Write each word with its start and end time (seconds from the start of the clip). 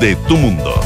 de 0.00 0.16
tu 0.26 0.36
mundo. 0.36 0.80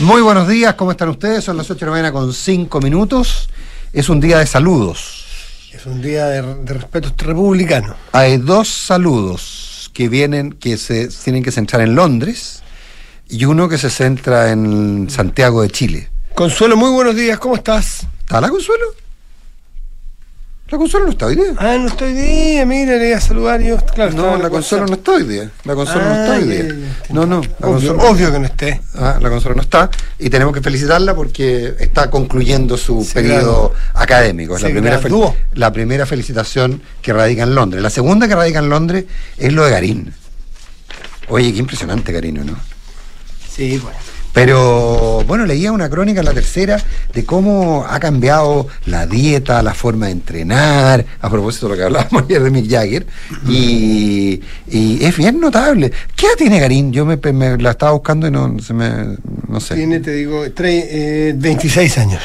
Muy 0.00 0.20
buenos 0.22 0.48
días, 0.48 0.74
¿cómo 0.74 0.90
están 0.90 1.08
ustedes? 1.08 1.44
Son 1.44 1.56
las 1.56 1.70
8 1.70 1.78
de 1.78 1.86
la 1.86 1.90
mañana 1.92 2.12
con 2.12 2.32
5 2.32 2.80
minutos. 2.80 3.48
Es 3.92 4.08
un 4.08 4.20
día 4.20 4.40
de 4.40 4.46
saludos. 4.46 5.24
Es 5.72 5.86
un 5.86 6.02
día 6.02 6.26
de, 6.26 6.42
de 6.42 6.74
respeto 6.74 7.12
republicano. 7.16 7.94
Hay 8.10 8.38
dos 8.38 8.68
saludos 8.68 9.90
que 9.94 10.08
vienen, 10.08 10.52
que 10.52 10.76
se 10.76 11.08
tienen 11.08 11.44
que 11.44 11.52
centrar 11.52 11.80
en 11.80 11.94
Londres 11.94 12.62
y 13.28 13.44
uno 13.44 13.68
que 13.68 13.78
se 13.78 13.88
centra 13.88 14.50
en 14.50 15.08
Santiago 15.10 15.62
de 15.62 15.70
Chile. 15.70 16.08
Consuelo, 16.34 16.76
muy 16.76 16.90
buenos 16.90 17.14
días, 17.14 17.38
¿cómo 17.38 17.54
estás? 17.54 18.06
¿Está 18.20 18.40
la 18.40 18.48
Consuelo? 18.48 19.03
La 20.70 20.78
Consuelo 20.78 21.04
no 21.06 21.12
está 21.12 21.26
hoy 21.26 21.36
día. 21.36 21.52
Ah, 21.58 21.76
no 21.78 21.88
estoy 21.88 22.14
día, 22.14 22.64
mira, 22.64 22.96
le 22.96 23.08
iba 23.08 23.18
a 23.18 23.20
saludar 23.20 23.60
yo. 23.60 23.76
Claro, 23.94 24.12
No, 24.12 24.36
la 24.38 24.48
Consuelo 24.48 24.86
no 24.86 24.94
está 24.94 25.12
hoy 25.12 25.24
día. 25.24 25.50
La 25.64 25.74
Consuelo 25.74 26.04
no 26.08 26.14
Ah, 26.14 26.22
está 26.24 26.32
hoy 26.38 26.40
ya, 26.48 26.62
día. 26.62 26.74
No, 27.10 27.26
no. 27.26 27.42
La 27.60 27.68
Obvio, 27.68 28.32
que 28.32 28.38
no 28.38 28.46
esté. 28.46 28.80
Ah, 28.94 29.18
la 29.20 29.28
Consuelo 29.28 29.56
no 29.56 29.62
está. 29.62 29.90
Y 30.18 30.30
tenemos 30.30 30.54
que 30.54 30.62
felicitarla 30.62 31.14
porque 31.14 31.74
está 31.78 32.10
concluyendo 32.10 32.78
su 32.78 33.06
periodo 33.12 33.74
académico. 33.92 34.56
Es 34.56 34.62
la 34.62 34.70
primera, 34.70 35.00
fel- 35.00 35.34
la 35.52 35.70
primera 35.72 36.06
felicitación 36.06 36.80
que 37.02 37.12
radica 37.12 37.42
en 37.42 37.54
Londres. 37.54 37.82
La 37.82 37.90
segunda 37.90 38.26
que 38.26 38.34
radica 38.34 38.58
en 38.60 38.70
Londres 38.70 39.04
es 39.36 39.52
lo 39.52 39.64
de 39.64 39.70
Garín. 39.70 40.14
Oye, 41.28 41.52
qué 41.52 41.58
impresionante 41.58 42.10
Garín, 42.10 42.44
¿no? 42.44 42.56
Sí, 43.54 43.78
bueno. 43.78 43.98
Pero 44.34 45.22
bueno, 45.26 45.46
leía 45.46 45.70
una 45.72 45.88
crónica 45.88 46.18
en 46.20 46.26
la 46.26 46.34
tercera 46.34 46.82
de 47.14 47.24
cómo 47.24 47.86
ha 47.88 48.00
cambiado 48.00 48.66
la 48.86 49.06
dieta, 49.06 49.62
la 49.62 49.72
forma 49.74 50.06
de 50.06 50.12
entrenar, 50.12 51.06
a 51.20 51.30
propósito 51.30 51.66
de 51.66 51.70
lo 51.72 51.76
que 51.78 51.84
hablábamos 51.84 52.24
ayer 52.28 52.42
de 52.42 52.50
Mick 52.50 52.68
Jagger, 52.68 53.06
y, 53.48 54.40
y 54.68 55.04
es 55.04 55.16
bien 55.16 55.40
notable. 55.40 55.92
¿Qué 56.16 56.26
edad 56.26 56.34
tiene 56.36 56.58
Garín? 56.58 56.92
Yo 56.92 57.06
me, 57.06 57.16
me 57.32 57.56
la 57.58 57.70
estaba 57.70 57.92
buscando 57.92 58.26
y 58.26 58.30
no, 58.32 58.58
se 58.60 58.74
me, 58.74 58.90
no 59.48 59.60
sé. 59.60 59.76
Tiene, 59.76 60.00
te 60.00 60.10
digo, 60.12 60.44
tre- 60.46 60.84
eh, 60.88 61.34
26 61.36 61.98
años. 61.98 62.20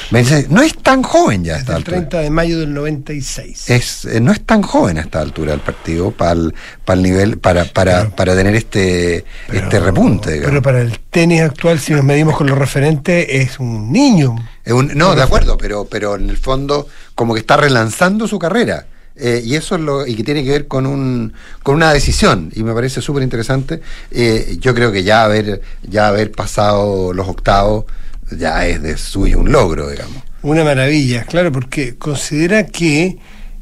No 0.49 0.61
es 0.63 0.75
tan 0.77 1.03
joven 1.03 1.43
ya 1.43 1.55
a 1.55 1.59
esta 1.59 1.73
el 1.73 1.77
altura. 1.77 1.97
30 1.97 2.19
de 2.21 2.29
mayo 2.31 2.59
del 2.59 2.73
96. 2.73 3.69
Es, 3.69 4.05
eh, 4.05 4.19
no 4.19 4.31
es 4.31 4.41
tan 4.45 4.63
joven 4.63 4.97
a 4.97 5.01
esta 5.01 5.21
altura 5.21 5.53
el 5.53 5.59
partido 5.59 6.09
para 6.11 6.31
el, 6.31 6.55
para 6.83 6.97
el 6.97 7.03
nivel, 7.03 7.37
para, 7.37 7.65
para, 7.65 7.99
Pero- 7.99 8.15
para 8.15 8.35
tener 8.35 8.55
este, 8.55 9.25
este 9.53 9.79
repunte. 9.79 10.31
digamos. 10.31 10.49
Pero 10.49 10.61
para 10.63 10.81
el 10.81 10.97
tenis 11.11 11.41
actual, 11.41 11.79
si 11.79 11.93
nos 11.99 12.05
medimos 12.05 12.37
con 12.37 12.47
los 12.47 12.57
referentes, 12.57 13.25
es 13.29 13.59
un 13.59 13.91
niño. 13.91 14.35
Es 14.63 14.71
un- 14.71 14.91
no, 14.95 15.15
de 15.15 15.21
acuerdo, 15.21 15.57
pero, 15.57 15.83
pero 15.85 16.15
en 16.15 16.29
el 16.29 16.37
fondo 16.37 16.87
como 17.13 17.33
que 17.33 17.41
está 17.41 17.57
relanzando 17.57 18.25
su 18.25 18.39
carrera. 18.39 18.85
Eh, 19.17 19.41
y 19.43 19.55
eso 19.55 19.75
es 19.75 19.81
lo 19.81 20.07
y 20.07 20.15
que 20.15 20.23
tiene 20.23 20.45
que 20.45 20.51
ver 20.51 20.67
con 20.69 20.85
un 20.85 21.33
con 21.61 21.75
una 21.75 21.91
decisión 21.91 22.49
y 22.55 22.63
me 22.63 22.73
parece 22.73 23.01
súper 23.01 23.21
interesante 23.21 23.81
Eh, 24.11 24.55
yo 24.61 24.73
creo 24.73 24.93
que 24.93 25.03
ya 25.03 25.25
haber 25.25 25.61
ya 25.83 26.07
haber 26.07 26.31
pasado 26.31 27.11
los 27.11 27.27
octavos 27.27 27.83
ya 28.31 28.65
es 28.65 28.81
de 28.81 28.95
suyo 28.97 29.39
un 29.39 29.51
logro 29.51 29.89
digamos 29.89 30.23
Una 30.41 30.63
maravilla, 30.63 31.25
claro, 31.25 31.51
porque 31.51 31.97
considera 31.97 32.67
que, 32.67 33.17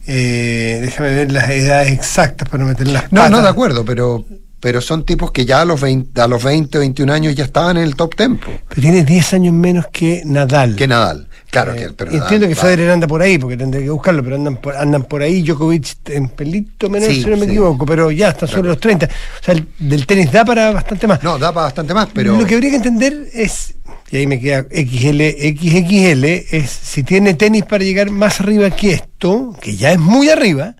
eh, 0.05 0.77
déjame 0.79 1.15
ver 1.15 1.31
las 1.31 1.49
edades 1.49 1.91
exactas 1.91 2.47
para 2.49 2.63
no 2.63 2.69
meter 2.69 2.87
las 2.89 3.11
no 3.11 3.27
no 3.27 3.41
de 3.41 3.49
acuerdo 3.49 3.83
pero 3.83 4.25
pero 4.59 4.81
son 4.81 5.05
tipos 5.05 5.31
que 5.31 5.45
ya 5.45 5.61
a 5.61 5.65
los 5.65 5.79
20 5.81 6.19
a 6.19 6.27
los 6.27 6.43
20 6.43 6.79
21 6.79 7.13
años 7.13 7.35
ya 7.35 7.43
estaban 7.45 7.77
en 7.77 7.83
el 7.83 7.95
top 7.95 8.15
tempo 8.15 8.47
Pero 8.69 8.81
tiene 8.81 9.03
10 9.03 9.33
años 9.35 9.53
menos 9.53 9.85
que 9.91 10.23
Nadal. 10.25 10.75
que 10.75 10.87
Nadal 10.87 11.27
claro 11.51 11.73
Eh, 11.73 11.77
que 11.77 11.89
pero 11.93 12.11
entiendo 12.11 12.47
Nadal 12.47 12.49
que 12.49 12.55
Federer 12.55 12.89
anda 12.91 13.07
por 13.07 13.21
ahí, 13.21 13.37
porque 13.37 13.55
tendré 13.55 13.83
que 13.83 13.89
buscarlo, 13.91 14.23
pero 14.23 14.35
andan 14.35 14.57
por, 14.57 14.75
andan 14.75 15.03
por 15.03 15.21
ahí. 15.21 15.43
Djokovic 15.43 16.09
en 16.09 16.29
pelito 16.29 16.89
menor, 16.89 17.09
Sí, 17.09 17.21
si 17.23 17.29
no 17.29 17.37
me 17.37 17.45
equivoco, 17.45 17.85
pero 17.85 18.09
ya 18.11 18.29
está 18.29 18.47
sobre 18.47 18.61
Claro. 18.63 18.69
los 18.69 18.79
30. 18.79 19.05
O 19.05 19.43
sea, 19.43 19.53
el, 19.53 19.67
del 19.77 20.05
tenis 20.07 20.31
da 20.31 20.43
para 20.43 20.71
bastante 20.71 21.05
más. 21.07 21.21
no 21.23 21.37
da 21.37 21.53
para 21.53 21.65
bastante 21.65 21.93
más 21.93 22.09
pero 22.13 22.35
Lo 22.37 22.45
que 22.45 22.55
habría 22.55 22.71
que 22.71 22.77
entender 22.77 23.29
es, 23.33 23.75
y 24.11 24.17
ahí 24.17 24.27
me 24.27 24.39
queda 24.39 24.63
XL, 24.71 25.21
XXL, 25.55 26.25
es 26.25 26.69
si 26.69 27.03
tiene 27.03 27.33
tenis 27.35 27.63
para 27.65 27.83
llegar 27.83 28.09
más 28.09 28.39
arriba 28.41 28.69
que 28.71 28.93
esto, 28.93 29.55
que 29.61 29.75
ya 29.75 29.91
es 29.91 29.99
muy 29.99 30.29
arriba, 30.29 30.75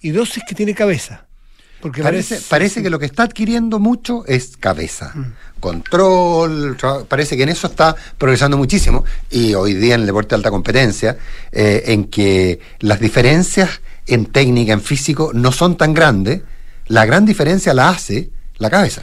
y 0.00 0.10
dos 0.10 0.36
es 0.36 0.44
que 0.48 0.54
tiene 0.54 0.74
cabeza. 0.74 1.26
Porque 1.80 2.02
Parece, 2.02 2.40
parece 2.48 2.82
que 2.82 2.90
lo 2.90 2.98
que 2.98 3.06
está 3.06 3.22
adquiriendo 3.22 3.78
mucho 3.78 4.24
es 4.26 4.56
cabeza, 4.56 5.12
control, 5.60 6.76
tra- 6.76 7.04
parece 7.06 7.36
que 7.36 7.44
en 7.44 7.50
eso 7.50 7.66
está 7.68 7.94
progresando 8.16 8.56
muchísimo 8.56 9.04
y 9.30 9.54
hoy 9.54 9.74
día 9.74 9.94
en 9.94 10.00
el 10.02 10.06
deporte 10.06 10.30
de 10.30 10.36
alta 10.36 10.50
competencia, 10.50 11.16
eh, 11.52 11.84
en 11.86 12.04
que 12.06 12.58
las 12.80 12.98
diferencias 13.00 13.80
en 14.06 14.26
técnica, 14.26 14.72
en 14.72 14.80
físico, 14.80 15.30
no 15.34 15.52
son 15.52 15.76
tan 15.76 15.94
grandes, 15.94 16.42
la 16.86 17.04
gran 17.04 17.24
diferencia 17.24 17.72
la 17.74 17.90
hace 17.90 18.30
la 18.58 18.70
cabeza. 18.70 19.02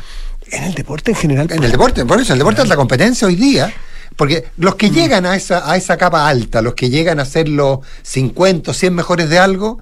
en 0.52 0.64
el 0.66 0.74
deporte 0.74 1.12
en 1.12 1.18
general. 1.18 1.48
En 1.52 1.64
el 1.64 1.72
deporte, 1.72 2.04
por 2.06 2.20
eso, 2.20 2.34
en 2.34 2.36
el 2.36 2.40
deporte 2.40 2.58
de 2.58 2.64
alta 2.64 2.76
competencia 2.76 3.28
hoy 3.28 3.36
día, 3.36 3.72
porque 4.16 4.46
los 4.58 4.76
que 4.76 4.90
llegan 4.90 5.26
a 5.26 5.36
esa, 5.36 5.70
a 5.70 5.76
esa 5.78 5.98
capa 5.98 6.28
alta, 6.28 6.62
los 6.62 6.74
que 6.76 6.90
llegan 6.90 7.20
a 7.20 7.26
ser 7.26 7.48
los 7.50 7.80
50 8.04 8.72
o 8.72 8.74
100 8.74 8.94
mejores 8.94 9.30
de 9.30 9.40
algo, 9.40 9.80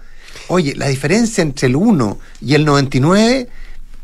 oye, 0.47 0.73
la 0.75 0.87
diferencia 0.87 1.41
entre 1.41 1.67
el 1.67 1.75
1 1.75 2.19
y 2.41 2.53
el 2.55 2.65
99 2.65 3.47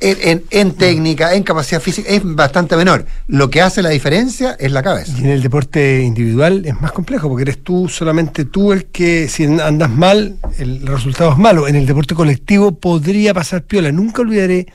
en, 0.02 0.18
en- 0.22 0.44
en 0.52 0.72
técnica, 0.76 1.34
en 1.34 1.44
capacidad 1.44 1.82
física, 1.82 2.10
es 2.10 2.22
bastante 2.24 2.78
menor. 2.78 3.06
Lo 3.28 3.50
que 3.50 3.62
hace 3.62 3.82
la 3.82 3.90
diferencia 3.90 4.56
es 4.58 4.72
la 4.72 4.82
cabeza. 4.82 5.12
Y 5.18 5.22
en 5.26 5.30
el 5.32 5.42
deporte 5.42 6.02
individual 6.04 6.66
es 6.66 6.80
más 6.80 6.94
complejo, 6.94 7.28
porque 7.28 7.42
eres 7.44 7.62
tú, 7.64 7.90
solamente 7.90 8.46
tú 8.46 8.72
el 8.72 8.86
que, 8.86 9.28
si 9.28 9.44
andas 9.44 9.90
mal, 9.90 10.38
el 10.58 10.88
resultado 10.88 11.32
es 11.34 11.38
malo. 11.38 11.68
En 11.68 11.76
el 11.76 11.86
deporte 11.86 12.16
colectivo 12.16 12.72
podría 12.72 13.34
pasar 13.34 13.64
piola. 13.64 13.92
Nunca 13.92 14.22
olvidaré, 14.22 14.68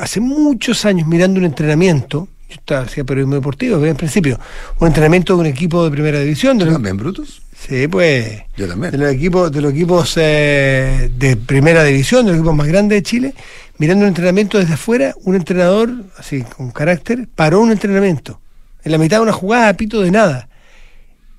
hace 0.00 0.18
muchos 0.20 0.84
años 0.86 1.06
mirando 1.06 1.38
un 1.38 1.46
entrenamiento, 1.46 2.26
yo 2.48 2.54
estaba, 2.56 2.80
hacía 2.82 3.04
periodismo 3.04 3.36
deportivo, 3.36 3.84
en 3.86 3.94
principio, 3.96 4.40
un 4.80 4.88
entrenamiento 4.88 5.34
de 5.34 5.40
un 5.40 5.46
equipo 5.46 5.84
de 5.84 5.90
primera 5.92 6.18
división. 6.18 6.58
De 6.58 6.64
¿Tú 6.64 6.70
los- 6.70 6.74
también, 6.74 6.96
Brutus? 6.96 7.42
Sí, 7.68 7.88
pues. 7.88 8.42
Yo 8.56 8.68
también. 8.68 8.92
De 8.92 8.98
los 8.98 9.10
equipos, 9.12 9.50
de 9.52 9.60
los 9.60 9.72
equipos 9.72 10.14
eh, 10.16 11.10
de 11.16 11.36
primera 11.36 11.84
división, 11.84 12.24
de 12.26 12.32
los 12.32 12.38
equipos 12.40 12.56
más 12.56 12.66
grandes 12.68 12.98
de 12.98 13.02
Chile, 13.02 13.34
mirando 13.78 14.02
un 14.04 14.08
entrenamiento 14.08 14.58
desde 14.58 14.74
afuera, 14.74 15.14
un 15.24 15.34
entrenador, 15.36 15.90
así 16.18 16.42
con 16.42 16.70
carácter, 16.70 17.28
paró 17.34 17.60
un 17.60 17.72
entrenamiento. 17.72 18.40
En 18.84 18.92
la 18.92 18.98
mitad 18.98 19.18
de 19.18 19.22
una 19.22 19.32
jugada, 19.32 19.72
pito 19.74 20.00
de 20.00 20.10
nada. 20.10 20.48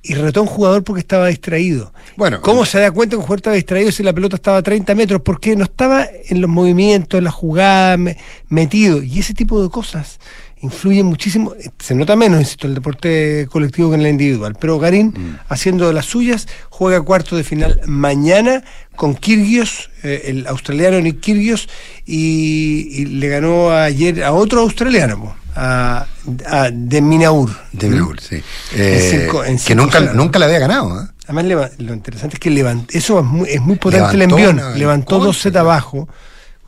Y 0.06 0.16
retó 0.16 0.42
a 0.42 0.44
un 0.44 0.50
jugador 0.50 0.84
porque 0.84 1.00
estaba 1.00 1.28
distraído. 1.28 1.94
Bueno, 2.18 2.42
¿Cómo 2.42 2.66
se 2.66 2.78
da 2.80 2.92
cuenta 2.92 3.12
que 3.14 3.18
un 3.18 3.22
jugador 3.24 3.40
estaba 3.40 3.56
distraído 3.56 3.90
si 3.92 4.04
la 4.04 4.12
pelota 4.12 4.36
estaba 4.36 4.58
a 4.58 4.62
30 4.62 4.96
metros? 4.96 5.22
Porque 5.24 5.56
no 5.56 5.64
estaba 5.64 6.06
en 6.28 6.42
los 6.42 6.50
movimientos, 6.50 7.18
en 7.18 7.24
la 7.24 7.32
jugada, 7.32 7.96
me- 7.96 8.18
metido. 8.50 9.02
Y 9.02 9.20
ese 9.20 9.34
tipo 9.34 9.64
de 9.64 9.70
cosas 9.70 10.20
influyen 10.64 11.06
muchísimo. 11.06 11.54
Se 11.78 11.94
nota 11.94 12.16
menos, 12.16 12.40
insisto, 12.40 12.66
el 12.68 12.74
deporte 12.74 13.48
colectivo 13.52 13.90
que 13.90 13.96
en 13.96 14.02
el 14.02 14.08
individual. 14.08 14.56
Pero 14.60 14.80
Garín, 14.80 15.08
Mm. 15.16 15.38
haciendo 15.50 15.88
de 15.88 15.94
las 15.94 16.06
suyas, 16.06 16.48
juega 16.70 17.02
cuarto 17.02 17.36
de 17.36 17.44
final 17.44 17.80
mañana 17.86 18.64
con 18.96 19.14
Kirgios, 19.16 19.90
eh, 20.04 20.24
el 20.26 20.48
australiano 20.48 21.00
Nick 21.02 21.20
Kirgios, 21.20 21.68
y, 22.06 22.88
y 22.92 23.06
le 23.06 23.28
ganó 23.28 23.72
ayer 23.72 24.24
a 24.24 24.32
otro 24.32 24.62
australiano, 24.62 25.20
po, 25.20 25.36
a, 25.56 26.08
a 26.48 26.70
de 26.72 27.02
Minaur. 27.02 27.50
De 27.72 27.90
Brutus, 27.90 28.26
sí. 28.30 28.42
Eh, 28.76 29.10
cinco- 29.26 29.44
en 29.44 29.58
que 29.58 29.76
nunca, 29.76 30.00
nunca 30.00 30.40
la 30.40 30.46
había 30.46 30.60
ganado. 30.60 31.02
¿eh? 31.04 31.08
Además, 31.28 31.72
lo 31.78 31.94
interesante 31.94 32.36
es 32.36 32.40
que 32.40 32.52
levant- 32.52 32.88
eso 32.92 33.20
es 33.20 33.26
muy, 33.26 33.50
es 33.50 33.62
muy 33.62 33.76
potente 33.78 34.16
Levantó 34.18 34.38
el 34.38 34.50
envión. 34.50 34.80
Levantó 34.80 35.20
dos 35.20 35.38
sets 35.42 35.54
claro. 35.54 35.68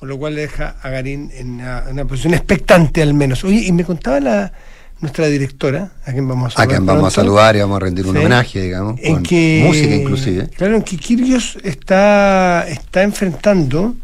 Con 0.05 0.09
lo 0.11 0.17
cual 0.19 0.35
le 0.35 0.41
deja 0.41 0.75
a 0.83 0.89
Garín 0.89 1.31
en 1.33 1.53
una, 1.55 1.83
una 1.89 2.05
posición 2.05 2.35
expectante 2.35 3.01
al 3.01 3.15
menos. 3.15 3.43
Oye, 3.43 3.61
y 3.65 3.71
me 3.71 3.83
contaba 3.83 4.19
la 4.19 4.53
nuestra 5.01 5.25
directora, 5.27 5.93
a 6.05 6.11
quien 6.11 6.27
vamos 6.27 6.43
a 6.43 6.47
A 6.47 6.51
saludar. 6.51 6.67
quien 6.77 6.85
vamos 6.85 7.07
a 7.07 7.09
saludar 7.15 7.55
y 7.55 7.59
vamos 7.61 7.77
a 7.77 7.79
rendir 7.79 8.05
un 8.05 8.13
Sí. 8.13 8.19
homenaje, 8.19 8.61
digamos, 8.61 8.99
en 9.01 9.13
con 9.15 9.23
que, 9.23 9.63
música 9.65 9.95
inclusive. 9.95 10.47
Claro, 10.55 10.75
en 10.75 10.83
que 10.83 10.97
Kirgios 10.97 11.57
está, 11.63 12.67
está 12.67 13.01
enfrentando 13.01 13.95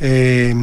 eh, 0.00 0.54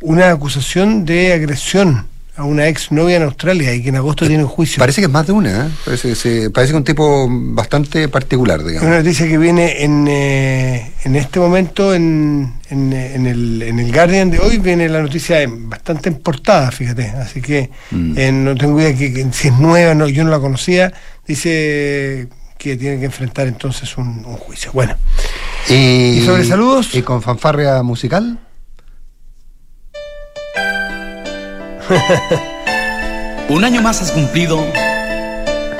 una 0.00 0.30
acusación 0.32 1.04
de 1.04 1.32
agresión 1.34 2.04
a 2.34 2.44
una 2.44 2.66
ex 2.68 2.90
novia 2.90 3.16
en 3.16 3.24
Australia 3.24 3.74
y 3.74 3.82
que 3.82 3.90
en 3.90 3.96
agosto 3.96 4.26
tiene 4.26 4.42
un 4.42 4.48
juicio. 4.48 4.78
Parece 4.78 5.02
que 5.02 5.06
es 5.06 5.12
más 5.12 5.26
de 5.26 5.32
una, 5.34 5.66
¿eh? 5.66 5.70
parece, 5.84 6.08
que 6.08 6.14
se- 6.14 6.50
parece 6.50 6.72
que 6.72 6.76
un 6.78 6.84
tipo 6.84 7.28
bastante 7.30 8.08
particular, 8.08 8.64
digamos. 8.64 8.86
Una 8.88 8.98
noticia 8.98 9.28
que 9.28 9.36
viene 9.36 9.82
en, 9.84 10.06
eh, 10.08 10.92
en 11.04 11.16
este 11.16 11.38
momento 11.40 11.94
en, 11.94 12.54
en, 12.70 12.92
eh, 12.94 13.14
en 13.16 13.26
el, 13.26 13.60
en 13.62 13.78
el 13.78 13.92
Guardian 13.92 14.30
de 14.30 14.38
hoy, 14.38 14.56
viene 14.58 14.88
la 14.88 15.02
noticia 15.02 15.36
bastante 15.46 16.08
en 16.08 16.14
portada, 16.20 16.70
fíjate. 16.70 17.08
Así 17.10 17.42
que 17.42 17.70
Mm. 17.90 18.14
eh, 18.16 18.32
no 18.32 18.54
tengo 18.56 18.80
idea 18.80 18.94
que, 18.96 19.12
que 19.12 19.26
si 19.32 19.48
es 19.48 19.58
nueva, 19.58 19.94
no, 19.94 20.08
yo 20.08 20.24
no 20.24 20.30
la 20.30 20.38
conocía. 20.40 20.90
Dice 21.26 22.28
que 22.56 22.76
tiene 22.76 22.98
que 22.98 23.06
enfrentar 23.06 23.46
entonces 23.46 23.96
un, 23.98 24.24
un 24.24 24.36
juicio. 24.36 24.70
Bueno, 24.72 24.96
Y, 25.68 26.18
¿Y 26.18 26.22
sobre 26.24 26.44
saludos? 26.44 26.94
¿Y 26.94 27.02
con 27.02 27.20
fanfarria 27.20 27.82
musical? 27.82 28.38
Un 33.48 33.64
año 33.64 33.82
más 33.82 34.00
has 34.00 34.12
cumplido 34.12 34.64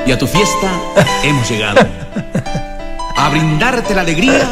y 0.07 0.13
a 0.13 0.19
tu 0.19 0.27
fiesta 0.27 0.71
hemos 1.23 1.49
llegado. 1.49 1.81
A 3.17 3.29
brindarte 3.29 3.95
la 3.95 4.01
alegría 4.03 4.49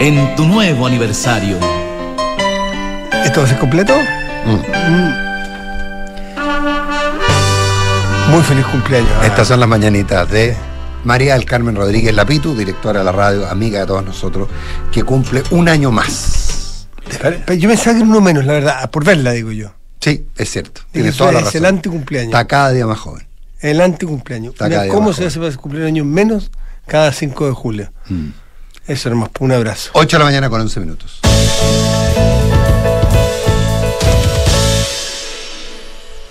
en 0.00 0.34
tu 0.36 0.44
nuevo 0.44 0.86
aniversario. 0.86 1.58
¿Esto 3.24 3.46
ser 3.46 3.58
completo? 3.58 3.94
Mm. 4.46 5.26
Muy 8.30 8.42
feliz 8.42 8.66
cumpleaños. 8.66 9.10
Estas 9.24 9.48
son 9.48 9.60
las 9.60 9.68
mañanitas 9.68 10.28
de 10.30 10.56
María 11.04 11.34
del 11.34 11.44
Carmen 11.44 11.76
Rodríguez 11.76 12.12
Lapitu, 12.14 12.56
directora 12.56 12.98
de 12.98 13.04
la 13.04 13.12
radio, 13.12 13.48
amiga 13.48 13.80
de 13.80 13.86
todos 13.86 14.04
nosotros, 14.04 14.48
que 14.90 15.04
cumple 15.04 15.44
un 15.50 15.68
año 15.68 15.92
más. 15.92 16.88
Pero 17.22 17.54
Yo 17.54 17.68
pensaba 17.68 17.94
que 17.94 18.00
era 18.02 18.08
uno 18.10 18.20
menos, 18.20 18.44
la 18.44 18.54
verdad, 18.54 18.90
por 18.90 19.04
verla, 19.04 19.30
digo 19.30 19.52
yo. 19.52 19.75
Sí, 20.06 20.24
es 20.36 20.50
cierto. 20.52 20.82
Eso 20.92 21.18
toda 21.18 21.32
la 21.32 21.38
es 21.40 21.44
razón. 21.46 21.58
el 21.58 21.66
anticumpleaños. 21.66 22.28
Está 22.32 22.46
cada 22.46 22.70
día 22.70 22.86
más 22.86 23.00
joven. 23.00 23.26
El 23.58 23.80
anticumpleaños. 23.80 24.54
Mira, 24.60 24.86
¿Cómo 24.86 25.12
se 25.12 25.26
hace 25.26 25.40
para 25.40 25.52
cumplir 25.56 25.82
años 25.82 26.06
menos 26.06 26.52
cada 26.86 27.10
5 27.12 27.46
de 27.46 27.52
julio? 27.52 27.92
Mm. 28.08 28.28
Eso 28.86 29.08
hermano, 29.08 29.32
un 29.40 29.50
abrazo. 29.50 29.90
8 29.94 30.16
de 30.16 30.18
la 30.20 30.24
mañana 30.26 30.48
con 30.48 30.60
11 30.60 30.78
minutos. 30.78 31.18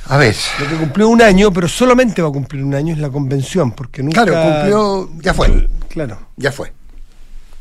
A 0.08 0.16
ver. 0.16 0.36
Lo 0.62 0.70
que 0.70 0.76
cumplió 0.78 1.10
un 1.10 1.22
año, 1.22 1.52
pero 1.52 1.68
solamente 1.68 2.22
va 2.22 2.30
a 2.30 2.32
cumplir 2.32 2.64
un 2.64 2.76
año, 2.76 2.94
es 2.94 3.00
la 3.00 3.10
convención, 3.10 3.74
porque 3.74 4.04
nunca... 4.04 4.24
Claro, 4.24 4.54
cumplió, 4.54 5.10
ya 5.22 5.34
fue, 5.34 5.68
Claro. 5.90 6.18
ya 6.38 6.54
fue. 6.54 6.72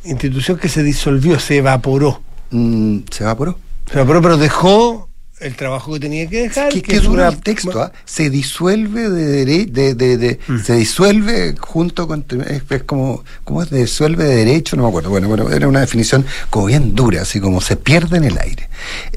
Institución 0.05 0.59
que 0.59 0.69
se 0.69 0.85
disolvió, 0.85 1.41
se 1.41 1.57
evaporó. 1.57 2.23
Mm, 2.51 2.99
se 3.11 3.25
evaporó. 3.25 3.59
Se 3.91 3.95
evaporó, 3.95 4.23
pero 4.23 4.37
dejó 4.37 5.09
el 5.41 5.57
trabajo 5.57 5.93
que 5.95 6.01
tenía 6.01 6.27
que 6.29 6.43
dejar. 6.43 6.69
¿Qué, 6.71 6.81
que 6.81 6.93
qué 6.93 6.97
es 6.99 7.05
el 7.05 7.41
texto? 7.43 7.83
¿ah? 7.83 7.93
Se 8.05 8.31
disuelve 8.31 9.11
de, 9.11 9.45
dere- 9.45 9.71
de, 9.71 9.95
de- 9.95 10.17
de- 10.17 10.39
Mm. 10.47 10.59
se 10.63 10.75
disuelve 10.75 11.55
junto 11.59 12.07
con 12.07 12.25
es, 12.49 12.63
es 12.71 12.83
como 12.85 13.25
¿cómo 13.45 13.63
es? 13.63 13.71
disuelve 13.71 14.25
de 14.25 14.37
derecho, 14.37 14.77
no 14.77 14.83
me 14.85 14.89
acuerdo. 14.89 15.11
Bueno, 15.11 15.29
bueno, 15.29 15.51
era 15.51 15.67
una 15.69 15.81
definición 15.81 16.25
como 16.51 16.67
bien 16.67 16.95
dura, 16.95 17.23
así 17.23 17.41
como 17.41 17.61
se 17.61 17.77
pierde 17.77 18.17
en 18.19 18.25
el 18.25 18.39
aire. 18.39 18.69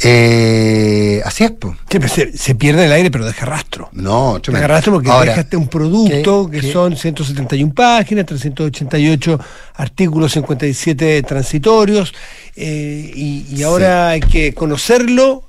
Eh, 0.01 1.21
así 1.25 1.43
es, 1.43 1.51
pues. 1.51 1.75
Sí, 1.89 1.99
pero 1.99 2.07
se, 2.09 2.37
se 2.37 2.55
pierde 2.55 2.85
el 2.85 2.91
aire, 2.91 3.11
pero 3.11 3.25
deja 3.25 3.45
rastro. 3.45 3.89
No, 3.93 4.39
tremendo. 4.41 4.61
Deja 4.63 4.67
rastro 4.75 4.93
porque 4.93 5.09
Ahora, 5.09 5.31
dejaste 5.31 5.57
un 5.57 5.67
producto 5.67 6.49
¿qué- 6.49 6.59
que 6.61 6.67
qué? 6.67 6.73
son 6.73 6.95
171 6.97 7.73
páginas, 7.73 8.25
388 8.25 9.39
artículos, 9.75 10.31
57 10.33 11.21
transitorios, 11.23 12.13
eh, 12.55 13.11
y, 13.15 13.45
y 13.55 13.63
ahora 13.63 14.09
hay 14.09 14.19
que 14.21 14.53
conocerlo, 14.53 15.43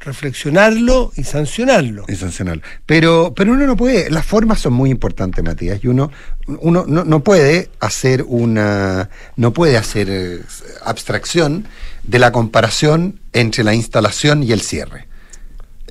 reflexionarlo 0.00 1.12
y 1.16 1.24
sancionarlo. 1.24 2.04
Es 2.08 2.18
sancionable. 2.20 2.62
Pero, 2.86 3.32
pero 3.36 3.52
uno 3.52 3.66
no 3.66 3.76
puede, 3.76 4.10
las 4.10 4.24
formas 4.24 4.60
son 4.60 4.72
muy 4.72 4.90
importantes, 4.90 5.44
Matías, 5.44 5.78
y 5.82 5.88
uno, 5.88 6.10
uno 6.46 6.84
no, 6.86 7.04
no 7.04 7.20
puede 7.22 7.70
hacer 7.80 8.24
una, 8.26 9.10
no 9.36 9.52
puede 9.52 9.76
hacer 9.76 10.08
eh, 10.10 10.40
abstracción 10.84 11.66
de 12.04 12.18
la 12.18 12.32
comparación 12.32 13.20
entre 13.32 13.62
la 13.64 13.74
instalación 13.74 14.42
y 14.42 14.52
el 14.52 14.60
cierre. 14.62 15.06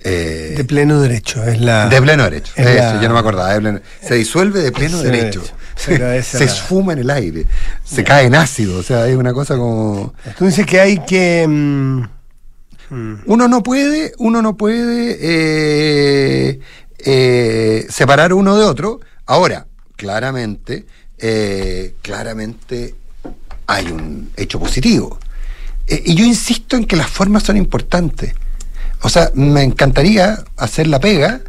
Eh, 0.01 0.53
De 0.55 0.63
pleno 0.63 1.01
derecho, 1.01 1.43
es 1.43 1.59
la... 1.59 1.89
de 1.89 2.01
pleno 2.01 2.23
derecho. 2.23 2.53
es 2.55 2.65
Eso, 2.67 2.77
la- 2.95 3.01
yo 3.01 3.07
no 3.09 3.13
me 3.15 3.19
acordaba. 3.19 3.53
de 3.53 3.59
pleno- 3.59 3.81
se 4.01 4.15
disuelve 4.15 4.61
de 4.61 4.71
pleno 4.71 4.97
derecho. 5.03 5.43
derecho. 5.87 6.23
Se 6.37 6.43
esfuma 6.45 6.93
en 6.93 6.99
el 6.99 7.09
aire. 7.09 7.45
Se 7.83 8.03
cae 8.03 8.25
en 8.27 8.35
ácido. 8.35 8.77
O 8.79 8.83
sea, 8.83 9.07
es 9.07 9.15
una 9.17 9.33
cosa 9.33 9.55
como. 9.57 10.13
Tú 10.37 10.45
dices 10.45 10.65
que 10.65 10.79
hay 10.79 10.99
que... 11.05 11.45
mm, 11.47 12.03
Uno 12.91 13.47
no 13.47 13.61
puede, 13.61 14.13
uno 14.17 14.41
no 14.41 14.57
puede 14.57 15.17
eh, 15.21 16.59
eh, 16.99 17.85
separar 17.89 18.33
uno 18.33 18.57
de 18.57 18.65
otro. 18.65 18.99
Ahora, 19.25 19.67
claramente, 19.95 20.85
eh, 21.17 21.95
claramente 22.01 22.95
hay 23.67 23.87
un 23.91 24.31
hecho 24.35 24.59
positivo. 24.59 25.19
Eh, 25.87 26.01
y 26.05 26.15
yo 26.15 26.25
insisto 26.25 26.75
en 26.75 26.85
que 26.85 26.95
las 26.95 27.09
formas 27.09 27.43
son 27.43 27.57
importantes. 27.57 28.33
O 29.01 29.09
sea, 29.09 29.31
me 29.33 29.63
encantaría 29.63 30.43
hacer 30.57 30.87
la 30.87 30.99
pega 30.99 31.41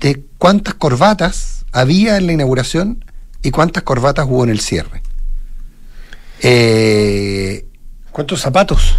de 0.00 0.24
cuántas 0.38 0.74
corbatas 0.74 1.64
había 1.72 2.16
en 2.16 2.26
la 2.26 2.32
inauguración 2.32 3.04
y 3.42 3.50
cuántas 3.50 3.82
corbatas 3.82 4.26
hubo 4.28 4.42
en 4.44 4.50
el 4.50 4.60
cierre. 4.60 5.02
¿Cuántos 8.10 8.40
zapatos? 8.40 8.96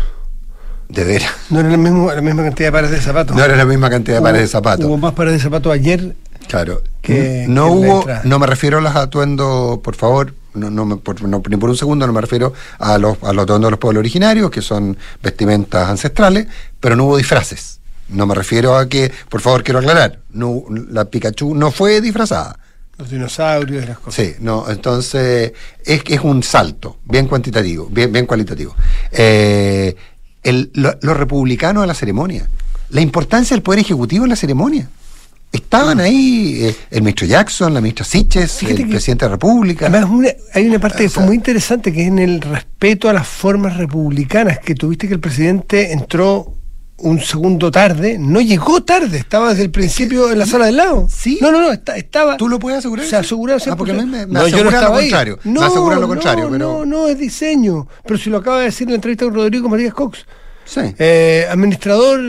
De 0.90 1.04
veras. 1.04 1.32
No 1.50 1.60
era 1.60 1.70
la 1.70 1.78
misma, 1.78 2.14
la 2.16 2.22
misma 2.22 2.44
cantidad 2.44 2.68
de 2.68 2.72
pares 2.72 2.92
de 2.92 3.00
zapatos. 3.02 3.36
No 3.36 3.44
era 3.44 3.56
la 3.56 3.66
misma 3.66 3.90
cantidad 3.90 4.18
de 4.18 4.24
pares 4.24 4.42
de 4.42 4.48
zapatos. 4.48 4.86
Hubo 4.86 4.98
más 4.98 5.14
pares 5.14 5.34
de 5.34 5.40
zapatos 5.40 5.72
ayer. 5.72 6.16
Claro. 6.48 6.82
que- 7.02 7.46
no 7.48 7.66
que 7.68 7.72
hubo, 7.72 8.06
no 8.24 8.40
me 8.40 8.48
refiero 8.48 8.80
a 8.80 8.82
los 8.82 8.96
atuendos, 8.96 9.80
por 9.80 9.96
favor, 9.96 10.34
no, 10.56 10.70
no, 10.72 10.86
me- 10.86 10.98
por- 10.98 11.22
no- 11.22 11.42
ni 11.48 11.58
por 11.58 11.70
un 11.70 11.78
segundo 11.78 12.06
no 12.08 12.14
me 12.14 12.22
refiero 12.22 12.54
a 12.80 12.98
los, 12.98 13.18
a 13.24 13.34
los 13.34 13.44
atuendos 13.44 13.68
de 13.68 13.72
los 13.72 13.80
pueblos 13.80 14.00
originarios, 14.02 14.50
que 14.50 14.62
son 14.62 14.98
vestimentas 15.24 15.88
ancestrales, 15.90 16.48
pero 16.80 16.96
no 16.96 17.06
hubo 17.06 17.18
disfraces. 17.18 17.80
No 18.10 18.26
me 18.26 18.34
refiero 18.36 18.76
a 18.76 18.90
que, 18.90 19.12
por 19.30 19.42
favor, 19.42 19.64
quiero 19.64 19.80
aclarar, 19.80 20.20
no, 20.32 20.64
la 20.90 21.06
Pikachu 21.06 21.54
no 21.54 21.70
fue 21.72 22.02
disfrazada. 22.02 22.58
Los 22.98 23.10
dinosaurios 23.12 23.84
y 23.86 23.88
las 23.88 24.00
cosas. 24.00 24.16
Sí, 24.26 24.36
no, 24.40 24.66
entonces 24.70 25.54
es 25.86 26.02
es 26.08 26.20
un 26.22 26.44
salto, 26.44 26.98
bien 27.06 27.28
cuantitativo, 27.28 27.88
bien, 27.90 28.12
bien 28.12 28.26
cualitativo. 28.26 28.76
Eh, 29.12 29.96
el- 30.44 30.72
lo- 30.74 30.98
los 31.02 31.18
republicanos 31.18 31.84
a 31.84 31.88
la 31.88 31.94
ceremonia, 31.94 32.50
la 32.90 33.02
importancia 33.02 33.56
del 33.56 33.62
poder 33.64 33.80
ejecutivo 33.80 34.26
en 34.26 34.30
la 34.30 34.36
ceremonia. 34.36 34.90
Estaban 35.52 36.00
ahí 36.00 36.60
eh, 36.62 36.76
el 36.92 37.02
ministro 37.02 37.26
Jackson, 37.26 37.74
la 37.74 37.82
ministra 37.82 38.06
Siches, 38.06 38.62
el 38.62 38.88
presidente 38.90 39.26
de 39.26 39.30
la 39.30 39.36
República. 39.36 39.88
Además, 39.88 40.10
una- 40.12 40.30
hay 40.54 40.68
una 40.68 40.78
parte 40.80 41.00
que 41.00 41.08
O 41.08 41.10
fue 41.10 41.24
muy 41.26 41.36
interesante, 41.36 41.92
que 41.92 42.02
es 42.04 42.08
en 42.08 42.20
el 42.20 42.40
respeto 42.42 43.10
a 43.10 43.14
las 43.14 43.28
formas 43.28 43.78
republicanas, 43.78 44.60
que 44.60 44.76
tuviste 44.76 45.08
que 45.08 45.16
el 45.16 45.20
presidente 45.20 45.92
entró 45.92 46.54
un 47.02 47.20
segundo 47.22 47.72
tarde, 47.72 48.18
no 48.20 48.42
llegó 48.42 48.82
tarde, 48.84 49.18
estaba 49.18 49.50
desde 49.50 49.64
el 49.64 49.72
principio 49.72 50.32
en 50.32 50.40
la 50.40 50.46
sala 50.46 50.66
del 50.68 50.78
lado. 50.78 51.08
¿Sí? 51.10 51.38
No, 51.42 51.52
no, 51.52 51.62
no, 51.62 51.72
esta- 51.72 51.98
estaba... 51.98 52.38
¿Tú 52.38 52.48
lo 52.50 52.60
puedes 52.60 52.80
asegurar? 52.80 53.06
Se 53.06 53.16
aseguró 53.16 53.56
Ah, 53.56 53.76
porque 53.76 53.92
a 53.92 53.96
mí 53.96 54.06
me, 54.06 54.26
me 54.26 54.34
no, 54.34 54.48
yo 54.48 54.64
no 54.64 54.70
estaba 54.70 54.90
lo 54.90 54.96
ahí. 54.96 55.06
contrario. 55.10 55.40
No, 55.44 55.62
me 55.62 55.68
aseguran 55.68 56.02
lo 56.02 56.08
no, 56.08 56.20
pero. 56.22 56.50
no, 56.58 56.86
no, 56.86 57.08
es 57.08 57.18
diseño. 57.18 57.88
Pero 58.06 58.18
si 58.20 58.30
lo 58.30 58.38
acaba 58.38 58.60
de 58.60 58.66
decir 58.66 58.88
en 58.88 58.92
la 58.92 58.96
entrevista 58.96 59.26
con 59.26 59.34
Rodrigo 59.36 59.70
Matías 59.70 59.94
Cox. 59.94 60.26
Sí. 60.66 60.82
Eh, 61.00 61.48
administrador, 61.50 62.20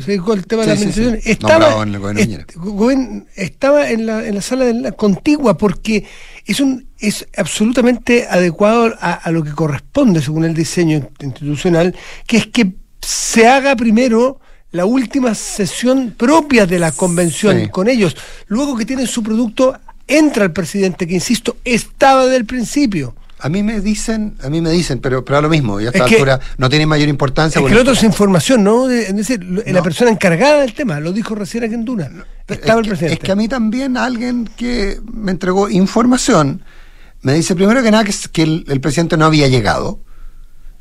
se 0.00 0.06
dedicó 0.12 0.32
al 0.32 0.46
tema 0.46 0.62
de 0.62 0.68
la 0.68 0.76
Sí, 0.76 0.84
sí, 0.86 0.92
sí. 0.92 1.00
administración. 1.02 1.32
Estaba, 1.32 1.82
en 1.82 1.94
el 1.94 1.98
gobierno 2.00 2.20
est- 2.20 2.28
Piñera. 2.30 2.46
goben- 2.56 3.26
estaba 3.36 3.90
en 3.90 4.06
la, 4.06 4.26
en 4.26 4.34
la 4.36 4.40
sala 4.40 4.64
de 4.64 4.72
la 4.74 4.92
contigua 4.92 5.58
porque 5.58 6.06
es 6.46 6.60
un 6.60 6.88
es 6.98 7.26
absolutamente 7.36 8.26
adecuado 8.28 8.94
a, 9.00 9.12
a 9.12 9.30
lo 9.30 9.42
que 9.44 9.52
corresponde 9.52 10.22
según 10.22 10.44
el 10.46 10.54
diseño 10.54 10.96
institucional, 11.20 11.94
que 12.26 12.38
es 12.38 12.46
que 12.46 12.72
se 13.00 13.46
haga 13.48 13.76
primero 13.76 14.40
la 14.72 14.84
última 14.84 15.34
sesión 15.34 16.14
propia 16.16 16.66
de 16.66 16.78
la 16.78 16.92
convención 16.92 17.60
Sí. 17.60 17.68
con 17.68 17.88
ellos. 17.88 18.16
Luego 18.46 18.76
que 18.76 18.84
tienen 18.86 19.06
su 19.06 19.22
producto, 19.22 19.76
entra 20.06 20.44
el 20.44 20.52
presidente, 20.52 21.06
que 21.06 21.14
insisto, 21.14 21.56
estaba 21.64 22.24
desde 22.24 22.36
el 22.36 22.44
principio. 22.46 23.14
A 23.42 23.48
mí 23.48 23.62
me 23.62 23.80
dicen, 23.80 24.36
a 24.42 24.50
mí 24.50 24.60
me 24.60 24.70
dicen, 24.70 24.98
pero, 25.00 25.24
pero 25.24 25.38
a 25.38 25.40
lo 25.40 25.48
mismo, 25.48 25.80
y 25.80 25.86
a 25.86 25.88
esta 25.88 26.04
Es 26.04 26.08
que- 26.10 26.14
altura 26.16 26.40
no 26.58 26.68
tiene 26.68 26.84
mayor 26.86 27.08
importancia. 27.08 27.48
Es 27.48 27.54
que 27.54 27.60
porque- 27.62 27.74
el 27.74 27.80
otro 27.80 27.94
es 27.94 28.02
información, 28.02 28.62
¿no? 28.62 28.86
De- 28.86 29.04
es 29.06 29.16
decir, 29.16 29.42
la 29.42 29.82
persona 29.82 30.10
encargada 30.10 30.60
del 30.60 30.74
tema, 30.74 31.00
lo 31.00 31.10
dijo 31.12 31.34
recién 31.34 31.64
aquí 31.64 31.72
en 31.74 31.84
Duna. 31.86 32.10
Estaba 32.46 32.74
es 32.74 32.76
el 32.78 32.82
que- 32.82 32.88
presidente. 32.90 33.14
Es 33.14 33.20
que 33.20 33.32
a 33.32 33.36
mí 33.36 33.48
también 33.48 33.96
alguien 33.96 34.48
que 34.56 35.00
me 35.10 35.32
entregó 35.32 35.70
información 35.70 36.62
me 37.22 37.32
dice 37.34 37.54
primero 37.54 37.82
que 37.82 37.90
nada 37.90 38.04
que, 38.04 38.10
s- 38.10 38.28
que 38.30 38.42
el, 38.42 38.64
el 38.68 38.80
presidente 38.80 39.16
no 39.16 39.24
había 39.24 39.48
llegado, 39.48 40.00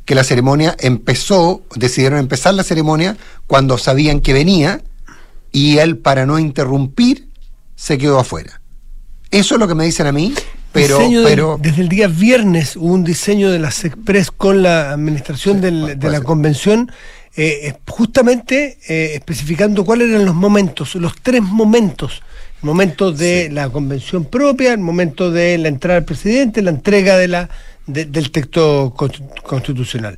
que 0.10 0.16
la 0.16 0.24
ceremonia 0.24 0.76
empezó, 0.80 1.62
decidieron 1.76 2.18
empezar 2.18 2.56
la 2.56 2.64
ceremonia 2.64 3.16
cuando 3.46 3.78
sabían 3.78 4.22
que 4.22 4.34
venía 4.34 4.82
y 5.52 5.78
él 5.78 5.98
para 6.00 6.26
no 6.26 6.40
interrumpir 6.40 7.28
se 7.76 8.00
quedó 8.00 8.18
afuera. 8.18 8.60
Eso 9.30 9.54
es 9.54 9.60
lo 9.60 9.68
que 9.68 9.76
me 9.76 9.86
dicen 9.86 10.08
a 10.08 10.12
mí, 10.12 10.34
pero, 10.72 10.98
pero 11.24 11.60
desde 11.62 11.84
el 11.84 11.90
día 11.90 12.08
viernes 12.08 12.76
hubo 12.76 12.92
un 12.92 13.04
diseño 13.04 13.52
de 13.52 13.60
las 13.60 13.86
Express 13.86 14.32
con 14.32 14.64
la 14.64 14.90
administración 14.94 15.58
Sí, 15.58 15.62
del- 15.62 15.82
puede- 15.82 15.96
de 15.98 16.10
la 16.10 16.22
convención, 16.22 16.92
eh, 17.36 17.68
eh, 17.68 17.74
justamente 17.88 18.80
eh, 18.90 19.12
especificando 19.14 19.86
cuáles 19.86 20.10
eran 20.10 20.26
los 20.26 20.34
momentos, 20.34 20.96
los 20.96 21.14
tres 21.22 21.44
momentos. 21.44 22.24
El 22.64 22.68
momento 22.68 23.12
de 23.12 23.50
la 23.52 23.70
convención 23.70 24.26
propia, 24.26 24.74
el 24.74 24.80
momento 24.80 25.30
de 25.30 25.56
la 25.60 25.68
entrada 25.68 26.00
del 26.00 26.06
presidente, 26.06 26.64
la 26.64 26.72
entrega 26.72 27.16
de 27.16 27.28
la, 27.28 27.50
de- 27.94 28.06
del 28.06 28.32
texto 28.32 28.94
constitu- 28.96 29.42
constitucional. 29.44 30.16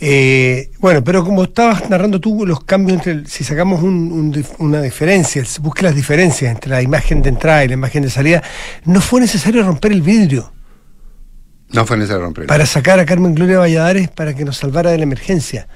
Eh, 0.00 0.70
bueno, 0.80 1.04
pero 1.04 1.24
como 1.24 1.44
estabas 1.44 1.88
narrando 1.88 2.20
tú 2.20 2.44
los 2.46 2.64
cambios 2.64 2.98
entre, 2.98 3.12
el- 3.12 3.26
si 3.28 3.44
sacamos 3.44 3.82
un- 3.82 4.10
un 4.12 4.44
una 4.58 4.80
diferencia, 4.82 5.42
busque 5.60 5.82
las 5.82 5.94
diferencias 5.94 6.50
entre 6.50 6.70
la 6.70 6.82
imagen 6.82 7.22
de 7.22 7.28
entrada 7.28 7.64
y 7.64 7.68
la 7.68 7.74
imagen 7.74 8.02
de 8.02 8.10
salida, 8.10 8.42
no 8.84 9.00
fue 9.00 9.20
necesario 9.20 9.62
romper 9.62 9.92
el 9.92 10.02
vidrio 10.02 10.52
no 11.70 11.86
fue 11.86 11.96
necesario 11.96 12.22
romper. 12.24 12.46
para 12.46 12.66
sacar 12.66 12.98
a 13.00 13.06
Carmen 13.06 13.34
Gloria 13.34 13.58
Valladares 13.58 14.08
para 14.10 14.34
que 14.34 14.44
nos 14.44 14.56
salvara 14.58 14.90
de 14.90 14.98
la 14.98 15.04
emergencia. 15.04 15.68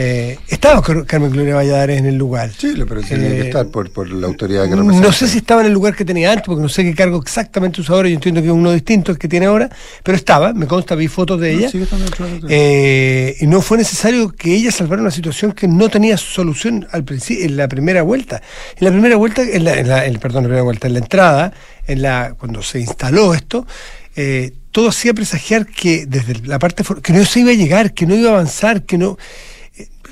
Eh, 0.00 0.38
estaba 0.46 0.80
Car- 0.80 1.04
Carmen 1.06 1.32
Gloria 1.32 1.56
Valladares 1.56 1.98
en 1.98 2.06
el 2.06 2.14
lugar. 2.16 2.52
Sí, 2.56 2.72
pero 2.88 3.00
tenía 3.00 3.28
que 3.30 3.40
Eh, 3.40 3.46
estar 3.48 3.66
por, 3.66 3.90
por 3.90 4.08
la 4.08 4.28
autoridad 4.28 4.64
que 4.68 4.76
representa. 4.76 5.06
No 5.08 5.12
sé 5.12 5.26
si 5.26 5.38
estaba 5.38 5.62
en 5.62 5.66
el 5.66 5.72
lugar 5.72 5.96
que 5.96 6.04
tenía 6.04 6.30
antes, 6.30 6.44
porque 6.46 6.62
no 6.62 6.68
sé 6.68 6.84
qué 6.84 6.94
cargo 6.94 7.20
exactamente 7.20 7.80
usa 7.80 7.96
ahora. 7.96 8.08
Yo 8.08 8.14
entiendo 8.14 8.40
que 8.40 8.46
es 8.46 8.52
uno 8.52 8.70
distinto 8.70 9.10
el 9.10 9.18
que 9.18 9.26
tiene 9.26 9.46
ahora, 9.46 9.68
pero 10.04 10.16
estaba, 10.16 10.52
me 10.52 10.66
consta, 10.68 10.94
vi 10.94 11.08
fotos 11.08 11.40
de 11.40 11.52
No, 11.52 11.58
ella. 11.58 11.66
autoridad. 11.66 12.48
Eh, 12.48 13.36
y 13.40 13.46
no 13.48 13.60
fue 13.60 13.76
necesario 13.78 14.30
que 14.30 14.54
ella 14.54 14.70
salvara 14.70 15.02
una 15.02 15.10
situación 15.10 15.50
que 15.50 15.66
no 15.66 15.88
tenía 15.88 16.16
solución 16.16 16.86
al 16.92 17.02
principio, 17.02 17.44
en 17.46 17.56
la 17.56 17.66
primera 17.66 18.02
vuelta. 18.02 18.40
En 18.78 18.84
la 18.84 18.90
primera 18.92 19.16
vuelta, 19.16 19.42
en 19.42 19.64
la, 19.64 19.74
en 19.80 19.88
la- 19.88 20.06
en- 20.06 20.18
perdón, 20.20 20.44
la 20.44 20.48
primera 20.48 20.62
vuelta, 20.62 20.86
en 20.86 20.92
la 20.92 20.98
entrada, 21.00 21.52
en 21.88 22.02
la, 22.02 22.34
cuando 22.38 22.62
se 22.62 22.78
instaló 22.78 23.34
esto, 23.34 23.66
eh, 24.14 24.52
todo 24.70 24.90
hacía 24.90 25.12
presagiar 25.12 25.66
que 25.66 26.06
desde 26.06 26.34
la 26.46 26.60
parte 26.60 26.84
que 27.02 27.12
no 27.12 27.24
se 27.24 27.40
iba 27.40 27.50
a 27.50 27.54
llegar, 27.54 27.94
que 27.94 28.06
no 28.06 28.14
iba 28.14 28.30
a 28.30 28.34
avanzar, 28.34 28.82
que 28.82 28.96
no. 28.96 29.18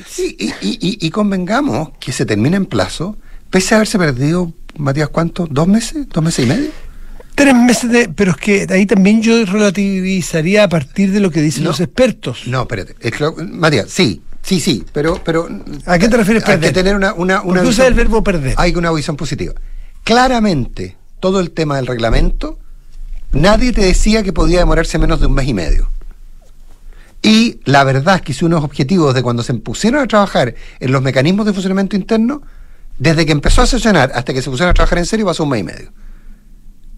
Sí, 0.06 0.36
y, 0.38 0.46
y- 0.66 0.78
y- 0.80 0.98
y 1.06 1.10
convengamos 1.10 1.90
que 2.00 2.12
se 2.12 2.26
termina 2.26 2.56
en 2.56 2.66
plazo, 2.66 3.16
pese 3.50 3.74
a 3.74 3.78
haberse 3.78 3.98
perdido, 3.98 4.52
Matías, 4.76 5.08
¿cuánto? 5.08 5.46
¿Dos 5.50 5.66
meses? 5.68 6.06
¿Dos 6.10 6.22
meses 6.22 6.44
y 6.44 6.48
medio? 6.48 6.70
Tres 7.34 7.54
meses 7.54 7.90
de. 7.90 8.08
Pero 8.08 8.32
es 8.32 8.36
que 8.36 8.66
ahí 8.70 8.84
también 8.86 9.22
yo 9.22 9.44
relativizaría 9.44 10.64
a 10.64 10.68
partir 10.68 11.12
de 11.12 11.20
lo 11.20 11.30
que 11.30 11.40
dicen 11.42 11.64
No. 11.64 11.70
los 11.70 11.80
expertos. 11.80 12.42
No, 12.46 12.62
espérate. 12.62 12.94
Matías, 13.50 13.90
sí, 13.90 14.22
sí, 14.42 14.60
sí, 14.60 14.84
pero... 14.92 15.20
pero 15.24 15.48
¿A 15.86 15.98
qué 15.98 16.08
te 16.08 16.16
refieres 16.16 16.42
Hay 16.44 16.54
perder? 16.54 16.70
que 16.70 16.74
tener 16.74 16.96
una... 16.96 17.12
una, 17.14 17.42
usa 17.42 17.86
el 17.86 17.94
verbo 17.94 18.22
perder. 18.22 18.54
Hay 18.56 18.74
una 18.74 18.90
visión 18.92 19.16
positiva. 19.16 19.52
Claramente, 20.04 20.96
todo 21.20 21.40
el 21.40 21.50
tema 21.50 21.76
del 21.76 21.86
reglamento, 21.86 22.58
nadie 23.32 23.72
te 23.72 23.82
decía 23.82 24.22
que 24.22 24.32
podía 24.32 24.58
demorarse 24.60 24.98
menos 24.98 25.20
de 25.20 25.26
un 25.26 25.34
mes 25.34 25.48
y 25.48 25.54
medio. 25.54 25.90
Y 27.26 27.58
la 27.64 27.82
verdad 27.82 28.14
es 28.14 28.22
que 28.22 28.30
hice 28.30 28.44
unos 28.44 28.62
objetivos 28.62 29.12
de 29.12 29.20
cuando 29.20 29.42
se 29.42 29.52
pusieron 29.54 30.00
a 30.00 30.06
trabajar 30.06 30.54
en 30.78 30.92
los 30.92 31.02
mecanismos 31.02 31.44
de 31.44 31.52
funcionamiento 31.52 31.96
interno, 31.96 32.40
desde 33.00 33.26
que 33.26 33.32
empezó 33.32 33.62
a 33.62 33.66
sesionar 33.66 34.12
hasta 34.14 34.32
que 34.32 34.40
se 34.40 34.48
pusieron 34.48 34.70
a 34.70 34.74
trabajar 34.74 34.98
en 34.98 35.06
serio 35.06 35.26
pasó 35.26 35.42
un 35.42 35.50
mes 35.50 35.60
y 35.60 35.64
medio. 35.64 35.92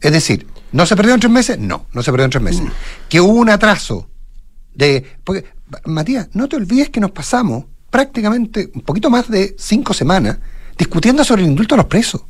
Es 0.03 0.13
decir, 0.13 0.47
¿no 0.71 0.85
se 0.85 0.97
perdió 0.97 1.15
en 1.15 1.21
tres 1.21 1.33
meses? 1.33 1.59
No, 1.59 1.87
no 1.95 2.03
se 2.03 2.11
perdió 2.11 2.27
en 2.27 2.31
tres 2.31 2.43
meses. 2.43 2.63
Que 3.09 3.23
hubo 3.23 3.33
un 3.33 3.49
atraso 3.49 4.11
de... 4.75 5.03
Porque, 5.25 5.47
Matías, 5.87 6.29
no 6.35 6.47
te 6.47 6.57
olvides 6.57 6.91
que 6.91 7.01
nos 7.01 7.13
pasamos 7.13 7.65
prácticamente 7.89 8.71
un 8.75 8.83
poquito 8.83 9.09
más 9.09 9.31
de 9.31 9.57
cinco 9.59 9.95
semanas 9.95 10.37
discutiendo 10.77 11.25
sobre 11.25 11.41
el 11.41 11.49
indulto 11.49 11.75
a 11.75 11.79
los 11.79 11.87
presos, 11.87 12.21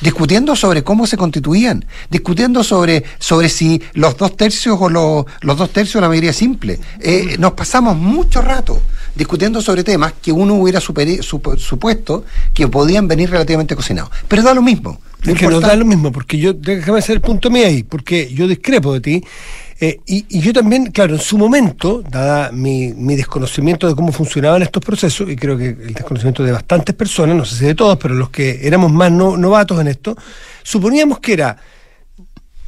discutiendo 0.00 0.54
sobre 0.56 0.82
cómo 0.84 1.06
se 1.06 1.16
constituían, 1.16 1.84
discutiendo 2.10 2.62
sobre, 2.64 3.04
sobre 3.18 3.48
si 3.48 3.82
los 3.94 4.16
dos 4.16 4.36
tercios 4.36 4.76
o 4.80 4.88
los, 4.88 5.24
los 5.40 5.56
dos 5.56 5.70
tercios 5.70 6.00
la 6.00 6.08
mayoría 6.08 6.32
simple. 6.32 6.78
Eh, 7.00 7.36
nos 7.38 7.52
pasamos 7.52 7.96
mucho 7.96 8.42
rato 8.42 8.80
discutiendo 9.14 9.60
sobre 9.60 9.82
temas 9.82 10.12
que 10.22 10.30
uno 10.30 10.54
hubiera 10.54 10.80
superi- 10.80 11.22
supuesto 11.22 12.24
que 12.54 12.68
podían 12.68 13.08
venir 13.08 13.30
relativamente 13.30 13.74
cocinados. 13.74 14.10
Pero 14.28 14.42
da 14.42 14.54
lo 14.54 14.62
mismo. 14.62 15.00
Es 15.24 15.34
que 15.36 15.48
da 15.48 15.74
lo 15.74 15.84
mismo, 15.84 16.12
porque 16.12 16.38
yo, 16.38 16.52
déjame 16.52 17.00
hacer 17.00 17.16
el 17.16 17.20
punto 17.20 17.50
mío 17.50 17.66
ahí, 17.66 17.82
porque 17.82 18.32
yo 18.32 18.46
discrepo 18.46 18.94
de 18.94 19.00
ti. 19.00 19.24
Eh, 19.80 20.00
y, 20.06 20.26
y 20.28 20.40
yo 20.40 20.52
también, 20.52 20.86
claro, 20.90 21.14
en 21.14 21.20
su 21.20 21.38
momento, 21.38 22.02
dada 22.10 22.50
mi, 22.52 22.92
mi 22.94 23.14
desconocimiento 23.14 23.86
de 23.88 23.94
cómo 23.94 24.10
funcionaban 24.12 24.62
estos 24.62 24.82
procesos, 24.84 25.28
y 25.30 25.36
creo 25.36 25.56
que 25.56 25.68
el 25.68 25.94
desconocimiento 25.94 26.42
de 26.42 26.52
bastantes 26.52 26.94
personas, 26.96 27.36
no 27.36 27.44
sé 27.44 27.56
si 27.56 27.64
de 27.64 27.74
todos, 27.74 27.96
pero 27.98 28.14
los 28.14 28.30
que 28.30 28.66
éramos 28.66 28.90
más 28.90 29.12
no- 29.12 29.36
novatos 29.36 29.80
en 29.80 29.86
esto, 29.88 30.16
suponíamos 30.64 31.20
que 31.20 31.32
era, 31.34 31.56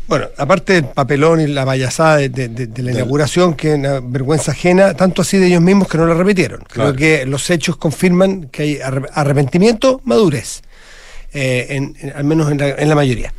bueno, 0.07 0.27
aparte 0.39 0.73
del 0.75 0.85
papelón 0.87 1.41
y 1.41 1.47
la 1.47 1.65
payasada 1.65 2.17
de, 2.19 2.29
de- 2.29 2.49
de- 2.49 2.67
de 2.67 2.83
la 2.83 2.91
inauguración, 2.93 3.55
que 3.55 3.73
es 3.73 3.79
una 3.79 4.01
vergüenza 4.01 4.53
ajena, 4.53 4.95
tanto 4.95 5.23
así 5.23 5.37
de 5.39 5.47
ellos 5.47 5.63
mismos 5.63 5.89
que 5.89 5.99
no 5.99 6.07
la 6.07 6.15
repitieron. 6.15 6.61
Claro. 6.69 6.95
Creo 6.95 6.97
que 7.21 7.27
los 7.27 7.49
hechos 7.51 7.77
confirman 7.77 8.49
que 8.51 8.63
hay 8.63 8.75
arre- 8.79 9.09
arrepentimiento, 9.15 10.01
madurez 10.05 10.63
eh, 11.33 11.67
en- 11.71 11.97
en- 12.01 12.13
al 12.17 12.25
menos 12.25 12.51
en 12.51 12.59
la, 12.59 12.69
en 12.71 12.89
la 12.89 12.95
mayoría. 12.97 13.33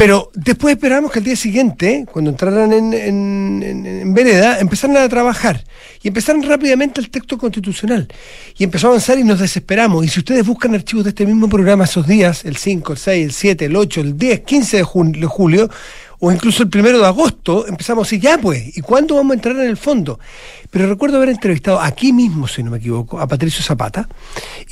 Pero 0.00 0.30
después 0.34 0.76
esperamos 0.76 1.12
que 1.12 1.18
al 1.18 1.26
día 1.26 1.36
siguiente, 1.36 2.06
cuando 2.10 2.30
entraran 2.30 2.72
en, 2.72 2.94
en- 2.94 4.14
vereda, 4.14 4.58
empezaran 4.58 4.96
a 4.96 5.06
trabajar 5.10 5.62
y 6.02 6.08
empezaran 6.08 6.42
rápidamente 6.42 7.02
el 7.02 7.10
texto 7.10 7.36
constitucional. 7.36 8.08
Y 8.56 8.64
empezó 8.64 8.86
a 8.86 8.90
avanzar 8.92 9.18
y 9.18 9.24
nos 9.24 9.40
desesperamos. 9.40 10.02
Y 10.06 10.08
si 10.08 10.20
ustedes 10.20 10.46
buscan 10.46 10.74
archivos 10.74 11.04
de 11.04 11.10
este 11.10 11.26
mismo 11.26 11.50
programa 11.50 11.84
esos 11.84 12.06
días, 12.06 12.46
el 12.46 12.56
5, 12.56 12.94
el 12.94 12.98
6, 12.98 13.26
el 13.26 13.32
7, 13.32 13.64
el 13.66 13.76
8, 13.76 14.00
el 14.00 14.16
10, 14.16 14.40
15 14.40 14.76
de, 14.78 14.84
de 15.20 15.26
julio, 15.26 15.68
o 16.18 16.32
incluso 16.32 16.62
el 16.62 16.70
primero 16.70 16.98
de 16.98 17.06
agosto, 17.06 17.66
empezamos 17.66 18.10
a 18.10 18.16
ya 18.16 18.38
pues, 18.38 18.78
¿y 18.78 18.80
cuándo 18.80 19.16
vamos 19.16 19.32
a 19.32 19.34
entrar 19.34 19.56
en 19.56 19.68
el 19.68 19.76
fondo? 19.76 20.18
Pero 20.70 20.86
recuerdo 20.88 21.16
haber 21.16 21.30
entrevistado 21.30 21.80
aquí 21.80 22.12
mismo, 22.12 22.46
si 22.46 22.62
no 22.62 22.70
me 22.70 22.78
equivoco, 22.78 23.18
a 23.18 23.26
Patricio 23.26 23.60
Zapata. 23.62 24.08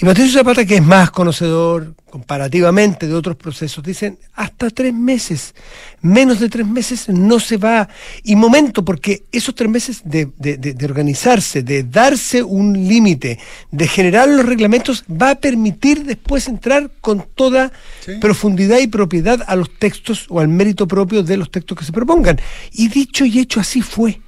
Y 0.00 0.04
Patricio 0.04 0.38
Zapata, 0.38 0.64
que 0.64 0.76
es 0.76 0.82
más 0.82 1.10
conocedor 1.10 1.94
comparativamente 2.08 3.08
de 3.08 3.14
otros 3.14 3.34
procesos, 3.36 3.82
dicen 3.82 4.16
hasta 4.34 4.70
tres 4.70 4.94
meses. 4.94 5.54
Menos 6.00 6.38
de 6.38 6.48
tres 6.48 6.66
meses 6.66 7.08
no 7.08 7.40
se 7.40 7.56
va. 7.56 7.88
Y 8.22 8.36
momento, 8.36 8.84
porque 8.84 9.24
esos 9.32 9.54
tres 9.56 9.68
meses 9.68 10.02
de, 10.04 10.28
de- 10.38 10.56
de- 10.56 10.74
de 10.74 10.84
organizarse, 10.86 11.64
de 11.64 11.82
darse 11.82 12.44
un 12.44 12.74
límite, 12.74 13.40
de 13.72 13.88
generar 13.88 14.28
los 14.28 14.46
reglamentos, 14.46 15.04
va 15.10 15.30
a 15.30 15.34
permitir 15.34 16.04
después 16.04 16.46
entrar 16.46 16.92
con 17.00 17.26
toda 17.34 17.72
Sí. 18.06 18.12
profundidad 18.20 18.78
y 18.78 18.86
propiedad 18.86 19.42
a 19.48 19.56
los 19.56 19.68
textos 19.78 20.26
o 20.28 20.38
al 20.38 20.46
mérito 20.46 20.86
propio 20.86 21.24
de 21.24 21.36
los 21.36 21.50
textos 21.50 21.76
que 21.76 21.84
se 21.84 21.90
propongan. 21.92 22.38
Y 22.72 22.86
dicho 22.86 23.24
y 23.24 23.40
hecho 23.40 23.58
así 23.58 23.82
fue. 23.82 24.20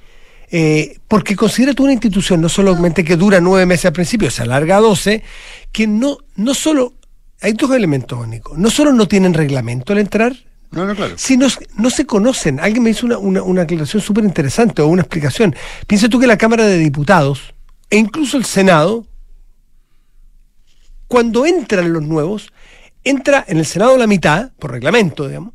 Eh, 0.53 0.99
porque 1.07 1.35
considera 1.37 1.73
tú 1.73 1.83
una 1.83 1.93
institución 1.93 2.41
no 2.41 2.49
solamente 2.49 3.05
que 3.05 3.15
dura 3.15 3.39
nueve 3.39 3.65
meses 3.65 3.85
al 3.85 3.93
principio, 3.93 4.29
se 4.29 4.41
alarga 4.43 4.77
a 4.77 4.81
doce, 4.81 5.23
que 5.71 5.87
no, 5.87 6.17
no 6.35 6.53
solo, 6.53 6.93
hay 7.41 7.53
dos 7.53 7.71
elementos, 7.71 8.27
Nico, 8.27 8.53
no 8.57 8.69
solo 8.69 8.91
no 8.91 9.07
tienen 9.07 9.33
reglamento 9.33 9.93
al 9.93 9.99
entrar, 9.99 10.35
No, 10.71 10.85
no, 10.85 10.93
claro. 10.93 11.15
no 11.77 11.89
se 11.89 12.05
conocen. 12.05 12.59
Alguien 12.59 12.83
me 12.83 12.89
hizo 12.89 13.05
una, 13.05 13.17
una, 13.17 13.41
una 13.43 13.61
aclaración 13.61 14.01
súper 14.01 14.25
interesante 14.25 14.81
o 14.81 14.87
una 14.87 15.03
explicación. 15.03 15.55
Piensa 15.87 16.09
tú 16.09 16.19
que 16.19 16.27
la 16.27 16.37
Cámara 16.37 16.65
de 16.65 16.77
Diputados 16.77 17.53
e 17.89 17.97
incluso 17.97 18.37
el 18.37 18.43
Senado, 18.45 19.05
cuando 21.07 21.45
entran 21.45 21.93
los 21.93 22.03
nuevos, 22.03 22.51
entra 23.03 23.43
en 23.47 23.57
el 23.57 23.65
Senado 23.65 23.97
la 23.97 24.07
mitad, 24.07 24.51
por 24.59 24.71
reglamento, 24.71 25.27
digamos. 25.27 25.53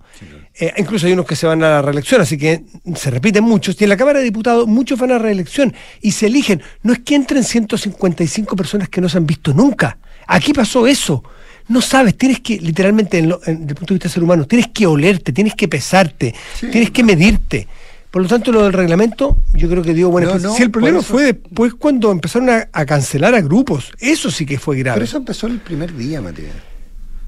Eh, 0.58 0.72
incluso 0.78 1.06
hay 1.06 1.12
unos 1.12 1.26
que 1.26 1.36
se 1.36 1.46
van 1.46 1.62
a 1.62 1.68
la 1.68 1.82
reelección, 1.82 2.20
así 2.22 2.38
que 2.38 2.62
se 2.94 3.10
repiten 3.10 3.44
muchos. 3.44 3.78
Y 3.80 3.84
en 3.84 3.90
la 3.90 3.96
Cámara 3.96 4.20
de 4.20 4.24
Diputados 4.24 4.66
muchos 4.66 4.98
van 4.98 5.12
a 5.12 5.18
reelección 5.18 5.74
y 6.00 6.12
se 6.12 6.26
eligen. 6.26 6.62
No 6.82 6.92
es 6.94 7.00
que 7.00 7.14
entren 7.14 7.44
155 7.44 8.56
personas 8.56 8.88
que 8.88 9.00
no 9.00 9.08
se 9.08 9.18
han 9.18 9.26
visto 9.26 9.52
nunca. 9.52 9.98
Aquí 10.26 10.52
pasó 10.52 10.86
eso. 10.86 11.22
No 11.68 11.80
sabes, 11.82 12.16
tienes 12.16 12.40
que, 12.40 12.58
literalmente, 12.58 13.18
en 13.18 13.28
lo- 13.28 13.40
en- 13.44 13.60
desde 13.60 13.70
el 13.70 13.74
punto 13.76 13.92
de 13.92 13.98
vista 13.98 14.08
ser 14.08 14.22
humano, 14.22 14.44
tienes 14.46 14.68
que 14.68 14.86
olerte, 14.86 15.32
tienes 15.32 15.54
que 15.54 15.66
pesarte, 15.68 16.34
Sí, 16.58 16.68
tienes 16.70 16.90
que 16.90 17.02
medirte. 17.02 17.66
Por 18.10 18.22
lo 18.22 18.28
tanto, 18.28 18.50
lo 18.52 18.62
del 18.62 18.72
reglamento, 18.72 19.42
yo 19.52 19.68
creo 19.68 19.82
que 19.82 19.92
dio 19.92 20.08
buena 20.08 20.28
No, 20.28 20.32
explicación. 20.34 20.52
no, 20.52 20.56
Si 20.56 20.62
el 20.62 20.70
problema 20.70 20.98
eso- 21.00 21.12
fue 21.12 21.24
después 21.24 21.74
cuando 21.74 22.10
empezaron 22.12 22.48
a, 22.50 22.68
a 22.72 22.86
cancelar 22.86 23.34
a 23.34 23.40
grupos, 23.42 23.90
eso 23.98 24.30
sí 24.30 24.46
que 24.46 24.58
fue 24.58 24.78
grave. 24.78 24.94
Pero 24.96 25.04
eso 25.04 25.16
empezó 25.18 25.48
el 25.48 25.58
primer 25.58 25.94
día, 25.94 26.20
Matías. 26.22 26.52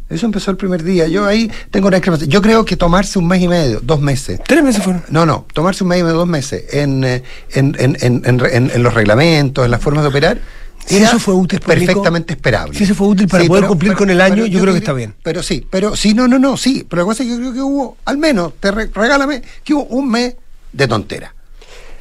Eso 0.09 0.25
empezó 0.27 0.50
el 0.50 0.57
primer 0.57 0.83
día. 0.83 1.07
Yo 1.09 1.27
ahí 1.27 1.50
tengo 1.71 1.88
una 1.88 1.97
discrepancia. 1.99 2.27
Yo 2.29 2.41
creo 2.41 2.65
que 2.65 2.77
tomarse 2.77 3.19
un 3.19 3.29
mes 3.29 3.43
y 3.43 3.49
medio, 3.49 3.81
dos 3.83 4.00
meses. 4.00 4.41
Tres 4.47 4.62
meses 4.65 4.83
fueron. 4.83 5.03
No, 5.11 5.27
no, 5.27 5.47
tomarse 5.53 5.85
un 5.85 5.88
mes 5.91 6.00
y 6.00 6.03
medio, 6.03 6.17
dos 6.17 6.29
meses 6.29 6.65
en, 6.73 7.05
eh, 7.05 7.23
en, 7.53 7.77
en, 7.79 7.97
en, 8.33 8.83
los 8.83 8.95
reglamentos, 8.95 9.65
en 9.65 9.71
las 9.71 9.83
formas 9.83 10.03
de 10.05 10.09
operar. 10.09 10.38
Si 10.87 10.97
eso 10.97 11.19
fue 11.19 11.35
útil, 11.35 11.61
perfectamente 11.61 12.33
esperable. 12.33 12.77
si 12.79 12.85
eso 12.85 12.95
fue 12.95 13.09
útil 13.09 13.29
para 13.29 13.45
poder 13.45 13.67
cumplir 13.67 13.93
con 13.95 14.09
el 14.09 14.23
año, 14.23 14.47
yo 14.47 14.61
creo 14.62 14.73
que 14.73 14.79
está 14.79 14.95
bien. 14.95 15.15
Pero 15.23 15.43
sí, 15.43 15.67
pero 15.69 15.95
sí, 15.95 16.15
no, 16.15 16.27
no, 16.27 16.38
no, 16.38 16.57
sí. 16.57 16.87
Pero 16.88 17.03
la 17.03 17.07
cosa 17.07 17.23
es 17.23 17.29
que 17.29 17.35
yo 17.35 17.41
creo 17.41 17.53
que 17.53 17.61
hubo, 17.61 17.99
al 18.07 18.17
menos, 18.17 18.55
te 18.59 18.71
re- 18.71 18.91
regálame, 18.95 19.43
que 19.62 19.75
hubo 19.75 19.85
un 19.85 20.09
mes 20.11 20.35
de 20.73 20.88
tontera. 20.88 21.35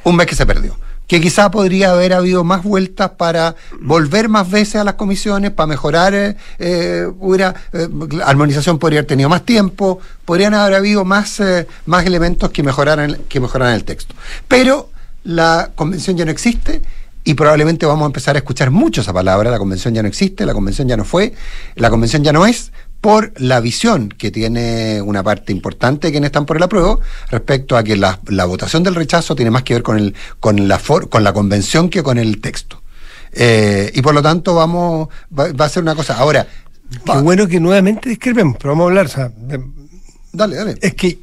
Un 0.04 0.16
mes 0.16 0.26
que 0.26 0.34
se 0.34 0.46
perdió. 0.46 0.78
Que 1.08 1.20
quizá 1.20 1.50
podría 1.50 1.90
haber 1.90 2.12
habido 2.12 2.44
más 2.44 2.62
vueltas 2.62 3.10
para 3.16 3.56
volver 3.80 4.28
más 4.28 4.48
veces 4.48 4.76
a 4.76 4.84
las 4.84 4.94
comisiones, 4.94 5.50
para 5.50 5.66
mejorar, 5.66 6.14
eh, 6.14 6.36
eh, 6.60 7.10
hubiera, 7.18 7.54
eh, 7.72 7.88
armonización 8.24 8.78
podría 8.78 9.00
haber 9.00 9.08
tenido 9.08 9.28
más 9.28 9.44
tiempo, 9.44 9.98
podrían 10.24 10.54
haber 10.54 10.74
habido 10.74 11.04
más, 11.04 11.40
eh, 11.40 11.66
más 11.86 12.06
elementos 12.06 12.50
que 12.50 12.62
mejoraran, 12.62 13.16
que 13.28 13.40
mejoraran 13.40 13.74
el 13.74 13.84
texto. 13.84 14.14
Pero 14.46 14.90
la 15.24 15.70
convención 15.74 16.16
ya 16.16 16.24
no 16.24 16.30
existe 16.30 16.82
y 17.24 17.34
probablemente 17.34 17.84
vamos 17.84 18.04
a 18.04 18.06
empezar 18.06 18.36
a 18.36 18.38
escuchar 18.38 18.70
mucho 18.70 19.00
esa 19.00 19.12
palabra, 19.12 19.50
la 19.50 19.58
convención 19.58 19.92
ya 19.94 20.02
no 20.02 20.08
existe, 20.08 20.46
la 20.46 20.54
convención 20.54 20.88
ya 20.88 20.96
no 20.96 21.04
fue, 21.04 21.34
la 21.74 21.90
convención 21.90 22.22
ya 22.22 22.32
no 22.32 22.46
es, 22.46 22.72
por 23.00 23.32
la 23.40 23.60
visión 23.60 24.08
que 24.08 24.30
tiene 24.30 25.00
una 25.02 25.22
parte 25.22 25.52
importante 25.52 26.08
de 26.08 26.12
quienes 26.12 26.28
están 26.28 26.46
por 26.46 26.56
el 26.56 26.62
apruebo 26.64 27.00
respecto 27.30 27.76
a 27.76 27.84
que 27.84 27.96
la, 27.96 28.18
la 28.26 28.44
votación 28.44 28.82
del 28.82 28.94
rechazo 28.96 29.36
tiene 29.36 29.50
más 29.52 29.62
que 29.62 29.74
ver 29.74 29.82
con, 29.82 29.98
el, 29.98 30.14
con, 30.40 30.66
la, 30.68 30.78
for- 30.78 31.08
con 31.08 31.22
la 31.22 31.32
convención 31.32 31.90
que 31.90 32.02
con 32.02 32.18
el 32.18 32.40
texto. 32.40 32.82
Eh, 33.32 33.92
y 33.94 34.02
por 34.02 34.14
lo 34.14 34.22
tanto 34.22 34.54
vamos 34.54 35.08
va, 35.38 35.52
va 35.52 35.66
a 35.66 35.68
ser 35.68 35.82
una 35.82 35.94
cosa. 35.94 36.16
Ahora, 36.16 36.46
Qué 36.90 36.98
va- 37.12 37.20
bueno 37.22 37.46
que 37.46 37.60
nuevamente 37.60 38.08
discrepemos, 38.08 38.56
pero 38.58 38.70
vamos 38.70 38.84
a 38.84 38.88
hablar. 38.88 39.06
o 39.06 39.08
sea, 39.10 39.28
de- 39.36 39.62
dale, 40.32 40.56
dale. 40.56 40.74
es 40.80 40.94
que, 40.94 41.18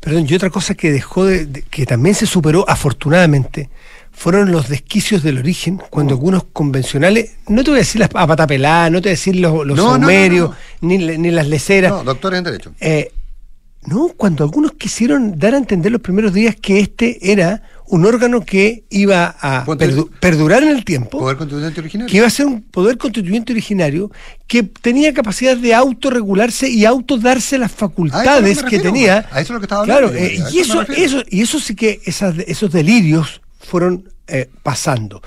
perdón, 0.00 0.26
y 0.28 0.34
otra 0.34 0.50
cosa 0.50 0.74
que 0.74 0.90
dejó 0.90 1.26
de, 1.26 1.46
de- 1.46 1.62
que 1.62 1.86
también 1.86 2.14
se 2.14 2.26
superó 2.26 2.64
afortunadamente 2.68 3.68
fueron 4.14 4.52
los 4.52 4.68
desquicios 4.68 5.22
del 5.22 5.38
origen, 5.38 5.80
cuando 5.90 6.14
algunos 6.14 6.44
convencionales, 6.52 7.32
no 7.48 7.62
te 7.64 7.70
voy 7.70 7.78
a 7.78 7.82
decir 7.82 8.00
las 8.00 8.10
a 8.14 8.26
pata 8.26 8.46
pelada, 8.46 8.88
no 8.90 9.00
te 9.02 9.08
voy 9.08 9.10
a 9.10 9.18
decir 9.18 9.36
los, 9.36 9.66
los 9.66 9.76
No, 9.76 9.98
no. 9.98 10.06
Ni, 10.80 10.98
ni 10.98 11.30
las 11.30 11.48
leceras. 11.48 11.90
No, 11.92 12.04
doctor 12.04 12.34
en 12.34 12.44
Derecho. 12.44 12.72
Eh, 12.80 13.10
no, 13.86 14.08
cuando 14.16 14.44
algunos 14.44 14.72
quisieron 14.72 15.38
dar 15.38 15.52
a 15.54 15.58
entender 15.58 15.92
los 15.92 16.00
primeros 16.00 16.32
días 16.32 16.56
que 16.60 16.80
este 16.80 17.30
era 17.32 17.62
un 17.86 18.06
órgano 18.06 18.40
que 18.42 18.84
iba 18.88 19.36
a 19.42 19.66
perdu- 19.66 20.08
perdurar 20.20 20.62
en 20.62 20.70
el 20.70 20.86
tiempo, 20.86 21.18
Poder 21.18 21.36
constituyente 21.36 21.80
original. 21.80 22.06
que 22.08 22.16
iba 22.16 22.26
a 22.26 22.30
ser 22.30 22.46
un 22.46 22.62
poder 22.62 22.96
constituyente 22.96 23.52
originario, 23.52 24.10
que 24.46 24.62
tenía 24.62 25.12
capacidad 25.12 25.54
de 25.54 25.74
autorregularse 25.74 26.66
y 26.70 26.86
autodarse 26.86 27.58
las 27.58 27.72
facultades 27.72 28.56
que 28.58 28.62
refiero, 28.64 28.84
tenía. 28.84 29.26
a 29.30 29.40
eso 29.40 29.40
es 29.40 29.50
lo 29.50 29.60
que 29.60 29.64
estaba 29.66 29.84
Claro, 29.84 30.06
hablando, 30.06 30.26
eh, 30.28 30.40
a 30.42 30.48
eso 30.48 30.56
y 30.56 30.60
eso, 30.60 30.82
eso, 30.96 31.22
y 31.28 31.42
eso 31.42 31.60
sí 31.60 31.74
que 31.74 32.00
esas- 32.06 32.38
esos 32.46 32.72
delirios 32.72 33.42
fueron 33.64 34.08
eh, 34.26 34.48
pasando. 34.62 35.22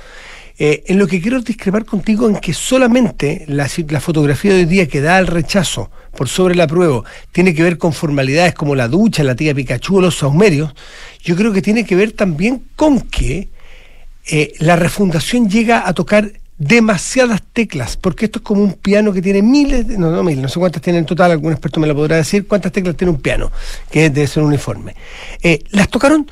Eh, 0.60 0.84
en 0.88 0.98
lo 0.98 1.06
que 1.06 1.22
quiero 1.22 1.39
discrepar 1.41 1.86
contigo 1.86 2.27
en 2.27 2.38
que 2.38 2.51
solamente 2.51 3.46
la, 3.48 3.70
fotografía 4.00 4.53
de 4.53 4.60
hoy 4.62 4.65
día 4.65 4.88
que 4.88 5.01
da 5.01 5.17
al 5.17 5.27
rechazo 5.27 5.91
por 6.15 6.27
sobre 6.29 6.56
la 6.56 6.65
prueba 6.65 7.03
tiene 7.32 7.53
que 7.53 7.62
ver 7.62 7.77
con 7.77 7.94
formalidades 7.94 8.56
como 8.56 8.74
la 8.74 8.88
ducha, 8.88 9.24
la 9.24 9.36
tía 9.36 9.53
Pikachu 9.53 9.98
o 9.98 10.01
los 10.01 10.17
saumerios, 10.17 10.74
yo 11.22 11.36
creo 11.36 11.53
que 11.53 11.62
tiene 11.62 11.86
que 11.86 11.96
ver 11.96 12.12
también 12.13 12.63
con 12.75 13.01
que 13.01 13.50
eh, 14.25 14.53
la 14.58 14.75
refundación 14.75 15.48
llega 15.48 15.88
a 15.88 15.94
tocar 15.94 16.32
demasiadas 16.58 17.44
teclas, 17.53 17.96
porque 17.96 18.25
esto 18.25 18.39
es 18.39 18.44
como 18.44 18.63
un 18.63 18.74
piano 18.74 19.13
que 19.13 19.22
tiene 19.22 19.44
miles, 19.44 19.88
de- 19.88 20.00
no, 20.00 20.10
no 20.10 20.24
miles, 20.24 20.41
no 20.41 20.50
sé 20.50 20.60
cuántas 20.60 20.82
tiene 20.82 20.98
en 20.98 21.06
total, 21.06 21.29
algún 21.29 21.51
experto 21.51 21.79
me 21.79 21.86
lo 21.86 21.94
podrá 21.94 22.15
decir, 22.15 22.48
cuántas 22.48 22.72
teclas 22.72 22.98
tiene 22.98 23.12
un 23.12 23.22
piano, 23.22 23.51
que 23.91 24.10
debe 24.10 24.25
ser 24.25 24.41
uniforme. 24.41 24.96
Eh, 25.44 25.60
las 25.70 25.88
tocaron 25.88 26.29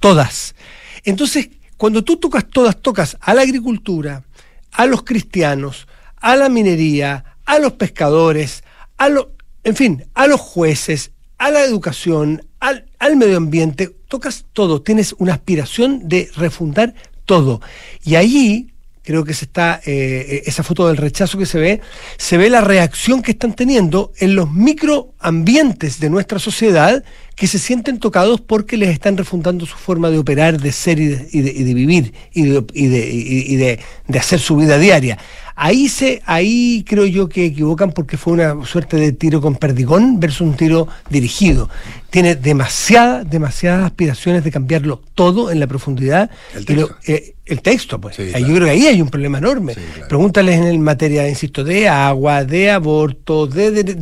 todas. 0.00 0.56
Entonces, 1.04 1.50
cuando 1.76 2.04
tú 2.04 2.16
tocas 2.16 2.48
todas, 2.48 2.80
tocas 2.80 3.16
a 3.20 3.34
la 3.34 3.42
agricultura, 3.42 4.24
a 4.72 4.86
los 4.86 5.02
cristianos, 5.02 5.86
a 6.16 6.36
la 6.36 6.48
minería, 6.48 7.24
a 7.44 7.58
los 7.58 7.72
pescadores, 7.72 8.62
a 8.96 9.08
los, 9.08 9.28
en 9.64 9.76
fin, 9.76 10.04
a 10.14 10.26
los 10.26 10.40
jueces, 10.40 11.10
a 11.38 11.50
la 11.50 11.62
educación, 11.64 12.46
al, 12.60 12.86
al 12.98 13.16
medio 13.16 13.36
ambiente, 13.36 13.94
tocas 14.08 14.44
todo, 14.52 14.80
tienes 14.82 15.14
una 15.18 15.34
aspiración 15.34 16.08
de 16.08 16.30
refundar 16.36 16.94
todo. 17.24 17.60
Y 18.04 18.14
allí 18.14 18.71
creo 19.02 19.24
que 19.24 19.34
se 19.34 19.46
está, 19.46 19.80
eh, 19.84 20.42
esa 20.46 20.62
foto 20.62 20.86
del 20.88 20.96
rechazo 20.96 21.36
que 21.38 21.46
se 21.46 21.58
ve, 21.58 21.80
se 22.18 22.36
ve 22.38 22.48
la 22.50 22.60
reacción 22.60 23.20
que 23.22 23.32
están 23.32 23.54
teniendo 23.54 24.12
en 24.18 24.34
los 24.36 24.50
microambientes 24.52 26.00
de 26.00 26.10
nuestra 26.10 26.38
sociedad 26.38 27.02
que 27.34 27.46
se 27.46 27.58
sienten 27.58 27.98
tocados 27.98 28.40
porque 28.40 28.76
les 28.76 28.90
están 28.90 29.16
refundando 29.16 29.66
su 29.66 29.76
forma 29.76 30.10
de 30.10 30.18
operar, 30.18 30.60
de 30.60 30.70
ser 30.70 31.00
y 31.00 31.06
de, 31.08 31.28
y 31.32 31.40
de- 31.40 31.52
y 31.52 31.62
de 31.64 31.74
vivir 31.74 32.12
y, 32.32 32.42
de, 32.42 32.64
y 32.74 33.56
de 33.56 34.18
hacer 34.18 34.38
su 34.38 34.56
vida 34.56 34.78
diaria. 34.78 35.18
Ahí 35.54 35.88
se, 35.88 36.22
ahí 36.26 36.84
creo 36.88 37.06
yo 37.06 37.28
que 37.28 37.44
equivocan 37.46 37.92
porque 37.92 38.16
fue 38.16 38.32
una 38.34 38.64
suerte 38.64 38.96
de 38.96 39.12
tiro 39.12 39.40
con 39.40 39.56
perdigón 39.56 40.18
versus 40.18 40.40
un 40.42 40.54
tiro 40.56 40.88
dirigido. 41.10 41.68
Tiene 42.10 42.34
demasiadas, 42.36 43.28
demasiadas 43.28 43.84
aspiraciones 43.84 44.44
de 44.44 44.50
cambiarlo 44.50 45.02
todo 45.14 45.50
en 45.50 45.60
la 45.60 45.66
profundidad. 45.66 46.30
El 46.54 46.76
lo- 46.76 46.86
texto. 46.88 47.12
eh, 47.12 47.34
el 47.44 47.60
texto, 47.60 48.00
pues. 48.00 48.16
Sí, 48.16 48.22
Ahí 48.22 48.30
claro. 48.30 48.46
Yo 48.46 48.54
creo 48.54 48.64
que 48.66 48.70
ahí 48.70 48.86
hay 48.86 49.02
un 49.02 49.08
problema 49.08 49.38
enorme. 49.38 49.74
Sí, 49.74 49.80
claro. 49.94 50.08
Pregúntales 50.08 50.56
en 50.58 50.64
el 50.64 50.78
materia, 50.78 51.28
insisto, 51.28 51.64
de 51.64 51.88
agua, 51.88 52.44
de 52.44 52.70
aborto, 52.70 53.46
de, 53.46 53.70
de, 53.72 53.82
de, 53.84 53.94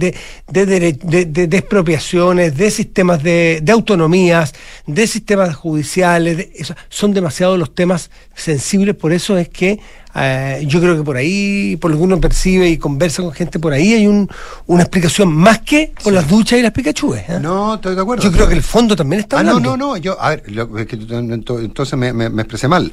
de, 0.48 0.66
dere- 0.66 0.98
de- 0.98 1.24
de- 1.26 1.46
de 1.46 1.56
expropiaciones, 1.56 2.56
de 2.56 2.70
sistemas 2.70 3.22
de, 3.22 3.60
de 3.62 3.72
autonomías, 3.72 4.54
de 4.86 5.06
sistemas 5.06 5.54
judiciales. 5.56 6.36
de- 6.36 6.52
eso- 6.54 6.74
son 6.88 7.12
demasiados 7.14 7.58
los 7.58 7.74
temas 7.74 8.10
sensibles, 8.34 8.94
por 8.94 9.12
eso 9.12 9.36
es 9.38 9.48
que 9.48 9.80
eh, 10.14 10.64
yo 10.66 10.80
creo 10.80 10.96
que 10.96 11.02
por 11.02 11.16
ahí, 11.16 11.76
por 11.76 11.90
lo 11.90 11.96
que 11.96 12.02
uno 12.02 12.20
percibe 12.20 12.68
y 12.68 12.76
conversa 12.78 13.22
con 13.22 13.32
gente 13.32 13.58
por 13.58 13.72
ahí, 13.72 13.92
hay 13.94 14.06
un, 14.06 14.28
una 14.66 14.82
explicación 14.82 15.32
más 15.32 15.60
que 15.60 15.92
por 16.02 16.12
las 16.12 16.28
duchas 16.28 16.58
y 16.58 16.62
las 16.62 16.72
picachúes. 16.72 17.22
¿eh? 17.28 17.38
No, 17.40 17.74
estoy 17.74 17.94
de 17.94 18.00
acuerdo. 18.02 18.22
yo 18.24 18.32
creo 18.32 18.48
que 18.48 18.54
el 18.54 18.62
fondo 18.62 18.96
también 18.96 19.20
está 19.20 19.38
Ah, 19.38 19.42
no, 19.42 19.50
hablando. 19.52 19.76
no, 19.76 19.86
no. 19.92 19.96
Yo, 19.96 20.20
a 20.20 20.30
ver, 20.30 20.42
lo- 20.48 20.76
es 20.78 20.86
que 20.86 20.96
entonces 20.96 21.98
me, 21.98 22.12
me- 22.12 22.28
me 22.30 22.42
expresé 22.42 22.66
mal. 22.68 22.92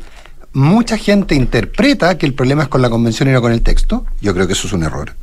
Mucha 0.54 0.98
gente 0.98 1.36
interpreta 1.36 2.18
que 2.18 2.26
el 2.26 2.34
problema 2.34 2.64
es 2.64 2.70
con 2.70 2.82
la 2.82 2.90
convención 2.90 3.30
y 3.30 3.32
no 3.32 3.42
con 3.42 3.52
el 3.52 3.62
texto. 3.62 4.06
Yo 4.22 4.34
creo 4.34 4.48
que 4.48 4.54
eso 4.54 4.68
es 4.68 4.74
un 4.74 4.84
error. 4.84 5.16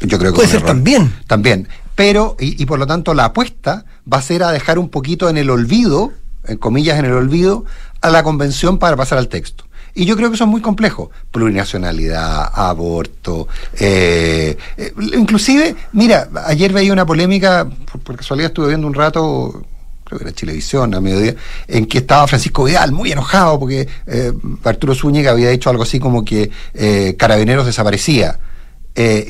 Yo 0.00 0.18
creo 0.18 0.32
que 0.32 0.36
Puede 0.36 0.48
es 0.48 0.54
un 0.54 0.60
ser 0.60 0.62
error. 0.62 0.68
también. 0.76 1.14
También. 1.26 1.68
Pero, 1.94 2.36
y, 2.38 2.62
y 2.62 2.66
por 2.66 2.78
lo 2.78 2.86
tanto, 2.86 3.14
la 3.14 3.24
apuesta 3.26 3.84
va 4.12 4.18
a 4.18 4.22
ser 4.22 4.42
a 4.44 4.52
dejar 4.52 4.78
un 4.78 4.88
poquito 4.88 5.28
en 5.28 5.36
el 5.36 5.50
olvido, 5.50 6.12
en 6.44 6.56
comillas 6.58 6.98
en 6.98 7.06
el 7.06 7.12
olvido, 7.12 7.64
a 8.00 8.10
la 8.10 8.22
convención 8.22 8.78
para 8.78 8.96
pasar 8.96 9.18
al 9.18 9.26
texto. 9.28 9.64
Y 9.98 10.04
yo 10.04 10.16
creo 10.16 10.28
que 10.30 10.36
eso 10.36 10.44
es 10.44 10.50
muy 10.50 10.60
complejo. 10.60 11.10
Plurinacionalidad, 11.32 12.52
aborto, 12.54 13.48
eh, 13.76 14.56
eh, 14.76 14.92
inclusive, 15.14 15.74
mira, 15.90 16.28
ayer 16.46 16.72
veía 16.72 16.92
una 16.92 17.04
polémica, 17.04 17.68
por, 18.04 18.16
casualidad 18.16 18.50
estuve 18.50 18.68
viendo 18.68 18.86
un 18.86 18.94
rato, 18.94 19.66
creo 20.04 20.18
que 20.20 20.24
era 20.26 20.32
Chilevisión 20.32 20.94
a 20.94 21.00
mediodía, 21.00 21.34
en 21.66 21.86
que 21.86 21.98
estaba 21.98 22.28
Francisco 22.28 22.62
Vidal 22.62 22.92
muy 22.92 23.10
enojado 23.10 23.58
porque 23.58 23.88
eh, 24.06 24.32
Arturo 24.62 24.94
Zúñiga 24.94 25.32
había 25.32 25.50
dicho 25.50 25.68
algo 25.68 25.82
así 25.82 25.98
como 25.98 26.24
que 26.24 26.48
eh, 26.74 27.16
Carabineros 27.18 27.66
desaparecía. 27.66 28.38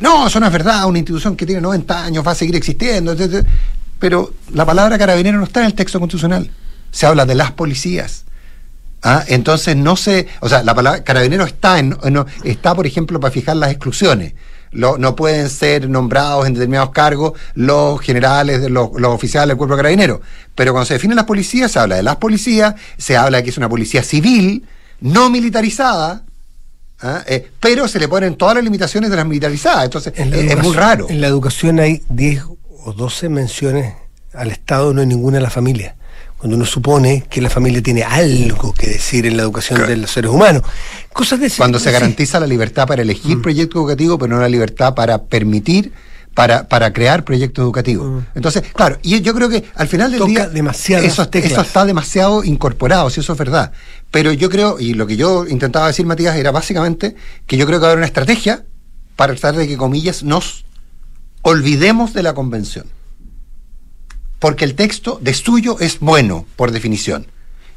No, 0.03 0.27
eso 0.27 0.39
no 0.39 0.47
es 0.47 0.53
verdad, 0.53 0.85
una 0.85 0.99
institución 0.99 1.35
que 1.35 1.47
tiene 1.47 1.63
90 1.63 2.05
años 2.05 2.27
va 2.27 2.33
a 2.33 2.35
seguir 2.35 2.57
existiendo, 2.57 3.13
etc. 3.13 3.47
Pero 3.99 4.35
la 4.53 4.67
palabra 4.67 4.99
carabinero 4.99 5.39
no 5.39 5.45
está 5.45 5.61
en 5.61 5.67
el 5.67 5.75
texto 5.75 5.99
constitucional. 5.99 6.51
Se 6.91 7.07
habla 7.07 7.25
de 7.25 7.35
las 7.35 7.53
policías. 7.53 8.27
¿Ah? 9.03 9.25
Entonces 9.29 9.77
no 9.77 9.97
se, 9.97 10.27
o 10.41 10.49
sea, 10.49 10.63
la 10.65 10.75
palabra 10.75 11.05
carabinero 11.05 11.45
está 11.45 11.79
en, 11.79 11.97
en- 12.03 12.25
está 12.45 12.75
por 12.75 12.87
ejemplo 12.87 13.21
para 13.21 13.31
fijar 13.33 13.57
las 13.57 13.71
exclusiones. 13.71 14.35
Lo- 14.73 14.99
no 14.99 15.15
pueden 15.17 15.49
ser 15.51 15.89
nombrados 15.89 16.47
en 16.47 16.55
determinados 16.55 16.91
cargos 16.91 17.33
los 17.55 18.01
generales, 18.01 18.61
de 18.61 18.69
los, 18.71 18.91
los 18.95 19.13
oficiales 19.15 19.49
del 19.49 19.57
cuerpo 19.57 19.77
de 19.77 19.83
carabineros. 19.83 20.21
Pero 20.55 20.73
cuando 20.73 20.87
se 20.87 20.95
definen 20.95 21.17
las 21.17 21.27
policías, 21.27 21.71
se 21.71 21.79
habla 21.79 21.97
de 21.97 22.03
las 22.03 22.17
policías, 22.17 22.75
se 22.99 23.17
habla 23.17 23.39
de 23.39 23.45
que 23.45 23.51
es 23.51 23.57
una 23.57 23.69
policía 23.69 24.03
civil, 24.03 24.67
no 25.01 25.31
militarizada, 25.31 26.25
¿ah? 27.01 27.23
Eh, 27.29 27.49
pero 27.61 27.87
se 27.87 28.01
le 28.01 28.09
ponen 28.09 28.35
todas 28.37 28.57
las 28.57 28.65
limitaciones 28.65 29.11
de 29.11 29.17
las 29.17 29.27
militarizadas. 29.27 29.85
Entonces 29.85 30.13
En 30.17 30.35
es, 30.35 30.51
es 30.53 30.63
muy 30.63 30.75
raro. 30.75 31.07
En 31.09 31.21
la 31.21 31.29
educación 31.29 31.79
hay 31.79 32.03
10 32.09 32.43
o 32.85 32.93
12 32.93 33.29
menciones 33.29 33.95
al 34.35 34.51
Estado, 34.51 34.93
no 34.93 35.01
hay 35.01 35.07
ninguna 35.07 35.39
a 35.39 35.41
la 35.41 35.51
familia. 35.51 35.95
Cuando 36.39 36.57
uno 36.57 36.65
supone 36.65 37.25
que 37.29 37.41
la 37.41 37.51
familia 37.51 37.83
tiene 37.83 38.05
algo 38.05 38.73
que 38.73 38.87
decir 38.87 39.27
en 39.27 39.37
la 39.37 39.43
educación 39.43 39.87
de 39.87 39.97
los 39.97 40.11
seres 40.11 40.31
humanos. 40.31 40.63
Cosas 41.13 41.41
de 41.41 41.51
Cuando 41.51 41.79
se 41.81 41.87
sí. 41.87 41.93
garantiza 41.93 42.39
la 42.39 42.47
libertad 42.47 42.87
para 42.87 43.03
elegir 43.03 43.37
Mm. 43.39 43.43
proyecto 43.43 43.79
educativo, 43.81 44.19
pero 44.19 44.37
no 44.37 44.41
la 44.41 44.49
libertad 44.49 44.95
para 44.95 45.25
permitir, 45.25 45.93
para, 46.35 46.69
para 46.69 46.93
crear 46.93 47.25
proyectos 47.25 47.61
educativos. 47.65 48.09
Mm. 48.09 48.27
Entonces, 48.37 48.63
claro, 48.73 48.99
y 49.03 49.21
yo 49.21 49.35
creo 49.35 49.49
que 49.49 49.65
al 49.75 49.89
final 49.89 50.13
del 50.13 50.21
Toca 50.21 50.31
día 50.31 50.49
demasiadas 50.49 51.05
eso, 51.05 51.29
eso 51.33 51.61
está 51.61 51.85
demasiado 51.85 52.45
incorporado, 52.45 53.11
si 53.11 53.19
eso 53.19 53.33
es 53.33 53.39
verdad. 53.39 53.73
Pero 54.13 54.33
yo 54.33 54.49
creo, 54.49 54.79
y 54.79 54.95
lo 54.95 55.09
que 55.09 55.17
yo 55.17 55.45
intentaba 55.45 55.89
decir, 55.89 56.07
Matías, 56.07 56.37
era 56.37 56.53
básicamente 56.53 57.17
que 57.49 57.57
yo 57.57 57.67
creo 57.67 57.81
que 57.81 57.83
va 57.83 57.89
a 57.89 57.91
haber 57.91 57.99
una 57.99 58.07
estrategia 58.07 58.63
para 59.17 59.33
tratar 59.35 59.57
de 59.57 59.67
que, 59.67 59.77
comillas, 59.77 60.23
nos 60.23 60.65
olvidemos 61.43 62.15
de 62.15 62.23
la 62.23 62.35
convención. 62.35 62.87
Porque 64.39 64.65
el 64.65 64.75
texto 64.75 65.19
de 65.21 65.35
suyo 65.35 65.79
es 65.81 66.01
bueno, 66.01 66.47
por 66.57 66.71
definición. 66.71 67.27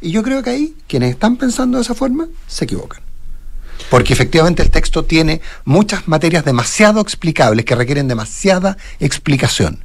Y 0.01 0.11
yo 0.11 0.23
creo 0.23 0.43
que 0.43 0.49
ahí, 0.49 0.75
quienes 0.87 1.11
están 1.11 1.37
pensando 1.37 1.77
de 1.77 1.83
esa 1.83 1.95
forma, 1.95 2.27
se 2.47 2.65
equivocan. 2.65 3.01
Porque 3.89 4.13
efectivamente 4.13 4.61
el 4.61 4.69
texto 4.69 5.03
tiene 5.03 5.41
muchas 5.65 6.07
materias 6.07 6.45
demasiado 6.45 7.01
explicables 7.01 7.65
que 7.65 7.75
requieren 7.75 8.07
demasiada 8.07 8.77
explicación. 8.99 9.83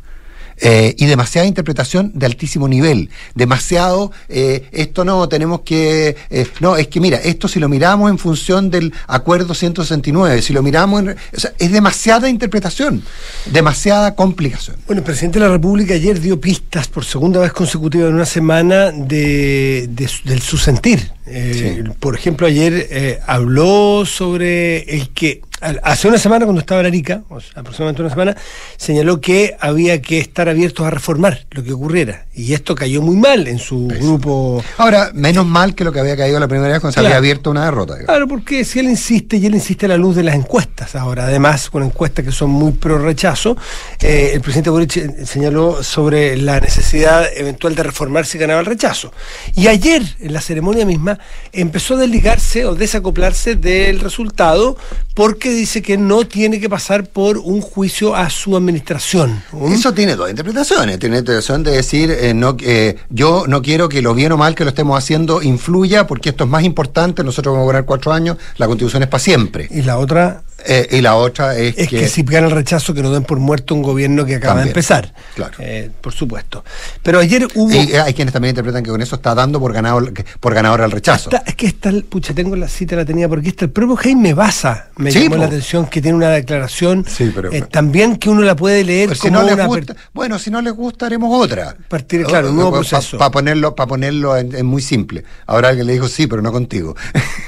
Eh, 0.59 0.95
y 0.99 1.07
demasiada 1.07 1.47
interpretación 1.47 2.12
de 2.14 2.27
altísimo 2.27 2.69
nivel. 2.69 3.11
Demasiado, 3.35 4.12
eh, 4.29 4.69
esto 4.73 5.05
no, 5.05 5.29
tenemos 5.29 5.61
que. 5.61 6.16
eh, 6.31 6.47
no, 6.61 6.77
es 6.77 6.88
que 6.88 7.01
mira, 7.01 7.19
esto 7.19 7.49
si 7.49 7.61
lo 7.61 7.69
miramos 7.69 8.11
en 8.11 8.19
función 8.19 8.71
del 8.71 8.92
acuerdo 9.07 9.55
169, 9.55 10.42
si 10.42 10.53
lo 10.53 10.62
miramos 10.62 11.03
en. 11.03 11.11
O 11.11 11.40
sea, 11.40 11.53
es 11.59 11.73
demasiada 11.73 12.29
interpretación, 12.29 13.03
demasiada 13.47 14.14
complicación. 14.14 14.77
Bueno, 14.87 15.01
el 15.01 15.05
presidente 15.05 15.38
de 15.38 15.47
la 15.47 15.53
República 15.53 15.95
ayer 15.95 16.21
dio 16.21 16.40
pistas 16.40 16.88
por 16.88 17.05
segunda 17.05 17.40
vez 17.40 17.53
consecutiva 17.53 18.09
en 18.09 18.14
una 18.14 18.27
semana 18.27 18.92
de, 18.92 19.88
del 19.88 20.40
su 20.40 20.57
sentir. 20.57 21.12
Eh, 21.27 21.55
Sí. 21.57 21.90
Por 21.99 22.14
ejemplo, 22.14 22.47
ayer 22.47 22.87
eh, 22.90 23.21
habló 23.27 24.05
sobre 24.07 24.79
el 24.95 25.09
que 25.11 25.42
hace 25.61 26.09
una 26.09 26.19
semana 26.19 26.45
cuando 26.45 26.61
estaba 26.61 26.81
en 26.81 26.87
Arica, 26.87 27.23
o 27.29 27.40
sea, 27.40 27.61
aproximadamente 27.61 28.03
una 28.03 28.11
semana, 28.11 28.37
señaló 28.77 29.21
que 29.21 29.57
había 29.59 30.03
que 30.03 30.19
estar 30.19 30.49
abiertos 30.49 30.87
a 30.87 30.90
reformar 30.90 31.47
lo 31.51 31.62
que 31.62 31.73
ocurriera. 31.73 32.27
Y 32.35 32.53
esto 32.53 32.75
cayó 32.75 33.01
muy 33.01 33.16
mal 33.16 33.49
en 33.49 33.59
su 33.59 33.88
grupo. 33.88 34.62
Ahora, 34.77 35.11
menos 35.14 35.47
mal 35.47 35.75
que 35.75 35.85
lo 35.85 35.92
que 35.92 36.01
había 36.01 36.16
caído 36.16 36.38
la 36.38 36.49
primera 36.49 36.73
vez 36.73 36.81
cuando 36.81 36.92
se 36.92 37.01
había 37.01 37.16
abierto 37.16 37.51
una 37.51 37.64
derrota. 37.64 37.95
digamos. 37.95 38.07
Claro, 38.07 38.29
porque 38.29 38.64
si 38.64 38.81
él 38.81 38.90
insiste, 38.90 39.38
y 39.38 39.47
él 39.47 39.55
insiste 39.55 39.87
a 39.87 39.88
la 39.88 39.97
luz 39.97 40.16
de 40.16 40.23
las 40.23 40.35
encuestas 40.35 40.95
ahora, 40.95 41.25
además 41.25 41.71
con 41.71 41.83
encuestas 41.83 42.25
que 42.25 42.33
son 42.33 42.51
muy 42.51 42.73
pro 42.73 42.99
rechazo, 42.99 43.57
eh, 44.01 44.33
el 44.35 44.40
presidente 44.40 44.71
Boric 44.71 45.25
señaló 45.25 45.83
sobre 45.83 46.37
la 46.37 46.61
necesidad 46.61 47.27
eventual 47.35 47.75
de 47.75 47.83
reformar 47.83 48.27
si 48.27 48.37
ganaba 48.37 48.61
el 48.61 48.66
rechazo. 48.66 49.12
Y 49.55 49.69
ayer, 49.69 50.03
en 50.21 50.33
la 50.33 50.40
ceremonia 50.40 50.85
misma, 50.85 51.19
empezó 51.53 51.95
a 51.95 51.99
desligarse 51.99 52.66
o 52.66 52.75
desacoplarse 52.75 53.55
del 53.55 54.01
resultado 54.01 54.77
porque 55.14 55.51
dice 55.57 55.83
que 55.83 55.97
no 55.97 56.27
tiene 56.27 56.61
que 56.61 56.69
pasar 56.69 57.09
por 57.09 57.38
un 57.38 57.61
juicio 57.61 58.14
a 58.14 58.31
su 58.31 58.57
administración. 58.57 59.42
Eso 59.69 59.92
tiene 59.92 60.16
dos 60.16 60.31
interpretaciones. 60.31 60.99
Tiene 60.99 61.16
la 61.16 61.21
interpretación 61.21 61.62
de 61.62 61.73
decir, 61.73 62.11
eh, 62.11 62.35
no, 62.35 62.57
eh, 62.61 62.97
yo 63.11 63.45
no 63.47 63.62
quiero 63.62 63.88
que 63.88 64.03
lo 64.03 64.14
bien 64.14 64.33
o 64.33 64.37
mal 64.37 64.55
que 64.55 64.64
lo 64.64 64.71
estemos 64.71 64.97
haciendo 64.97 65.42
influya, 65.42 66.07
porque 66.07 66.31
esto 66.31 66.45
es 66.45 66.51
más 66.51 66.64
importante, 66.64 67.25
nosotros 67.25 67.55
vamos 67.55 67.69
a 67.69 67.73
ganar 67.73 67.87
cuatro 67.87 68.12
años, 68.12 68.37
la 68.57 68.66
constitución 68.66 69.03
es 69.03 69.09
para 69.09 69.23
siempre. 69.23 69.69
Y 69.71 69.83
la 69.83 69.99
otra 69.99 70.42
eh, 70.67 70.89
y 70.93 71.01
la 71.01 71.17
otra 71.17 71.57
es, 71.57 71.77
es 71.77 71.89
que, 71.89 72.09
si 72.09 72.23
gana 72.23 72.47
el 72.47 72.53
rechazo 72.53 72.95
que 72.95 73.03
no 73.03 73.11
den 73.11 73.25
por 73.25 73.39
muerto 73.39 73.75
un 73.75 73.83
gobierno 73.83 74.25
que 74.25 74.37
acaba 74.37 74.63
de 74.63 74.69
empezar. 74.69 75.13
Claro. 75.35 75.55
Eh, 75.59 75.91
por 76.01 76.13
supuesto. 76.13 76.65
Pero 77.03 77.21
ayer 77.21 77.47
hubo. 77.55 77.73
Y 77.73 77.95
hay 77.95 78.15
quienes 78.15 78.33
también 78.33 78.51
interpretan 78.51 78.83
que 78.83 78.91
con 78.91 79.03
eso 79.03 79.17
está 79.17 79.35
dando 79.35 79.61
por 79.61 79.73
ganador, 79.73 80.13
por 80.41 80.55
ganador 80.55 80.83
al 80.83 80.91
rechazo. 80.91 81.31
es 81.45 81.55
que 81.55 81.67
está, 81.67 81.93
pucha, 82.09 82.35
tengo 82.35 82.57
la 82.57 82.69
cita, 82.69 82.97
la 82.97 83.05
tenía 83.05 83.29
porque 83.29 83.49
está 83.49 83.65
el 83.65 83.71
propio 83.71 83.97
Jaime 83.97 84.35
Baza 84.35 84.87
me 84.97 85.11
llamó 85.11 85.37
la 85.37 85.47
atención 85.47 85.87
que 85.87 86.01
tiene 86.01 86.17
una 86.17 86.31
declaración 86.31 87.05
eh, 87.53 87.63
también 87.71 88.17
que 88.17 88.31
uno 88.31 88.43
la 88.43 88.57
puede 88.57 88.85
leer 88.85 89.09
pues 89.09 89.21
como 89.21 89.41
una 89.41 89.69
Bueno, 90.13 90.39
si 90.39 90.51
no 90.51 90.61
les 90.63 90.73
gusta, 90.73 91.07
haremos 91.07 91.31
otra. 91.33 91.77
Partir, 91.89 92.25
claro, 92.25 92.51
un 92.51 92.57
nuevo 92.57 92.73
proceso. 92.73 93.19
Para 93.19 93.31
ponerlo, 93.31 93.75
para 93.75 93.87
ponerlo 93.87 94.37
en, 94.37 94.65
muy 94.65 94.83
simple. 94.83 95.25
Ahora 95.47 95.69
alguien 95.69 95.87
le 95.87 95.95
dijo 95.95 96.09
sí, 96.09 96.27
pero 96.27 96.43
no 96.43 96.53
contigo. 96.53 96.97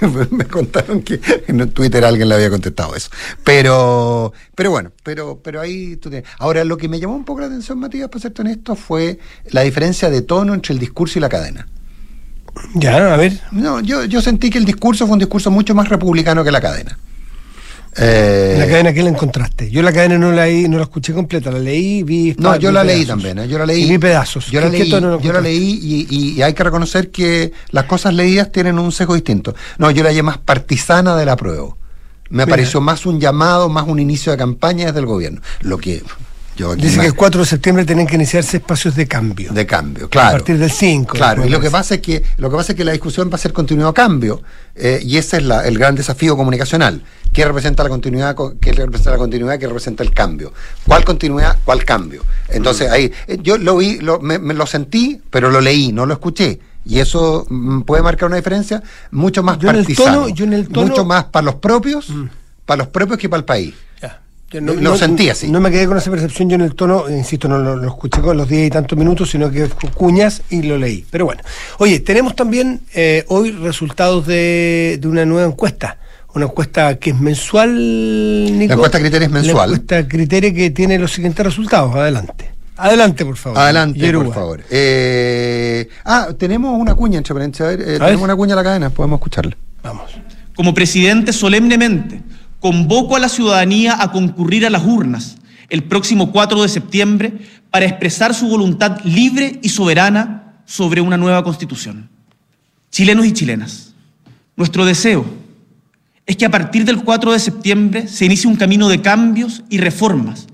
me 0.30 0.44
contaron 0.46 1.02
que 1.02 1.20
en 1.46 1.70
Twitter 1.70 2.04
alguien 2.04 2.28
le 2.28 2.34
había 2.34 2.50
contestado 2.50 2.94
eso. 2.94 3.07
Pero 3.44 4.32
pero, 4.54 4.70
bueno, 4.70 4.92
pero, 5.02 5.40
pero 5.42 5.60
ahí 5.60 5.96
tú 5.96 6.10
tienes. 6.10 6.28
Ahora, 6.38 6.64
lo 6.64 6.76
que 6.76 6.88
me 6.88 6.98
llamó 6.98 7.14
un 7.14 7.24
poco 7.24 7.40
la 7.40 7.46
atención, 7.46 7.78
Matías, 7.78 8.08
para 8.08 8.20
serte 8.20 8.42
honesto, 8.42 8.74
fue 8.74 9.18
la 9.50 9.62
diferencia 9.62 10.10
de 10.10 10.22
tono 10.22 10.54
entre 10.54 10.74
el 10.74 10.80
discurso 10.80 11.18
y 11.18 11.22
la 11.22 11.28
cadena. 11.28 11.68
Ya, 12.74 13.14
a 13.14 13.16
ver. 13.16 13.40
No, 13.52 13.80
yo, 13.80 14.04
yo 14.04 14.20
sentí 14.20 14.50
que 14.50 14.58
el 14.58 14.64
discurso 14.64 15.06
fue 15.06 15.14
un 15.14 15.20
discurso 15.20 15.50
mucho 15.50 15.74
más 15.74 15.88
republicano 15.88 16.42
que 16.42 16.50
la 16.50 16.60
cadena. 16.60 16.98
Eh, 18.00 18.56
¿La 18.58 18.66
cadena 18.66 18.92
qué 18.92 19.02
la 19.02 19.10
encontraste? 19.10 19.70
Yo 19.70 19.82
la 19.82 19.92
cadena 19.92 20.18
no 20.18 20.30
la, 20.30 20.46
no 20.46 20.76
la 20.76 20.84
escuché 20.84 21.12
completa, 21.12 21.50
la 21.50 21.58
leí, 21.58 22.02
vi... 22.04 22.34
No, 22.38 22.54
yo 22.56 22.70
la 22.70 22.84
leí 22.84 23.04
también, 23.04 23.38
¿eh? 23.38 23.48
yo 23.48 23.58
la 23.58 23.66
leí. 23.66 23.84
Y 23.84 23.88
vi 23.88 23.98
pedazos. 23.98 24.46
Yo 24.50 24.60
la 24.60 24.68
leí, 24.68 24.88
yo 24.88 25.32
la 25.32 25.40
leí 25.40 26.06
y, 26.10 26.42
hay 26.42 26.54
que 26.54 26.62
reconocer 26.62 27.10
que 27.10 27.52
las 27.70 27.84
cosas 27.84 28.14
leídas 28.14 28.52
tienen 28.52 28.78
un 28.78 28.92
sesgo 28.92 29.14
distinto. 29.14 29.54
No, 29.78 29.90
yo 29.90 30.02
la 30.02 30.12
llamé 30.12 30.28
más 30.28 30.38
partisana 30.38 31.16
de 31.16 31.26
la 31.26 31.36
prueba. 31.36 31.74
Me 32.30 32.46
pareció 32.46 32.80
más 32.80 33.06
un 33.06 33.20
llamado, 33.20 33.68
más 33.68 33.86
un 33.86 33.98
inicio 33.98 34.32
de 34.32 34.38
campaña 34.38 34.86
desde 34.86 35.00
el 35.00 35.06
gobierno. 35.06 35.40
Lo 35.60 35.78
que 35.78 36.02
yo 36.58 36.74
Dice 36.74 36.98
que 36.98 37.06
el 37.06 37.14
4 37.14 37.42
de 37.42 37.46
septiembre 37.46 37.84
tienen 37.84 38.04
que 38.04 38.16
iniciarse 38.16 38.56
espacios 38.56 38.96
de 38.96 39.06
cambio. 39.06 39.52
De 39.52 39.64
cambio, 39.64 40.08
claro. 40.08 40.30
A 40.30 40.32
partir 40.32 40.58
del 40.58 40.72
5. 40.72 41.14
Claro, 41.14 41.46
y 41.46 41.48
lo 41.48 41.60
que 41.60 41.70
pasa 41.70 41.94
es 41.94 42.00
que 42.00 42.24
lo 42.36 42.50
que 42.50 42.56
pasa 42.56 42.72
es 42.72 42.76
que 42.76 42.84
la 42.84 42.90
discusión 42.90 43.30
va 43.30 43.36
a 43.36 43.38
ser 43.38 43.52
continuado 43.52 43.94
cambio, 43.94 44.42
eh, 44.74 44.98
y 45.00 45.18
ese 45.18 45.36
es 45.36 45.44
el 45.44 45.78
gran 45.78 45.94
desafío 45.94 46.36
comunicacional. 46.36 47.04
¿Qué 47.32 47.44
representa 47.44 47.84
la 47.84 47.88
continuidad? 47.88 48.34
¿Qué 48.60 48.72
representa 48.72 49.12
la 49.12 49.18
continuidad? 49.18 49.56
¿Qué 49.56 49.68
representa 49.68 50.02
el 50.02 50.12
cambio? 50.12 50.52
¿Cuál 50.84 51.04
continuidad? 51.04 51.58
¿Cuál 51.64 51.84
cambio? 51.84 52.24
Entonces 52.48 52.90
ahí, 52.90 53.12
eh, 53.28 53.38
yo 53.40 53.56
lo 53.56 53.76
vi, 53.76 54.00
lo, 54.00 54.18
me, 54.18 54.38
lo 54.38 54.66
sentí, 54.66 55.20
pero 55.30 55.50
lo 55.50 55.60
leí, 55.60 55.92
no 55.92 56.06
lo 56.06 56.14
escuché. 56.14 56.58
Y 56.88 57.00
eso 57.00 57.46
mm, 57.48 57.82
puede 57.82 58.02
marcar 58.02 58.28
una 58.28 58.36
diferencia 58.36 58.82
mucho 59.10 59.42
más 59.42 59.58
yo 59.58 59.70
mucho 60.70 61.04
más 61.04 61.24
para 61.24 61.44
los 61.44 61.56
propios, 61.56 62.08
mm. 62.08 62.24
para 62.64 62.78
los 62.78 62.88
propios 62.88 63.18
que 63.18 63.28
para 63.28 63.40
el 63.40 63.44
país. 63.44 63.74
no, 64.54 64.72
lo 64.72 64.96
sentí 64.96 65.28
así. 65.28 65.50
No 65.50 65.60
me 65.60 65.70
quedé 65.70 65.86
con 65.86 65.98
esa 65.98 66.10
percepción 66.10 66.48
yo 66.48 66.54
en 66.54 66.62
el 66.62 66.74
tono, 66.74 67.10
insisto, 67.10 67.46
no 67.46 67.58
lo, 67.58 67.86
escuché 67.86 68.22
con 68.22 68.38
los 68.38 68.48
diez 68.48 68.68
y 68.68 68.70
tantos 68.70 68.98
minutos, 68.98 69.28
sino 69.30 69.50
que 69.50 69.68
cuñas 69.94 70.42
y 70.48 70.62
lo 70.62 70.78
leí. 70.78 71.04
Pero 71.10 71.26
bueno, 71.26 71.42
oye, 71.78 72.00
tenemos 72.00 72.34
también 72.34 72.80
eh, 72.94 73.26
hoy 73.28 73.52
resultados 73.52 74.26
de, 74.26 74.98
de 74.98 75.08
una 75.08 75.26
nueva 75.26 75.46
encuesta 75.46 75.98
una 76.34 76.44
encuesta 76.46 76.98
que 76.98 77.10
es 77.10 77.18
mensual, 77.18 77.74
Nico. 77.74 78.68
La 78.68 78.74
encuesta 78.74 79.00
criterio 79.00 79.26
es 79.26 79.32
mensual. 79.32 79.70
La 79.70 79.76
encuesta 79.76 80.08
criterio 80.08 80.54
que 80.54 80.70
tiene 80.70 80.98
los 80.98 81.12
siguientes 81.12 81.44
resultados. 81.44 81.94
Adelante. 81.94 82.57
Adelante, 82.78 83.24
por 83.24 83.36
favor. 83.36 83.58
Adelante, 83.58 84.12
por 84.12 84.32
favor. 84.32 84.64
Eh, 84.70 85.88
ah, 86.04 86.28
tenemos 86.38 86.80
una 86.80 86.94
cuña, 86.94 87.18
entre 87.18 87.34
paréntesis. 87.34 87.66
A 87.66 87.68
ver, 87.70 87.80
eh, 87.80 87.98
tenemos 87.98 88.22
una 88.22 88.36
cuña 88.36 88.52
en 88.52 88.56
la 88.56 88.62
cadena, 88.62 88.90
podemos 88.90 89.18
escucharla. 89.18 89.56
Vamos. 89.82 90.12
Como 90.54 90.72
presidente, 90.74 91.32
solemnemente, 91.32 92.22
convoco 92.60 93.16
a 93.16 93.18
la 93.18 93.28
ciudadanía 93.28 94.00
a 94.00 94.12
concurrir 94.12 94.64
a 94.64 94.70
las 94.70 94.84
urnas 94.84 95.36
el 95.68 95.84
próximo 95.84 96.30
4 96.32 96.62
de 96.62 96.68
septiembre 96.68 97.32
para 97.70 97.84
expresar 97.84 98.32
su 98.32 98.48
voluntad 98.48 99.00
libre 99.04 99.58
y 99.62 99.68
soberana 99.68 100.62
sobre 100.64 101.00
una 101.00 101.16
nueva 101.16 101.42
constitución. 101.42 102.08
Chilenos 102.90 103.26
y 103.26 103.32
chilenas, 103.32 103.94
nuestro 104.56 104.84
deseo 104.84 105.26
es 106.26 106.36
que 106.36 106.44
a 106.44 106.50
partir 106.50 106.84
del 106.84 107.02
4 107.02 107.32
de 107.32 107.38
septiembre 107.38 108.08
se 108.08 108.24
inicie 108.24 108.48
un 108.48 108.56
camino 108.56 108.88
de 108.88 109.00
cambios 109.00 109.62
y 109.68 109.78
reformas 109.78 110.47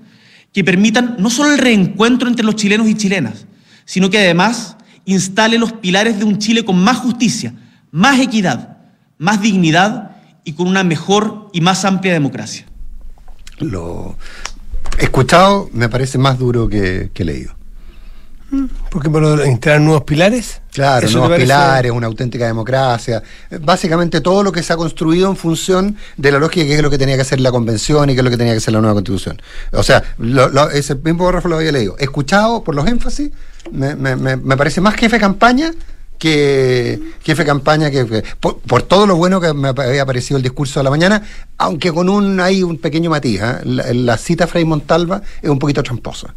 que 0.55 0.63
permitan 0.63 1.17
no 1.19 1.29
solo 1.29 1.51
el 1.51 1.57
reencuentro 1.57 2.29
entre 2.29 2.45
los 2.45 2.55
chilenos 2.55 2.87
y 2.87 2.95
chilenas, 2.95 3.45
sino 3.83 4.09
que 4.09 4.19
además 4.19 4.77
instale 5.03 5.57
los 5.57 5.73
pilares 5.73 6.17
de 6.17 6.23
un 6.23 6.39
Chile 6.39 6.63
con 6.63 6.81
más 6.81 6.97
justicia, 6.99 7.53
más 7.91 8.21
equidad, 8.21 8.77
más 9.17 9.41
dignidad 9.41 10.15
y 10.45 10.53
con 10.53 10.67
una 10.67 10.85
mejor 10.85 11.49
y 11.51 11.59
más 11.59 11.83
amplia 11.83 12.13
democracia. 12.13 12.65
Lo 13.59 14.17
escuchado 14.97 15.69
me 15.73 15.89
parece 15.89 16.17
más 16.17 16.39
duro 16.39 16.69
que, 16.69 17.11
que 17.13 17.25
leído. 17.25 17.54
Porque 18.89 19.09
por 19.09 19.45
instalar 19.45 19.81
nuevos 19.81 20.03
pilares. 20.03 20.61
Claro, 20.71 21.09
nuevos 21.09 21.37
pilares, 21.37 21.91
una 21.91 22.07
auténtica 22.07 22.45
democracia. 22.45 23.23
Básicamente 23.61 24.21
todo 24.21 24.43
lo 24.43 24.51
que 24.51 24.61
se 24.61 24.73
ha 24.73 24.77
construido 24.77 25.29
en 25.29 25.35
función 25.35 25.95
de 26.17 26.31
la 26.31 26.39
lógica 26.39 26.65
que 26.65 26.75
es 26.75 26.81
lo 26.81 26.89
que 26.89 26.97
tenía 26.97 27.15
que 27.15 27.21
hacer 27.21 27.39
la 27.39 27.51
convención 27.51 28.09
y 28.09 28.13
que 28.13 28.19
es 28.19 28.23
lo 28.23 28.29
que 28.29 28.37
tenía 28.37 28.53
que 28.53 28.57
hacer 28.57 28.73
la 28.73 28.81
nueva 28.81 28.93
constitución. 28.93 29.41
O 29.71 29.83
sea, 29.83 30.03
ese 30.73 30.95
mismo 30.95 31.25
párrafo 31.25 31.47
lo 31.47 31.57
había 31.57 31.71
leído. 31.71 31.97
Escuchado 31.97 32.63
por 32.63 32.75
los 32.75 32.87
énfasis, 32.87 33.31
me, 33.71 33.95
me, 33.95 34.57
parece 34.57 34.79
más 34.79 34.95
jefe 34.95 35.15
de 35.15 35.19
campaña 35.19 35.71
que 36.19 36.99
jefe 37.23 37.43
de 37.43 37.45
campaña 37.45 37.91
que, 37.91 38.23
por, 38.39 38.83
todo 38.83 39.07
lo 39.07 39.15
bueno 39.15 39.41
que 39.41 39.53
me 39.53 39.69
había 39.69 40.05
parecido 40.05 40.37
el 40.37 40.43
discurso 40.43 40.79
de 40.79 40.85
la 40.85 40.89
mañana, 40.89 41.23
aunque 41.57 41.91
con 41.91 42.09
un 42.09 42.39
hay 42.39 42.63
un 42.63 42.77
pequeño 42.77 43.09
matiz. 43.09 43.41
¿eh? 43.41 43.59
La, 43.63 43.91
la, 43.93 44.17
cita 44.17 44.47
Frei 44.47 44.65
Montalva 44.65 45.21
es 45.41 45.49
un 45.49 45.59
poquito 45.59 45.83
tramposa. 45.83 46.33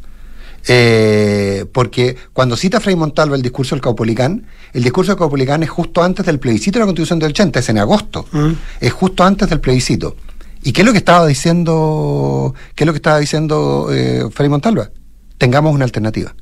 Eh, 0.70 1.64
porque 1.72 2.14
cuando 2.34 2.54
cita 2.54 2.78
Frei 2.78 2.94
Montalva 2.94 3.34
el 3.34 3.42
discurso 3.42 3.74
del 3.74 3.80
Caupolicán, 3.80 4.46
el 4.74 4.82
discurso 4.82 5.12
del 5.12 5.18
Caupolicán 5.18 5.62
es 5.62 5.70
justo 5.70 6.02
antes 6.02 6.26
del 6.26 6.38
plebiscito 6.38 6.78
de 6.78 6.80
la 6.80 6.86
Constitución 6.86 7.18
del 7.18 7.30
80, 7.30 7.58
es 7.58 7.68
en 7.70 7.78
agosto, 7.78 8.26
mm. 8.30 8.52
es 8.80 8.92
justo 8.92 9.24
antes 9.24 9.48
del 9.48 9.60
plebiscito. 9.60 10.14
¿Y 10.62 10.72
qué 10.72 10.82
es 10.82 10.86
lo 10.86 10.92
que 10.92 10.98
estaba 10.98 11.26
diciendo, 11.26 12.54
qué 12.74 12.84
es 12.84 12.86
lo 12.86 12.92
que 12.92 12.98
estaba 12.98 13.18
diciendo 13.18 13.88
eh, 13.90 14.28
Frei 14.30 14.50
Montalva? 14.50 14.90
Tengamos 15.38 15.74
una 15.74 15.84
alternativa. 15.84 16.34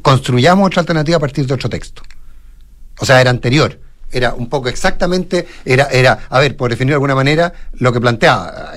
Construyamos 0.00 0.66
otra 0.66 0.80
alternativa 0.80 1.18
a 1.18 1.20
partir 1.20 1.46
de 1.46 1.54
otro 1.54 1.68
texto. 1.68 2.02
O 2.98 3.04
sea, 3.04 3.20
era 3.20 3.30
anterior 3.30 3.78
era 4.12 4.34
un 4.34 4.48
poco 4.48 4.68
exactamente, 4.68 5.46
era, 5.64 5.84
era, 5.86 6.26
a 6.28 6.38
ver, 6.38 6.56
por 6.56 6.70
definir 6.70 6.90
de 6.90 6.96
alguna 6.96 7.14
manera, 7.14 7.52
lo 7.72 7.92
que 7.92 8.00
planteaba, 8.00 8.72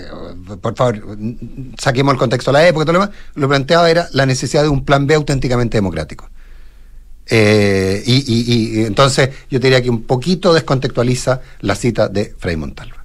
por 0.62 0.75
favor, 0.75 1.17
saquemos 1.79 2.13
el 2.13 2.19
contexto 2.19 2.51
de 2.51 2.60
la 2.60 2.67
época 2.67 2.86
todo 2.86 2.93
lo 2.93 2.99
demás, 3.01 3.15
lo 3.36 3.47
planteaba 3.47 3.89
era 3.89 4.08
la 4.12 4.25
necesidad 4.25 4.63
de 4.63 4.69
un 4.69 4.86
plan 4.86 5.08
B 5.08 5.15
auténticamente 5.15 5.77
democrático. 5.77 6.29
Eh, 7.27 8.03
y, 8.05 8.84
entonces 8.84 9.29
yo 9.49 9.60
diría 9.60 9.81
que 9.81 9.89
un 9.89 10.03
poquito 10.03 10.53
descontextualiza 10.53 11.41
la 11.62 11.75
cita 11.75 12.08
de 12.08 12.36
Frei 12.38 12.55
Montalva. 12.55 13.03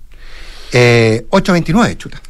Eh, 0.72 1.26
829, 1.31 1.96
chuta. 1.96 2.20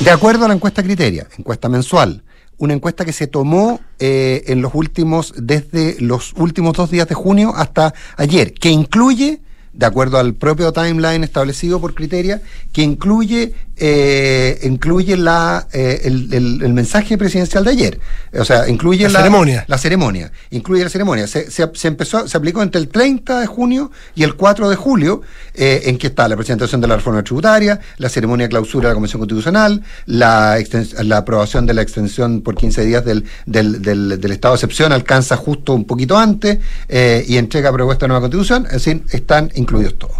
De 0.00 0.10
acuerdo 0.10 0.44
a 0.44 0.48
la 0.48 0.54
encuesta 0.54 0.82
Criteria, 0.82 1.28
encuesta 1.38 1.68
mensual, 1.68 2.24
una 2.58 2.74
encuesta 2.74 3.04
que 3.04 3.12
se 3.12 3.26
tomó 3.26 3.80
eh, 3.98 4.44
en 4.46 4.62
los 4.62 4.74
últimos, 4.74 5.34
desde 5.36 5.96
los 6.00 6.32
últimos 6.34 6.76
dos 6.76 6.90
días 6.90 7.08
de 7.08 7.14
junio 7.14 7.52
hasta 7.54 7.94
ayer, 8.16 8.52
que 8.54 8.70
incluye 8.70 9.40
de 9.72 9.86
acuerdo 9.86 10.18
al 10.18 10.34
propio 10.34 10.72
timeline 10.72 11.24
establecido 11.24 11.80
por 11.80 11.94
Criteria, 11.94 12.42
que 12.72 12.82
incluye, 12.82 13.54
eh, 13.76 14.58
incluye 14.64 15.16
la, 15.16 15.66
eh, 15.72 16.02
el, 16.04 16.28
el- 16.32 16.62
el 16.62 16.72
mensaje 16.74 17.16
presidencial 17.16 17.64
de 17.64 17.70
ayer. 17.70 18.00
O 18.38 18.44
sea, 18.44 18.68
incluye 18.68 19.08
La 19.08 19.20
ceremonia. 19.20 19.64
La 19.68 19.78
ceremonia. 19.78 20.32
Incluye 20.50 20.84
la 20.84 20.90
ceremonia. 20.90 21.26
Se, 21.26 21.50
se- 21.50 21.70
se 21.74 21.88
empezó, 21.88 22.28
se 22.28 22.36
aplicó 22.36 22.62
entre 22.62 22.80
el 22.80 22.88
30 22.88 23.40
de 23.40 23.46
junio 23.46 23.90
y 24.14 24.22
el 24.24 24.34
4 24.34 24.68
de 24.68 24.76
julio, 24.76 25.22
eh, 25.54 25.82
en 25.86 25.96
que 25.98 26.08
está 26.08 26.28
la 26.28 26.36
presentación 26.36 26.80
de 26.80 26.88
la 26.88 26.96
reforma 26.96 27.22
tributaria, 27.22 27.80
la 27.96 28.08
ceremonia 28.08 28.46
de 28.46 28.50
clausura 28.50 28.88
de 28.88 28.90
la 28.90 28.94
Convención 28.94 29.20
Constitucional, 29.20 29.82
la, 30.06 30.58
la 31.02 31.16
aprobación 31.16 31.66
de 31.66 31.74
la 31.74 31.82
extensión 31.82 32.42
por 32.42 32.54
15 32.56 32.84
días 32.84 33.04
del, 33.04 33.24
del, 33.46 33.80
del- 33.80 34.20
del 34.20 34.32
estado 34.32 34.54
de 34.54 34.56
excepción, 34.56 34.92
alcanza 34.92 35.36
justo 35.36 35.72
un 35.74 35.84
poquito 35.86 36.18
antes, 36.18 36.58
eh, 36.88 37.24
y 37.26 37.36
entrega 37.38 37.72
propuesta 37.72 38.04
de 38.04 38.08
nueva 38.08 38.20
constitución, 38.20 38.66
es 38.66 38.72
decir, 38.84 39.02
están 39.10 39.50
incluidos 39.62 39.98
todos. 39.98 40.16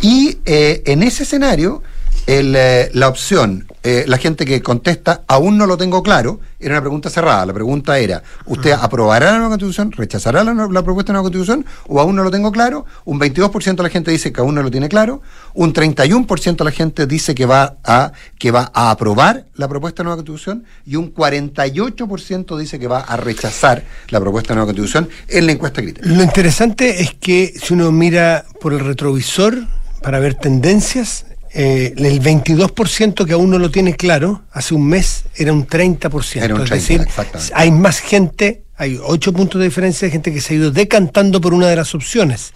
Y 0.00 0.38
eh, 0.44 0.82
en 0.86 1.02
ese 1.02 1.22
escenario, 1.22 1.82
el, 2.28 2.54
eh, 2.54 2.90
la 2.92 3.08
opción, 3.08 3.66
eh, 3.82 4.04
la 4.06 4.18
gente 4.18 4.44
que 4.44 4.60
contesta, 4.60 5.22
aún 5.28 5.56
no 5.56 5.66
lo 5.66 5.78
tengo 5.78 6.02
claro, 6.02 6.40
era 6.60 6.74
una 6.74 6.82
pregunta 6.82 7.08
cerrada. 7.08 7.46
La 7.46 7.54
pregunta 7.54 7.98
era, 7.98 8.22
¿usted 8.44 8.72
aprobará 8.72 9.32
la 9.32 9.38
nueva 9.38 9.48
constitución? 9.48 9.92
¿Rechazará 9.92 10.44
la, 10.44 10.52
la 10.52 10.82
propuesta 10.82 11.10
de 11.10 11.14
nueva 11.14 11.22
constitución? 11.22 11.64
¿O 11.86 11.98
aún 11.98 12.14
no 12.16 12.22
lo 12.22 12.30
tengo 12.30 12.52
claro? 12.52 12.84
Un 13.06 13.18
22% 13.18 13.76
de 13.76 13.82
la 13.82 13.88
gente 13.88 14.10
dice 14.10 14.30
que 14.30 14.42
aún 14.42 14.54
no 14.54 14.62
lo 14.62 14.70
tiene 14.70 14.90
claro. 14.90 15.22
Un 15.54 15.72
31% 15.72 16.56
de 16.56 16.64
la 16.64 16.70
gente 16.70 17.06
dice 17.06 17.34
que 17.34 17.46
va 17.46 17.78
a, 17.82 18.12
que 18.38 18.50
va 18.50 18.70
a 18.74 18.90
aprobar 18.90 19.46
la 19.54 19.66
propuesta 19.66 20.02
de 20.02 20.08
nueva 20.08 20.16
constitución. 20.16 20.64
Y 20.84 20.96
un 20.96 21.14
48% 21.14 22.58
dice 22.58 22.78
que 22.78 22.88
va 22.88 23.00
a 23.00 23.16
rechazar 23.16 23.84
la 24.08 24.20
propuesta 24.20 24.52
de 24.52 24.56
nueva 24.56 24.66
constitución 24.66 25.08
en 25.28 25.46
la 25.46 25.52
encuesta 25.52 25.80
crítica. 25.80 26.06
Lo 26.06 26.22
interesante 26.22 27.00
es 27.00 27.14
que 27.14 27.54
si 27.56 27.72
uno 27.72 27.90
mira 27.90 28.44
por 28.60 28.74
el 28.74 28.80
retrovisor 28.80 29.56
para 30.02 30.18
ver 30.18 30.34
tendencias, 30.34 31.24
eh, 31.52 31.94
el 31.96 32.20
22% 32.20 33.24
que 33.26 33.32
aún 33.32 33.50
no 33.50 33.58
lo 33.58 33.70
tiene 33.70 33.94
claro, 33.96 34.42
hace 34.52 34.74
un 34.74 34.86
mes 34.86 35.24
era 35.36 35.52
un 35.52 35.66
30%. 35.66 36.42
Era 36.42 36.54
un 36.54 36.62
es 36.62 36.68
30, 36.68 36.74
decir, 36.74 37.06
hay 37.54 37.70
más 37.70 38.00
gente, 38.00 38.64
hay 38.76 38.98
8 39.02 39.32
puntos 39.32 39.58
de 39.60 39.66
diferencia 39.66 40.06
de 40.06 40.12
gente 40.12 40.32
que 40.32 40.40
se 40.40 40.54
ha 40.54 40.56
ido 40.56 40.70
decantando 40.70 41.40
por 41.40 41.54
una 41.54 41.68
de 41.68 41.76
las 41.76 41.94
opciones. 41.94 42.52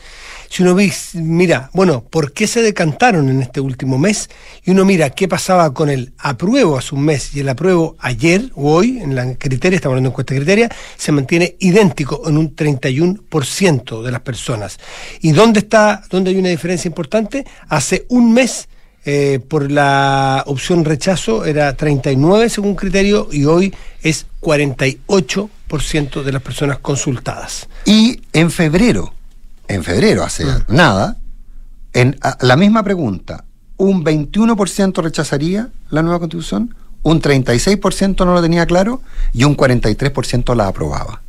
Si 0.48 0.62
uno 0.62 0.74
ve- 0.74 0.92
mira, 1.14 1.70
bueno, 1.72 2.04
¿por 2.04 2.32
qué 2.32 2.46
se 2.46 2.60
decantaron 2.60 3.30
en 3.30 3.40
este 3.40 3.58
último 3.60 3.96
mes? 3.96 4.28
Y 4.62 4.72
uno 4.72 4.84
mira 4.84 5.08
qué 5.08 5.26
pasaba 5.26 5.72
con 5.72 5.88
el 5.88 6.12
apruebo 6.18 6.76
hace 6.76 6.94
un 6.94 7.06
mes 7.06 7.34
y 7.34 7.40
el 7.40 7.48
apruebo 7.48 7.96
ayer 8.00 8.50
o 8.54 8.74
hoy, 8.74 8.98
en 9.00 9.14
la 9.14 9.34
criteria, 9.36 9.76
estamos 9.76 9.92
hablando 9.94 10.10
de 10.10 10.12
encuesta 10.12 10.34
criteria, 10.34 10.68
se 10.98 11.10
mantiene 11.10 11.56
idéntico 11.58 12.28
en 12.28 12.36
un 12.36 12.54
31% 12.54 14.02
de 14.02 14.12
las 14.12 14.20
personas. 14.20 14.78
¿Y 15.22 15.32
dónde 15.32 15.60
está, 15.60 16.02
dónde 16.10 16.30
hay 16.32 16.36
una 16.36 16.50
diferencia 16.50 16.86
importante? 16.86 17.46
Hace 17.68 18.04
un 18.10 18.34
mes 18.34 18.68
eh, 19.04 19.40
por 19.48 19.70
la 19.70 20.44
opción 20.46 20.84
rechazo 20.84 21.44
era 21.44 21.74
39 21.76 22.48
según 22.48 22.74
criterio 22.76 23.28
y 23.32 23.44
hoy 23.46 23.74
es 24.02 24.26
48% 24.40 26.22
de 26.22 26.32
las 26.32 26.42
personas 26.42 26.78
consultadas. 26.78 27.68
Y 27.84 28.22
en 28.32 28.50
febrero, 28.50 29.12
en 29.68 29.82
febrero, 29.84 30.22
hace 30.24 30.44
nada, 30.68 31.16
en 31.92 32.16
a- 32.22 32.38
la 32.40 32.56
misma 32.56 32.82
pregunta, 32.82 33.44
un 33.76 34.04
21% 34.04 35.02
rechazaría 35.02 35.68
la 35.90 36.02
nueva 36.02 36.18
constitución, 36.20 36.74
un 37.02 37.20
36% 37.20 38.24
no 38.24 38.34
lo 38.34 38.42
tenía 38.42 38.66
claro 38.66 39.02
y 39.32 39.44
un 39.44 39.56
43% 39.56 40.54
la 40.54 40.68
aprobaba. 40.68 41.20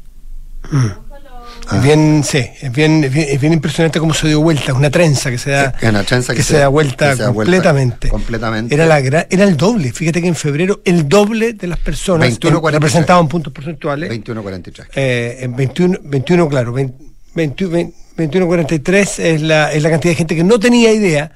Ah. 1.70 1.78
Es 1.78 1.84
bien, 1.84 2.24
sí, 2.24 2.40
es 2.62 2.72
bien, 2.72 3.04
es 3.04 3.14
bien, 3.14 3.28
es 3.30 3.40
bien 3.42 3.54
impresionante 3.54 4.00
cómo 4.00 4.14
se 4.14 4.28
dio 4.28 4.42
vuelta, 4.42 4.74
una 4.74 4.90
trenza 4.90 5.32
que 5.32 5.38
se 5.38 5.52
da, 5.52 5.74
una 5.82 6.04
trenza 6.04 6.34
que 6.36 6.44
se, 6.44 6.54
se- 6.54 6.60
da 6.60 6.68
vuelta 6.68 7.16
se 7.16 7.24
completamente. 7.24 8.10
completamente. 8.10 8.74
Era, 8.76 8.86
la, 8.86 9.00
era 9.00 9.26
el 9.30 9.56
doble, 9.58 9.92
fíjate 9.94 10.22
que 10.22 10.28
en 10.28 10.36
febrero 10.36 10.82
el 10.86 11.08
doble 11.08 11.54
de 11.54 11.68
las 11.68 11.80
personas 11.80 12.28
21, 12.28 12.58
en- 12.58 12.62
43. 12.62 12.82
representaban 12.92 13.28
puntos 13.28 13.54
porcentuales. 13.54 14.10
21-43. 14.12 14.88
Eh, 14.96 15.38
en 15.42 15.56
21, 15.56 16.00
21 16.04 16.50
claro, 16.50 16.74
20 16.74 17.04
21, 17.36 17.92
21.43 18.18 19.20
es 19.20 19.42
la, 19.42 19.72
es 19.72 19.82
la 19.82 19.90
cantidad 19.90 20.12
de 20.12 20.16
gente 20.16 20.36
que 20.36 20.44
no 20.44 20.60
tenía 20.60 20.92
idea, 20.92 21.32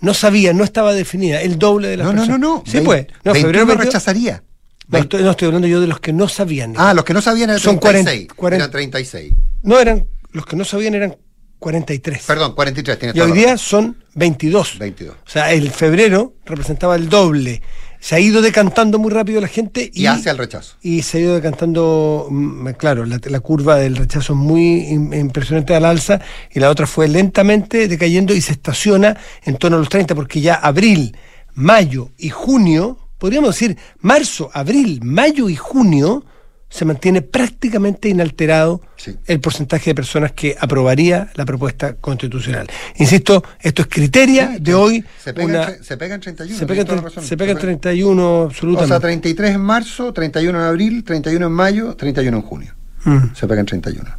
no 0.00 0.12
sabía, 0.14 0.52
no 0.52 0.64
estaba 0.64 0.92
definida, 0.92 1.40
el 1.40 1.58
doble 1.58 1.88
de 1.88 1.96
las 1.98 2.06
No, 2.06 2.12
no, 2.12 2.18
no, 2.18 2.26
personas. 2.26 2.40
no. 2.40 2.62
Sí, 2.66 2.78
Vein- 2.78 2.84
pues. 2.84 3.06
No, 3.24 3.32
21 3.32 3.40
febrero 3.42 3.66
22 3.66 3.84
rechazaría. 3.86 4.42
No, 4.88 4.98
estoy, 4.98 5.22
no, 5.22 5.30
estoy 5.32 5.46
hablando 5.46 5.68
yo 5.68 5.80
de 5.80 5.86
los 5.86 6.00
que 6.00 6.12
no 6.12 6.28
sabían. 6.28 6.74
Ah, 6.76 6.94
los 6.94 7.04
que 7.04 7.12
no 7.14 7.20
sabían 7.20 7.50
eran 7.50 7.60
Son 7.60 7.78
36. 7.80 8.28
40, 8.28 8.34
40. 8.34 8.56
Eran 8.64 8.70
36. 8.70 9.32
No 9.62 9.78
eran, 9.80 10.06
los 10.32 10.46
que 10.46 10.56
no 10.56 10.64
sabían 10.64 10.94
eran 10.94 11.16
43. 11.58 12.22
Perdón, 12.26 12.54
43. 12.54 12.98
Tienes 12.98 13.16
Y 13.16 13.20
hoy 13.20 13.32
día 13.32 13.56
son 13.56 13.96
22. 14.14 14.78
22. 14.78 15.14
O 15.26 15.28
sea, 15.28 15.52
el 15.52 15.70
febrero 15.70 16.34
representaba 16.44 16.94
el 16.96 17.08
doble. 17.08 17.62
Se 17.98 18.14
ha 18.14 18.20
ido 18.20 18.42
decantando 18.42 18.98
muy 18.98 19.10
rápido 19.10 19.40
la 19.40 19.48
gente 19.48 19.90
y, 19.92 20.02
Y 20.02 20.06
hacia 20.06 20.30
el 20.30 20.38
rechazo. 20.38 20.76
y 20.82 21.02
se 21.02 21.16
ha 21.18 21.20
ido 21.22 21.34
decantando, 21.34 22.28
mm, 22.30 22.68
claro, 22.78 23.04
la, 23.06 23.18
la 23.24 23.40
curva 23.40 23.76
del 23.76 23.96
rechazo 23.96 24.34
es 24.34 24.38
muy 24.38 24.82
im- 24.82 25.18
impresionante 25.18 25.74
al 25.74 25.86
alza 25.86 26.20
y 26.52 26.60
la 26.60 26.70
otra 26.70 26.86
fue 26.86 27.08
lentamente 27.08 27.88
decayendo 27.88 28.34
y 28.34 28.42
se 28.42 28.52
estaciona 28.52 29.16
en 29.44 29.56
torno 29.56 29.78
a 29.78 29.80
los 29.80 29.88
30 29.88 30.14
porque 30.14 30.40
ya 30.42 30.54
abril, 30.56 31.16
mayo 31.54 32.10
y 32.18 32.28
junio, 32.28 32.98
podríamos 33.18 33.50
decir 33.54 33.76
marzo, 34.00 34.50
abril, 34.52 35.00
mayo 35.02 35.48
y 35.48 35.56
junio, 35.56 36.24
se 36.68 36.84
mantiene 36.84 37.22
prácticamente 37.22 38.08
inalterado 38.08 38.80
Sí. 38.96 39.16
el 39.26 39.38
porcentaje 39.40 39.90
de 39.90 39.94
personas 39.94 40.32
que 40.32 40.56
aprobaría 40.58 41.30
la 41.36 41.44
propuesta 41.44 41.94
constitucional. 41.94 42.66
Insisto, 42.96 43.42
esto 43.60 43.82
es 43.82 43.88
criteria 43.88 44.54
Sí, 44.56 44.62
de 44.62 44.74
hoy. 44.74 45.04
Se 45.22 45.32
pega, 45.32 45.46
una- 45.46 45.82
se 45.82 45.96
pega 45.96 46.14
en 46.16 46.20
31. 46.20 46.58
se 46.58 46.66
pega, 46.66 46.84
tienes 46.84 46.86
toda 46.86 46.98
en 46.98 47.04
la 47.04 47.10
tre- 47.10 47.14
razón. 47.14 47.24
se 47.28 47.36
pega 47.36 47.50
en 47.52 47.56
Se 47.58 47.62
31 47.62 48.40
O 48.42 48.44
absolutamente. 48.46 48.88
sea, 48.88 49.00
33 49.00 49.54
en 49.54 49.60
marzo, 49.60 50.12
31 50.12 50.58
en 50.58 50.64
abril, 50.64 51.04
31 51.04 51.46
en 51.46 51.52
mayo, 51.52 51.94
31 51.94 52.36
en 52.38 52.42
junio. 52.42 52.74
Mm. 53.04 53.34
Se 53.36 53.46
pega 53.46 53.60
en 53.60 53.66
31. 53.66 54.10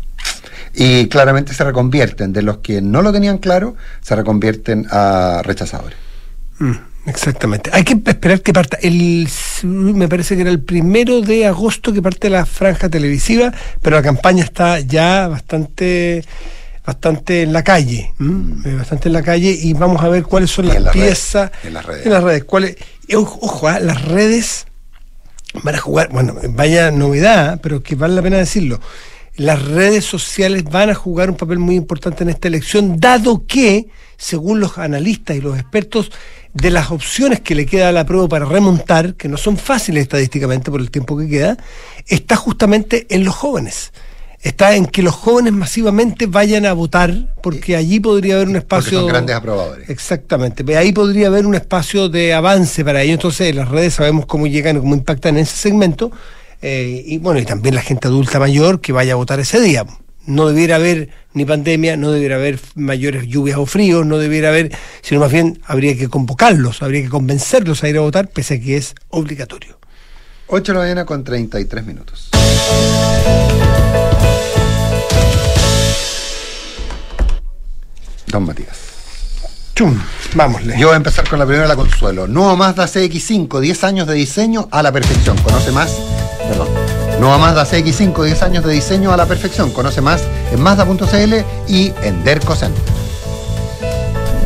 Y 0.74 1.08
claramente 1.08 1.54
se 1.54 1.64
reconvierten, 1.66 2.32
de 2.32 2.44
los 2.44 2.60
que 2.60 2.82
no 2.82 3.02
lo 3.02 3.12
tenían 3.12 3.40
claro, 3.40 3.76
se 4.02 4.16
reconvierten 4.16 4.88
a 4.90 5.42
rechazadores. 5.44 5.98
Mm, 6.60 6.72
exactamente. 7.08 7.70
Hay 7.74 7.84
que 7.84 7.94
esperar 8.06 8.42
que 8.42 8.54
parta. 8.54 8.78
El, 8.82 9.28
me 9.64 10.08
parece 10.08 10.36
que 10.36 10.42
era 10.42 10.52
el 10.52 10.62
primero 10.62 11.22
de 11.22 11.48
agosto 11.48 11.92
que 11.92 12.02
parte 12.02 12.30
la 12.30 12.46
franja 12.46 12.90
televisiva, 12.90 13.52
pero 13.82 13.96
la 13.96 14.04
campaña 14.04 14.44
está 14.44 14.80
ya 14.80 15.28
bastante 15.28 16.24
bastante 16.86 17.42
en 17.42 17.52
la 17.52 17.64
calle, 17.66 18.14
¿m? 18.18 18.62
Eh, 18.64 18.76
bastante 18.76 19.10
en 19.10 19.14
la 19.14 19.22
calle 19.22 19.50
y 19.52 19.74
vamos 19.74 20.02
a 20.02 20.08
ver 20.08 20.24
cuáles 20.24 20.52
son 20.52 20.68
las 20.68 20.78
redes, 20.78 20.92
piezas 20.94 21.52
en 21.66 21.74
las 21.74 21.86
redes. 21.86 22.06
en 22.06 22.14
las 22.14 22.24
redes. 22.24 22.44
cuáles- 22.46 22.78
ojo, 23.14 23.40
ojo, 23.42 23.68
ah, 23.68 23.80
las 23.82 24.06
redes 24.06 24.68
van 25.64 25.76
a 25.76 25.80
jugar, 25.80 26.08
bueno, 26.14 26.34
vaya 26.52 26.90
novedad, 26.92 27.60
pero 27.62 27.84
que 27.84 27.96
vale 27.96 28.16
la 28.16 28.22
pena 28.22 28.38
decirlo. 28.38 28.80
Las 29.36 29.62
redes 29.66 30.06
sociales 30.06 30.64
van 30.64 30.90
a 30.90 30.96
jugar 30.96 31.30
un 31.30 31.36
papel 31.36 31.60
muy 31.60 31.76
importante 31.76 32.24
en 32.24 32.30
esta 32.30 32.48
elección, 32.48 33.00
dado 33.02 33.46
que, 33.46 33.88
según 34.16 34.62
los 34.62 34.78
analistas 34.78 35.36
y 35.36 35.42
los 35.42 35.60
expertos, 35.60 36.10
de 36.62 36.72
las 36.72 36.92
opciones 36.92 37.40
que 37.42 37.56
le 37.56 37.66
queda 37.66 37.90
a 37.90 37.92
la 37.92 38.06
prueba 38.06 38.28
para 38.28 38.46
remontar, 38.46 39.14
que 39.16 39.28
no 39.28 39.38
son 39.38 39.58
fáciles 39.58 40.04
estadísticamente 40.04 40.72
por 40.72 40.82
el 40.82 40.90
tiempo 40.92 41.18
que 41.18 41.28
queda, 41.28 41.58
está 42.08 42.36
justamente 42.36 43.06
en 43.10 43.24
los 43.26 43.36
jóvenes. 43.36 43.92
Está 44.42 44.76
en 44.76 44.86
que 44.86 45.02
los 45.02 45.16
jóvenes 45.16 45.52
masivamente 45.54 46.28
vayan 46.28 46.66
a 46.66 46.74
votar, 46.74 47.36
porque 47.42 47.76
allí 47.76 48.00
podría 48.00 48.36
haber 48.36 48.48
un 48.48 48.54
Porque 48.54 48.64
espacio. 48.66 49.00
son 49.02 49.10
grandes 49.10 49.36
aprobadores. 49.36 49.90
Exactamente, 49.90 50.64
ahí 50.78 50.92
podría 50.94 51.28
haber 51.28 51.46
un 51.46 51.56
espacio 51.56 52.08
de 52.08 52.34
avance 52.34 52.86
para 52.86 53.02
ello. 53.02 53.14
Entonces, 53.14 53.54
las 53.56 53.68
redes 53.70 53.96
sabemos 53.96 54.26
cómo 54.26 54.46
llegan, 54.48 54.80
cómo 54.80 54.94
impactan 54.96 55.38
en 55.38 55.44
ese 55.44 55.58
segmento. 55.58 56.12
eh, 56.62 57.04
y 57.06 57.18
bueno, 57.20 57.40
y 57.40 57.46
también 57.46 57.76
la 57.76 57.82
gente 57.82 58.08
adulta 58.08 58.40
mayor 58.40 58.80
que 58.82 58.92
vaya 58.92 59.14
a 59.14 59.16
votar 59.16 59.40
ese 59.40 59.60
día. 59.60 59.86
No 60.28 60.48
debiera 60.50 60.76
haber 60.76 61.10
ni 61.34 61.46
pandemia, 61.46 61.96
no 61.96 62.12
debiera 62.12 62.36
haber 62.36 62.60
mayores 62.76 63.26
lluvias 63.28 63.58
o 63.58 63.66
fríos, 63.66 64.06
no 64.06 64.18
debiera 64.18 64.50
haber, 64.50 64.72
sino 65.02 65.22
más 65.22 65.32
bien 65.32 65.60
habría 65.66 65.98
que 65.98 66.10
convocarlos, 66.10 66.82
habría 66.82 67.02
que 67.02 67.10
convencerlos 67.10 67.84
a 67.84 67.90
ir 67.90 67.98
a 67.98 68.02
votar, 68.02 68.28
pese 68.28 68.56
a 68.56 68.60
que 68.60 68.76
es 68.76 68.94
obligatorio. 69.08 69.80
8 70.48 70.72
de 70.72 70.74
la 70.78 70.84
mañana 70.84 71.06
con 71.06 71.24
33 71.24 71.86
minutos. 71.86 72.30
Don 78.28 78.46
Matías. 78.46 78.78
Chum, 79.76 79.98
vámosle. 80.34 80.78
Yo 80.78 80.88
voy 80.88 80.96
a 80.96 80.98
empezar 80.98 81.30
con 81.30 81.40
la 81.40 81.46
primera, 81.46 81.68
la 81.68 81.76
Consuelo. 81.78 82.28
Nuevo 82.28 82.58
Mazda 82.58 82.86
CX5, 82.86 83.62
10 83.62 83.84
años 83.86 84.08
de 84.08 84.16
diseño 84.16 84.68
a 84.72 84.84
la 84.84 84.92
perfección. 84.92 85.38
Conoce 85.38 85.72
más. 85.72 85.96
Perdón. 86.50 87.07
Nueva 87.20 87.40
Mazda 87.40 87.66
CX5, 87.66 88.24
10 88.24 88.44
años 88.44 88.64
de 88.64 88.74
diseño 88.74 89.12
a 89.12 89.18
la 89.18 89.26
perfección. 89.26 89.72
Conoce 89.72 90.02
más 90.02 90.24
en 90.52 90.62
Mazda.cl 90.62 91.34
y 91.68 91.92
en 92.04 92.24
Derco 92.24 92.56
Center. 92.56 92.84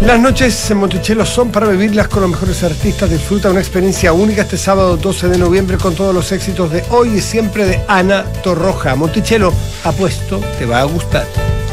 Las 0.06 0.20
noches 0.20 0.72
en 0.72 0.78
Monticello 0.78 1.26
son 1.26 1.52
para 1.52 1.68
vivirlas 1.68 2.08
con 2.08 2.22
los 2.22 2.32
mejores 2.32 2.64
artistas. 2.64 3.10
Disfruta 3.10 3.52
una 3.52 3.60
experiencia 3.60 4.14
única 4.14 4.44
este 4.44 4.58
sábado 4.58 4.98
12 4.98 5.28
de 5.30 5.38
noviembre 5.38 5.78
con 5.78 5.94
todos 5.94 6.16
los 6.16 6.32
éxitos 6.32 6.72
de 6.72 6.84
hoy 6.90 7.18
y 7.18 7.22
siempre 7.22 7.66
de 7.66 7.82
Ana 7.88 8.24
Torroja. 8.42 8.96
Monticello, 8.96 9.54
apuesto, 9.84 10.40
te 10.58 10.66
va 10.66 10.80
a 10.80 10.86
gustar. 10.86 11.28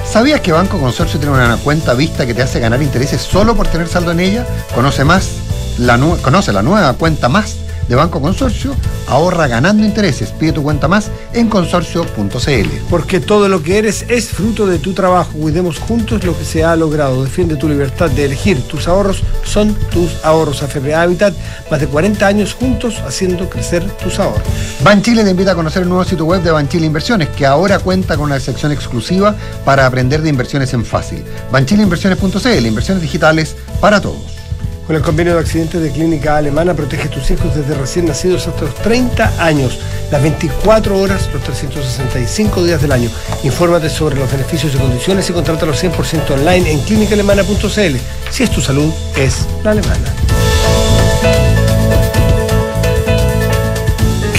¿Sabías 0.04 0.40
que 0.40 0.52
Banco 0.52 0.78
Consorcio 0.78 1.20
tiene 1.20 1.34
una 1.34 1.56
cuenta 1.58 1.94
vista 1.94 2.26
que 2.26 2.34
te 2.34 2.42
hace 2.42 2.61
ganar 2.61 2.82
intereses 2.82 3.22
solo 3.22 3.54
por 3.54 3.68
tener 3.68 3.88
saldo 3.88 4.11
en 4.11 4.20
ella? 4.20 4.46
Conoce 4.74 5.04
más, 5.04 5.30
la 5.78 5.98
conoce 6.22 6.52
la 6.52 6.62
nueva 6.62 6.92
cuenta 6.94 7.28
más 7.28 7.56
de 7.88 7.94
Banco 7.94 8.20
Consorcio, 8.20 8.74
ahorra 9.07 9.48
ganando 9.48 9.85
intereses. 9.85 10.31
Pide 10.31 10.53
tu 10.53 10.62
cuenta 10.62 10.88
más 10.88 11.11
en 11.33 11.48
consorcio.cl. 11.48 12.68
Porque 12.90 13.20
todo 13.20 13.48
lo 13.48 13.62
que 13.62 13.79
eres 13.79 14.05
es 14.09 14.29
fruto 14.29 14.66
de 14.66 14.79
tu 14.79 14.92
trabajo. 14.92 15.33
Cuidemos 15.33 15.79
juntos 15.79 16.24
lo 16.24 16.37
que 16.37 16.44
se 16.44 16.64
ha 16.64 16.77
logrado. 16.77 17.24
Defiende 17.24 17.57
tu 17.57 17.68
libertad 17.68 18.11
de 18.11 18.27
elegir. 18.27 18.61
Tus 18.62 18.88
ahorros 18.88 19.22
son 19.44 19.74
tus 19.90 20.24
ahorros. 20.24 20.62
AFP 20.62 20.94
Habitat, 20.94 21.35
más 21.70 21.81
de 21.81 21.87
40 21.87 22.27
años 22.27 22.55
juntos 22.55 22.98
haciendo 23.07 23.48
crecer 23.48 23.85
tus 24.03 24.18
ahorros. 24.18 24.42
Banchile 24.83 25.24
te 25.24 25.31
invita 25.31 25.53
a 25.53 25.55
conocer 25.55 25.83
el 25.83 25.88
nuevo 25.88 26.05
sitio 26.05 26.24
web 26.24 26.42
de 26.42 26.51
Banchile 26.51 26.87
Inversiones, 26.87 27.29
que 27.31 27.46
ahora 27.46 27.79
cuenta 27.79 28.16
con 28.16 28.27
una 28.27 28.40
sección 28.40 28.72
exclusiva 28.72 29.35
para 29.64 29.87
aprender 29.87 30.22
de 30.22 30.29
inversiones 30.29 30.72
en 30.74 30.85
fácil. 30.85 31.24
Banchileinversiones.cl, 31.51 32.66
inversiones 32.66 33.03
digitales 33.03 33.57
para 33.81 34.01
todos. 34.01 34.47
Con 34.88 34.96
el 34.96 35.03
convenio 35.03 35.35
de 35.35 35.40
accidentes 35.40 35.83
de 35.83 35.92
clínica 35.92 36.38
alemana, 36.38 36.72
protege 36.72 37.09
a 37.09 37.11
tus 37.11 37.31
hijos 37.31 37.55
desde 37.55 37.74
recién 37.74 38.07
nacidos 38.07 38.48
hasta 38.48 38.62
los 38.62 38.74
30 38.77 39.35
años, 39.44 39.79
las 40.11 40.22
24 40.22 40.98
horas, 40.98 41.29
los 41.31 41.42
365 41.42 42.64
días 42.64 42.81
del 42.81 42.92
año. 42.92 43.11
Infórmate 43.42 43.90
sobre 43.90 44.16
los 44.16 44.33
beneficios 44.33 44.74
y 44.74 44.79
condiciones 44.79 45.29
y 45.29 45.35
contrátalo 45.35 45.74
100% 45.74 46.31
online 46.31 46.72
en 46.72 46.81
clínicaalemana.cl. 46.81 47.96
Si 48.31 48.42
es 48.42 48.51
tu 48.51 48.62
salud, 48.62 48.90
es 49.14 49.46
la 49.62 49.72
alemana. 49.72 50.11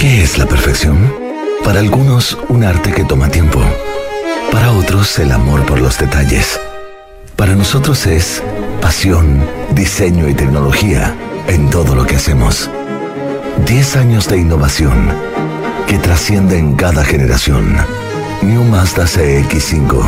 ¿Qué 0.00 0.24
es 0.24 0.36
la 0.36 0.46
perfección? 0.46 1.14
Para 1.62 1.78
algunos, 1.78 2.36
un 2.48 2.64
arte 2.64 2.90
que 2.90 3.04
toma 3.04 3.30
tiempo. 3.30 3.62
Para 4.50 4.72
otros, 4.72 5.16
el 5.20 5.30
amor 5.30 5.64
por 5.64 5.80
los 5.80 5.96
detalles. 5.96 6.58
Para 7.40 7.54
nosotros 7.54 8.06
es 8.06 8.42
pasión, 8.82 9.42
diseño 9.70 10.28
y 10.28 10.34
tecnología 10.34 11.16
en 11.48 11.70
todo 11.70 11.94
lo 11.94 12.04
que 12.04 12.16
hacemos. 12.16 12.68
10 13.64 13.96
años 13.96 14.28
de 14.28 14.36
innovación 14.36 15.08
que 15.86 15.96
trasciende 15.96 16.58
en 16.58 16.76
cada 16.76 17.02
generación. 17.02 17.78
New 18.42 18.62
Mazda 18.64 19.04
CX5, 19.04 20.04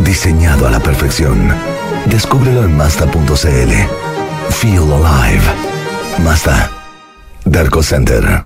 diseñado 0.00 0.66
a 0.66 0.70
la 0.70 0.80
perfección. 0.80 1.48
Descúbrelo 2.10 2.64
en 2.64 2.76
Mazda.cl. 2.76 3.72
Feel 4.50 4.92
alive. 4.92 5.44
Mazda. 6.22 6.70
Darko 7.46 7.82
Center. 7.82 8.45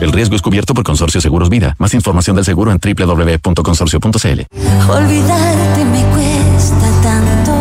El 0.00 0.12
riesgo 0.12 0.34
es 0.34 0.42
cubierto 0.42 0.74
por 0.74 0.82
Consorcio 0.82 1.20
Seguros 1.20 1.50
Vida. 1.50 1.76
Más 1.78 1.92
información 1.94 2.36
del 2.36 2.44
seguro 2.44 2.72
en 2.72 2.78
www.consorcio.cl. 2.78 4.40
Olvidarte 4.88 5.84
me 5.84 6.02
cuesta 6.04 6.90
tanto. 7.02 7.52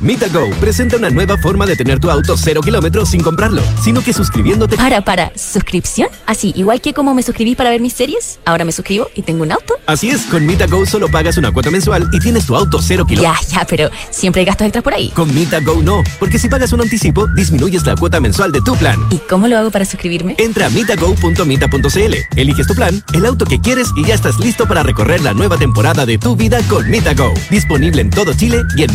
MitaGo 0.00 0.50
presenta 0.60 0.96
una 0.96 1.10
nueva 1.10 1.36
forma 1.38 1.66
de 1.66 1.74
tener 1.74 1.98
tu 1.98 2.08
auto 2.08 2.36
cero 2.36 2.60
kilómetros 2.62 3.10
sin 3.10 3.20
comprarlo, 3.20 3.60
sino 3.82 4.00
que 4.00 4.12
suscribiéndote. 4.12 4.76
Para, 4.76 5.00
para, 5.00 5.32
¿suscripción? 5.34 6.08
Así, 6.24 6.52
igual 6.54 6.80
que 6.80 6.94
como 6.94 7.14
me 7.14 7.22
suscribí 7.24 7.56
para 7.56 7.70
ver 7.70 7.80
mis 7.80 7.94
series, 7.94 8.38
ahora 8.44 8.64
me 8.64 8.70
suscribo 8.70 9.08
y 9.16 9.22
tengo 9.22 9.42
un 9.42 9.50
auto. 9.50 9.74
Así 9.86 10.10
es, 10.10 10.22
con 10.26 10.46
MitaGo 10.46 10.86
solo 10.86 11.08
pagas 11.08 11.36
una 11.36 11.50
cuota 11.50 11.72
mensual 11.72 12.08
y 12.12 12.20
tienes 12.20 12.46
tu 12.46 12.54
auto 12.54 12.80
cero 12.80 13.06
kilómetros. 13.06 13.48
Ya, 13.48 13.60
ya, 13.60 13.66
pero 13.66 13.90
siempre 14.10 14.40
hay 14.40 14.46
gastos 14.46 14.66
extras 14.66 14.84
por 14.84 14.94
ahí. 14.94 15.08
Con 15.16 15.34
MitaGo 15.34 15.82
no, 15.82 16.04
porque 16.20 16.38
si 16.38 16.48
pagas 16.48 16.72
un 16.72 16.80
anticipo, 16.80 17.26
disminuyes 17.34 17.84
la 17.84 17.96
cuota 17.96 18.20
mensual 18.20 18.52
de 18.52 18.60
tu 18.60 18.76
plan. 18.76 19.00
¿Y 19.10 19.18
cómo 19.18 19.48
lo 19.48 19.58
hago 19.58 19.72
para 19.72 19.84
suscribirme? 19.84 20.36
Entra 20.38 20.66
a 20.66 20.70
mitago.mita.cl, 20.70 22.14
eliges 22.36 22.66
tu 22.68 22.74
plan, 22.76 23.02
el 23.14 23.26
auto 23.26 23.46
que 23.46 23.60
quieres 23.60 23.88
y 23.96 24.04
ya 24.04 24.14
estás 24.14 24.38
listo 24.38 24.68
para 24.68 24.84
recorrer 24.84 25.22
la 25.22 25.34
nueva 25.34 25.56
temporada 25.56 26.06
de 26.06 26.18
tu 26.18 26.36
vida 26.36 26.60
con 26.68 26.88
MitaGo. 26.88 27.34
Disponible 27.50 28.00
en 28.00 28.10
todo 28.10 28.32
Chile 28.34 28.62
y 28.76 28.84
en 28.84 28.94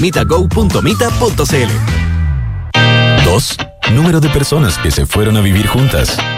mitago.mita.cl. 0.93 1.71
Dos, 3.25 3.57
número 3.93 4.19
de 4.19 4.29
personas 4.29 4.77
que 4.77 4.91
se 4.91 5.07
fueron 5.07 5.37
a 5.37 5.41
vivir 5.41 5.65
juntas. 5.67 6.15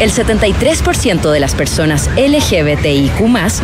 El 0.00 0.10
73% 0.10 1.30
de 1.30 1.40
las 1.40 1.54
personas 1.54 2.08
LGBTIQ 2.16 3.12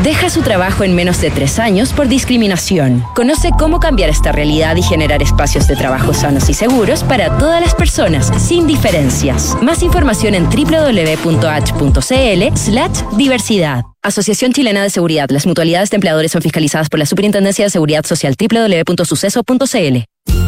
deja 0.02 0.30
su 0.30 0.42
trabajo 0.42 0.84
en 0.84 0.94
menos 0.94 1.20
de 1.20 1.30
tres 1.30 1.58
años 1.58 1.92
por 1.92 2.08
discriminación. 2.08 3.04
Conoce 3.14 3.50
cómo 3.58 3.80
cambiar 3.80 4.10
esta 4.10 4.32
realidad 4.32 4.76
y 4.76 4.82
generar 4.82 5.22
espacios 5.22 5.66
de 5.66 5.76
trabajo 5.76 6.14
sanos 6.14 6.48
y 6.48 6.54
seguros 6.54 7.04
para 7.04 7.36
todas 7.38 7.60
las 7.60 7.74
personas, 7.74 8.30
sin 8.40 8.66
diferencias. 8.66 9.56
Más 9.62 9.82
información 9.82 10.34
en 10.34 10.44
www.h.cl 10.44 12.56
slash 12.56 13.02
diversidad. 13.16 13.82
Asociación 14.02 14.52
Chilena 14.52 14.82
de 14.82 14.90
Seguridad. 14.90 15.28
Las 15.30 15.46
mutualidades 15.46 15.90
de 15.90 15.96
empleadores 15.96 16.32
son 16.32 16.42
fiscalizadas 16.42 16.88
por 16.88 16.98
la 16.98 17.06
Superintendencia 17.06 17.64
de 17.64 17.70
Seguridad 17.70 18.04
Social 18.06 18.34
www.suceso.cl. 18.38 20.47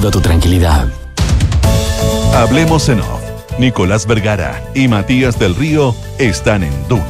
tu 0.00 0.20
tranquilidad. 0.20 0.88
Hablemos 2.34 2.88
en 2.90 3.00
off. 3.00 3.22
Nicolás 3.58 4.06
Vergara 4.06 4.62
y 4.74 4.88
Matías 4.88 5.38
del 5.38 5.54
Río 5.54 5.94
están 6.18 6.62
en 6.62 6.72
Duna. 6.88 7.04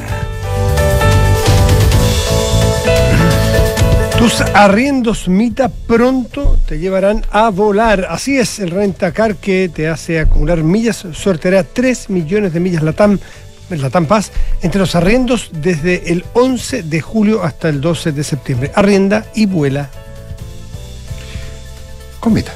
Tus 4.17 4.41
arriendos 4.41 5.29
Mita 5.29 5.69
pronto 5.69 6.59
te 6.67 6.79
llevarán 6.79 7.25
a 7.31 7.51
volar. 7.51 8.07
Así 8.09 8.39
es, 8.39 8.61
el 8.61 8.71
Rentacar 8.71 9.35
que 9.35 9.69
te 9.69 9.89
hace 9.89 10.21
acumular 10.21 10.63
millas 10.63 11.05
sorteará 11.13 11.65
3 11.65 12.09
millones 12.11 12.53
de 12.53 12.61
millas 12.61 12.85
Latam, 12.85 13.19
Latam 13.69 14.07
Paz 14.07 14.31
entre 14.63 14.79
los 14.79 14.95
arriendos 14.95 15.51
desde 15.53 16.13
el 16.13 16.25
11 16.35 16.85
de 16.85 17.01
julio 17.01 17.43
hasta 17.43 17.69
el 17.69 17.81
12 17.81 18.13
de 18.13 18.23
septiembre. 18.23 18.71
Arrienda 18.77 19.27
y 19.35 19.47
vuela. 19.47 19.91
Con 22.21 22.33
Mita. 22.33 22.53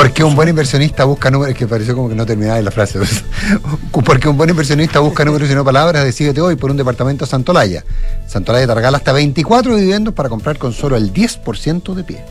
Porque 0.00 0.24
un 0.24 0.34
buen 0.34 0.48
inversionista 0.48 1.04
busca 1.04 1.30
números, 1.30 1.54
que 1.54 1.66
pareció 1.66 1.94
como 1.94 2.08
que 2.08 2.14
no 2.14 2.24
terminaba 2.24 2.58
la 2.62 2.70
frase. 2.70 2.98
Porque 3.92 4.30
un 4.30 4.36
buen 4.38 4.48
inversionista 4.48 4.98
busca 4.98 5.26
números 5.26 5.50
y 5.50 5.54
no 5.54 5.62
palabras, 5.62 6.02
decídete 6.04 6.40
hoy 6.40 6.56
por 6.56 6.70
un 6.70 6.78
departamento 6.78 7.26
Santolaya. 7.26 7.84
Santolaya 8.26 8.66
te 8.66 8.74
regala 8.74 8.96
hasta 8.96 9.12
24 9.12 9.76
dividendos 9.76 10.14
para 10.14 10.30
comprar 10.30 10.56
con 10.56 10.72
solo 10.72 10.96
el 10.96 11.12
10% 11.12 11.92
de 11.92 12.04
pie. 12.04 12.24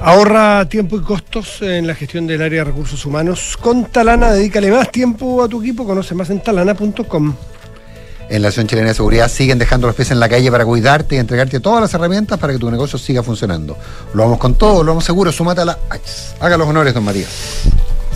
Ahorra 0.00 0.66
tiempo 0.70 0.96
y 0.96 1.02
costos 1.02 1.60
en 1.60 1.86
la 1.86 1.94
gestión 1.94 2.26
del 2.26 2.40
área 2.40 2.64
de 2.64 2.70
recursos 2.70 3.04
humanos. 3.04 3.58
Con 3.60 3.84
Talana, 3.84 4.32
dedícale 4.32 4.70
más 4.70 4.90
tiempo 4.90 5.42
a 5.42 5.48
tu 5.48 5.60
equipo. 5.60 5.84
Conoce 5.84 6.14
más 6.14 6.30
en 6.30 6.40
talana.com 6.40 7.34
en 8.30 8.42
la 8.42 8.48
Asociación 8.48 8.68
Chilena 8.68 8.88
de 8.88 8.94
Seguridad 8.94 9.28
siguen 9.28 9.58
dejando 9.58 9.88
los 9.88 9.96
pies 9.96 10.10
en 10.12 10.20
la 10.20 10.28
calle 10.28 10.50
para 10.50 10.64
cuidarte 10.64 11.16
y 11.16 11.18
entregarte 11.18 11.58
todas 11.58 11.80
las 11.80 11.92
herramientas 11.92 12.38
para 12.38 12.52
que 12.52 12.58
tu 12.58 12.70
negocio 12.70 12.98
siga 12.98 13.22
funcionando. 13.22 13.76
Lo 14.14 14.22
vamos 14.22 14.38
con 14.38 14.54
todo, 14.54 14.84
lo 14.84 14.92
vamos 14.92 15.04
seguro, 15.04 15.32
súmate 15.32 15.62
a 15.62 15.64
la 15.64 15.78
Haga 16.40 16.56
los 16.56 16.68
honores, 16.68 16.94
don 16.94 17.04
María. 17.04 17.26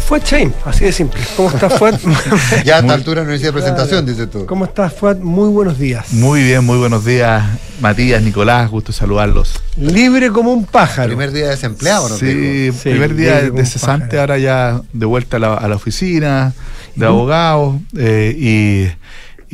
Fuad 0.06 0.22
Chain, 0.22 0.54
así 0.66 0.84
de 0.84 0.92
simple. 0.92 1.20
¿Cómo 1.36 1.48
estás, 1.48 1.78
Fuad? 1.78 1.98
ya 2.64 2.76
a 2.76 2.80
esta 2.80 2.92
altura 2.92 3.22
no 3.22 3.30
necesita 3.30 3.52
presentación, 3.52 4.04
dice 4.04 4.26
tú. 4.26 4.44
¿Cómo 4.46 4.66
estás, 4.66 4.92
Fuad? 4.92 5.16
Muy 5.16 5.48
buenos 5.48 5.78
días. 5.78 6.12
Muy 6.12 6.42
bien, 6.42 6.62
muy 6.62 6.78
buenos 6.78 7.04
días, 7.04 7.42
Matías, 7.80 8.22
Nicolás, 8.22 8.70
gusto 8.70 8.92
saludarlos. 8.92 9.54
Libre 9.78 10.30
como 10.30 10.52
un 10.52 10.66
pájaro. 10.66 11.08
Primer 11.08 11.32
día 11.32 11.44
de 11.44 11.50
desempleado, 11.52 12.08
¿no? 12.10 12.16
Sí, 12.16 12.70
primer 12.82 13.14
día 13.16 13.50
de 13.50 13.66
cesante, 13.66 14.20
ahora 14.20 14.38
ya 14.38 14.80
de 14.92 15.06
vuelta 15.06 15.38
a 15.38 15.68
la, 15.68 15.74
oficina 15.74 16.52
de 16.94 17.06
abogados 17.06 17.76
eh, 17.96 18.36
y 18.38 19.04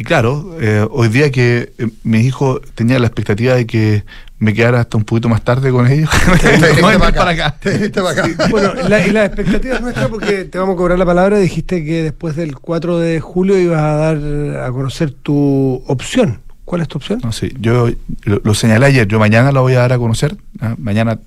y 0.01 0.03
claro, 0.03 0.57
eh, 0.59 0.87
hoy 0.91 1.09
día 1.09 1.31
que 1.31 1.75
eh, 1.77 1.89
mi 2.05 2.21
hijo 2.21 2.59
tenía 2.75 2.99
la 2.99 3.07
expectativa 3.07 3.55
de 3.55 3.67
que 3.67 4.03
me 4.39 4.55
quedara 4.55 4.81
hasta 4.81 4.97
un 4.97 5.05
poquito 5.05 5.29
más 5.29 5.45
tarde 5.45 5.71
con 5.71 5.87
ellos. 5.87 6.09
para 8.01 8.11
acá. 8.11 8.49
Bueno, 8.49 8.73
la, 8.89 9.07
y 9.07 9.11
la 9.11 9.27
expectativa 9.27 9.75
es 9.75 9.83
nuestra 9.83 10.09
porque 10.09 10.47
te 10.47 10.57
vamos 10.57 10.73
a 10.73 10.77
cobrar 10.79 10.99
la 10.99 11.05
palabra. 11.05 11.39
Dijiste 11.39 11.85
que 11.85 12.03
después 12.03 12.35
del 12.35 12.57
4 12.57 12.99
de 12.99 13.21
julio 13.21 13.59
ibas 13.59 13.83
a 13.83 13.95
dar 13.97 14.17
a 14.65 14.73
conocer 14.73 15.11
tu 15.11 15.85
opción. 15.87 16.41
¿Cuál 16.71 16.83
es 16.83 16.87
tu 16.87 16.99
opción? 16.99 17.18
No, 17.25 17.33
sí, 17.33 17.53
yo 17.59 17.89
lo, 18.23 18.55
señalé 18.55 18.87
ayer, 18.87 19.09
yo 19.09 19.18
mañana 19.18 19.51
la 19.51 19.59
voy 19.59 19.75
a 19.75 19.81
dar 19.81 19.93
a 19.93 19.99
conocer. 19.99 20.37
¿ah? 20.61 20.77
Mañana 20.79 21.18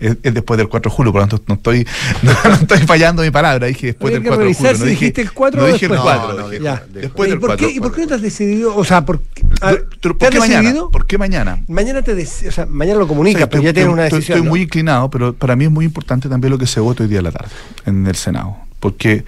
es, 0.00 0.16
después 0.22 0.56
del 0.56 0.70
4 0.70 0.90
de 0.90 0.96
julio, 0.96 1.12
por 1.12 1.20
lo 1.20 1.28
tanto 1.28 1.44
no 1.46 1.56
estoy, 1.56 1.86
no, 2.22 2.54
estoy 2.54 2.78
fallando 2.86 3.22
mi 3.22 3.30
palabra. 3.30 3.66
Dije 3.66 3.88
después 3.88 4.14
del 4.14 4.22
4 4.22 4.46
de 4.46 4.54
julio. 4.54 4.74
Si 4.76 4.84
dijiste 4.86 5.20
el 5.20 5.30
4 5.30 5.60
no 5.60 5.66
o 5.66 5.70
dije 5.70 5.84
el 5.84 5.94
4. 5.94 6.38
No, 6.38 6.52
ya. 6.54 6.82
Después 6.90 7.28
del 7.28 7.36
¿Y 7.36 7.40
por, 7.40 7.50
4, 7.50 7.66
qué, 7.66 7.74
¿Y 7.74 7.80
por 7.80 7.94
qué 7.94 8.00
no 8.00 8.06
te 8.06 8.14
has 8.14 8.22
decidido? 8.22 8.74
O 8.74 8.82
sea, 8.82 9.04
¿por, 9.04 9.20
a, 9.60 9.74
¿por, 10.00 10.16
¿te 10.16 10.30
qué 10.30 10.38
mañana? 10.38 10.74
¿Por 10.90 11.06
qué 11.06 11.18
mañana? 11.18 11.62
Mañana 11.68 12.00
te 12.00 12.14
o 12.14 12.50
sea, 12.50 12.64
mañana 12.64 12.98
lo 12.98 13.06
comunicas, 13.06 13.46
pero 13.48 13.62
ya 13.62 13.74
tienes 13.74 13.92
una 13.92 14.04
decisión. 14.04 14.38
Estoy 14.38 14.48
muy 14.48 14.62
inclinado, 14.62 15.10
pero 15.10 15.34
para 15.34 15.54
mí 15.54 15.66
es 15.66 15.70
muy 15.70 15.84
importante 15.84 16.30
también 16.30 16.50
lo 16.50 16.56
que 16.56 16.66
se 16.66 16.80
vote 16.80 17.02
hoy 17.02 17.10
día 17.10 17.18
a 17.18 17.24
la 17.24 17.32
tarde 17.32 17.52
en 17.84 18.06
el 18.06 18.16
Senado 18.16 18.56
porque 18.80 19.24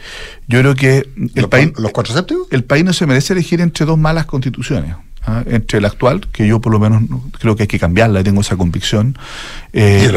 yo 0.47 0.61
creo 0.61 0.75
que 0.77 1.09
el 1.35 1.49
país 1.49 1.73
los 1.77 1.91
cuatro 1.91 2.15
séptimos 2.15 2.47
el 2.53 2.63
país 2.63 2.85
no 2.85 2.93
se 2.93 3.05
merece 3.05 3.33
elegir 3.33 3.61
entre 3.61 3.85
dos 3.85 3.99
malas 3.99 4.27
constituciones 4.27 4.95
¿ah? 5.27 5.43
entre 5.47 5.81
la 5.81 5.89
actual, 5.89 6.27
que 6.33 6.47
yo 6.47 6.61
por 6.61 6.73
lo 6.73 6.79
menos 6.79 7.03
creo 7.39 7.57
que 7.57 7.65
hay 7.65 7.67
que 7.67 7.79
cambiarla, 7.79 8.23
tengo 8.23 8.41
esa 8.41 8.57
convicción, 8.57 9.17
eh, 9.73 10.11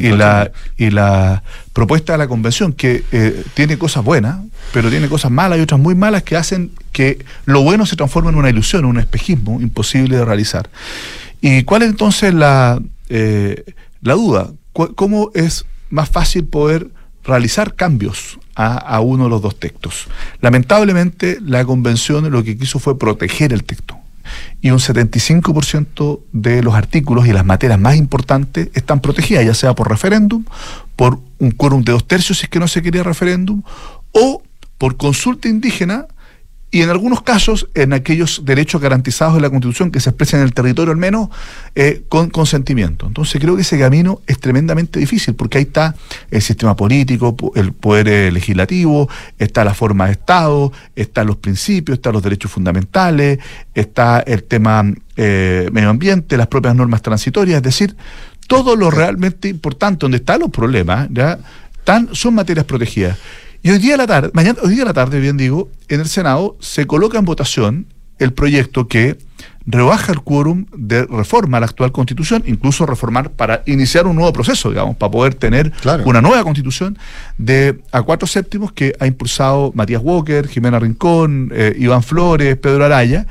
y, 0.00 0.08
la, 0.10 0.50
y 0.76 0.90
la 0.90 1.42
propuesta 1.72 2.12
de 2.12 2.18
la 2.18 2.28
convención, 2.28 2.72
que 2.72 3.04
eh, 3.12 3.44
tiene 3.54 3.78
cosas 3.78 4.04
buenas, 4.04 4.38
pero 4.72 4.90
tiene 4.90 5.08
cosas 5.08 5.30
malas 5.30 5.58
y 5.58 5.62
otras 5.62 5.80
muy 5.80 5.94
malas 5.94 6.22
que 6.22 6.36
hacen 6.36 6.70
que 6.92 7.24
lo 7.44 7.62
bueno 7.62 7.86
se 7.86 7.96
transforme 7.96 8.30
en 8.30 8.36
una 8.36 8.50
ilusión, 8.50 8.84
en 8.84 8.90
un 8.90 8.98
espejismo 8.98 9.60
imposible 9.60 10.16
de 10.16 10.24
realizar. 10.24 10.68
¿Y 11.40 11.62
cuál 11.62 11.82
es 11.82 11.90
entonces 11.90 12.34
la, 12.34 12.80
eh, 13.08 13.64
la 14.02 14.14
duda? 14.14 14.50
¿Cómo 14.72 15.30
es 15.34 15.64
más 15.90 16.08
fácil 16.08 16.44
poder 16.44 16.88
realizar 17.24 17.74
cambios 17.74 18.38
a, 18.54 18.76
a, 18.76 19.00
uno 19.00 19.24
de 19.24 19.30
los 19.30 19.42
dos 19.42 19.58
textos. 19.60 20.06
Lamentablemente, 20.40 21.38
la 21.40 21.64
convención 21.64 22.28
lo 22.30 22.42
que 22.42 22.56
quiso 22.56 22.78
fue 22.78 22.98
proteger 22.98 23.52
el 23.52 23.64
texto 23.64 23.97
y 24.60 24.70
un 24.70 24.78
75% 24.78 26.20
de 26.32 26.62
los 26.62 26.74
artículos 26.74 27.26
y 27.26 27.32
las 27.32 27.44
materias 27.44 27.78
más 27.78 27.96
importantes 27.96 28.70
están 28.74 29.00
protegidas, 29.00 29.44
ya 29.44 29.54
sea 29.54 29.74
por 29.74 29.88
referéndum, 29.88 30.44
por 30.96 31.20
un 31.38 31.50
quórum 31.50 31.82
de 31.84 31.92
dos 31.92 32.06
tercios 32.06 32.38
si 32.38 32.44
es 32.44 32.50
que 32.50 32.58
no 32.58 32.68
se 32.68 32.82
quería 32.82 33.02
referéndum, 33.02 33.62
o 34.12 34.42
por 34.78 34.96
consulta 34.96 35.48
indígena 35.48 36.06
y 36.70 36.82
en 36.82 36.90
algunos 36.90 37.22
casos 37.22 37.68
en 37.74 37.94
aquellos 37.94 38.44
derechos 38.44 38.80
garantizados 38.80 39.36
en 39.36 39.42
la 39.42 39.50
Constitución 39.50 39.90
que 39.90 40.00
se 40.00 40.10
expresan 40.10 40.40
en 40.40 40.46
el 40.46 40.52
territorio 40.52 40.92
al 40.92 40.98
menos 40.98 41.28
eh, 41.74 42.02
con 42.08 42.28
consentimiento. 42.28 43.06
Entonces 43.06 43.40
creo 43.40 43.56
que 43.56 43.62
ese 43.62 43.78
camino 43.78 44.20
es 44.26 44.38
tremendamente 44.38 45.00
difícil 45.00 45.34
porque 45.34 45.58
ahí 45.58 45.64
está 45.64 45.94
el 46.30 46.42
sistema 46.42 46.76
político, 46.76 47.34
el 47.54 47.72
poder 47.72 48.08
eh, 48.08 48.32
legislativo, 48.32 49.08
está 49.38 49.64
la 49.64 49.72
forma 49.72 50.06
de 50.06 50.12
Estado, 50.12 50.70
están 50.94 51.26
los 51.26 51.36
principios, 51.36 51.98
están 51.98 52.12
los 52.12 52.22
derechos 52.22 52.50
fundamentales, 52.50 53.38
está 53.74 54.20
el 54.20 54.44
tema 54.44 54.84
eh, 55.16 55.70
medio 55.72 55.88
ambiente, 55.88 56.36
las 56.36 56.48
propias 56.48 56.74
normas 56.74 57.00
transitorias, 57.00 57.56
es 57.56 57.62
decir, 57.62 57.96
todo 58.46 58.76
lo 58.76 58.90
realmente 58.90 59.48
importante, 59.48 60.00
donde 60.00 60.18
están 60.18 60.40
los 60.40 60.50
problemas, 60.50 61.08
ya 61.10 61.38
son 62.12 62.34
materias 62.34 62.66
protegidas. 62.66 63.18
Y 63.62 63.70
hoy 63.70 63.78
día 63.78 63.94
a 63.94 63.98
la 63.98 64.06
tarde, 64.06 64.30
mañana, 64.34 64.60
hoy 64.62 64.74
día 64.74 64.84
a 64.84 64.86
la 64.86 64.92
tarde, 64.92 65.18
bien 65.18 65.36
digo, 65.36 65.68
en 65.88 66.00
el 66.00 66.06
Senado 66.06 66.56
se 66.60 66.86
coloca 66.86 67.18
en 67.18 67.24
votación 67.24 67.86
el 68.18 68.32
proyecto 68.32 68.86
que 68.86 69.18
rebaja 69.66 70.12
el 70.12 70.20
quórum 70.20 70.66
de 70.74 71.04
reforma 71.04 71.58
a 71.58 71.60
la 71.60 71.66
actual 71.66 71.92
constitución, 71.92 72.42
incluso 72.46 72.86
reformar 72.86 73.30
para 73.32 73.62
iniciar 73.66 74.06
un 74.06 74.16
nuevo 74.16 74.32
proceso, 74.32 74.70
digamos, 74.70 74.96
para 74.96 75.10
poder 75.10 75.34
tener 75.34 75.72
una 76.04 76.22
nueva 76.22 76.42
constitución 76.44 76.98
de 77.36 77.80
a 77.92 78.02
cuatro 78.02 78.26
séptimos 78.26 78.72
que 78.72 78.94
ha 78.98 79.06
impulsado 79.06 79.72
Matías 79.74 80.00
Walker, 80.02 80.48
Jimena 80.48 80.78
Rincón, 80.78 81.50
eh, 81.52 81.74
Iván 81.78 82.02
Flores, 82.02 82.56
Pedro 82.56 82.84
Araya, 82.84 83.26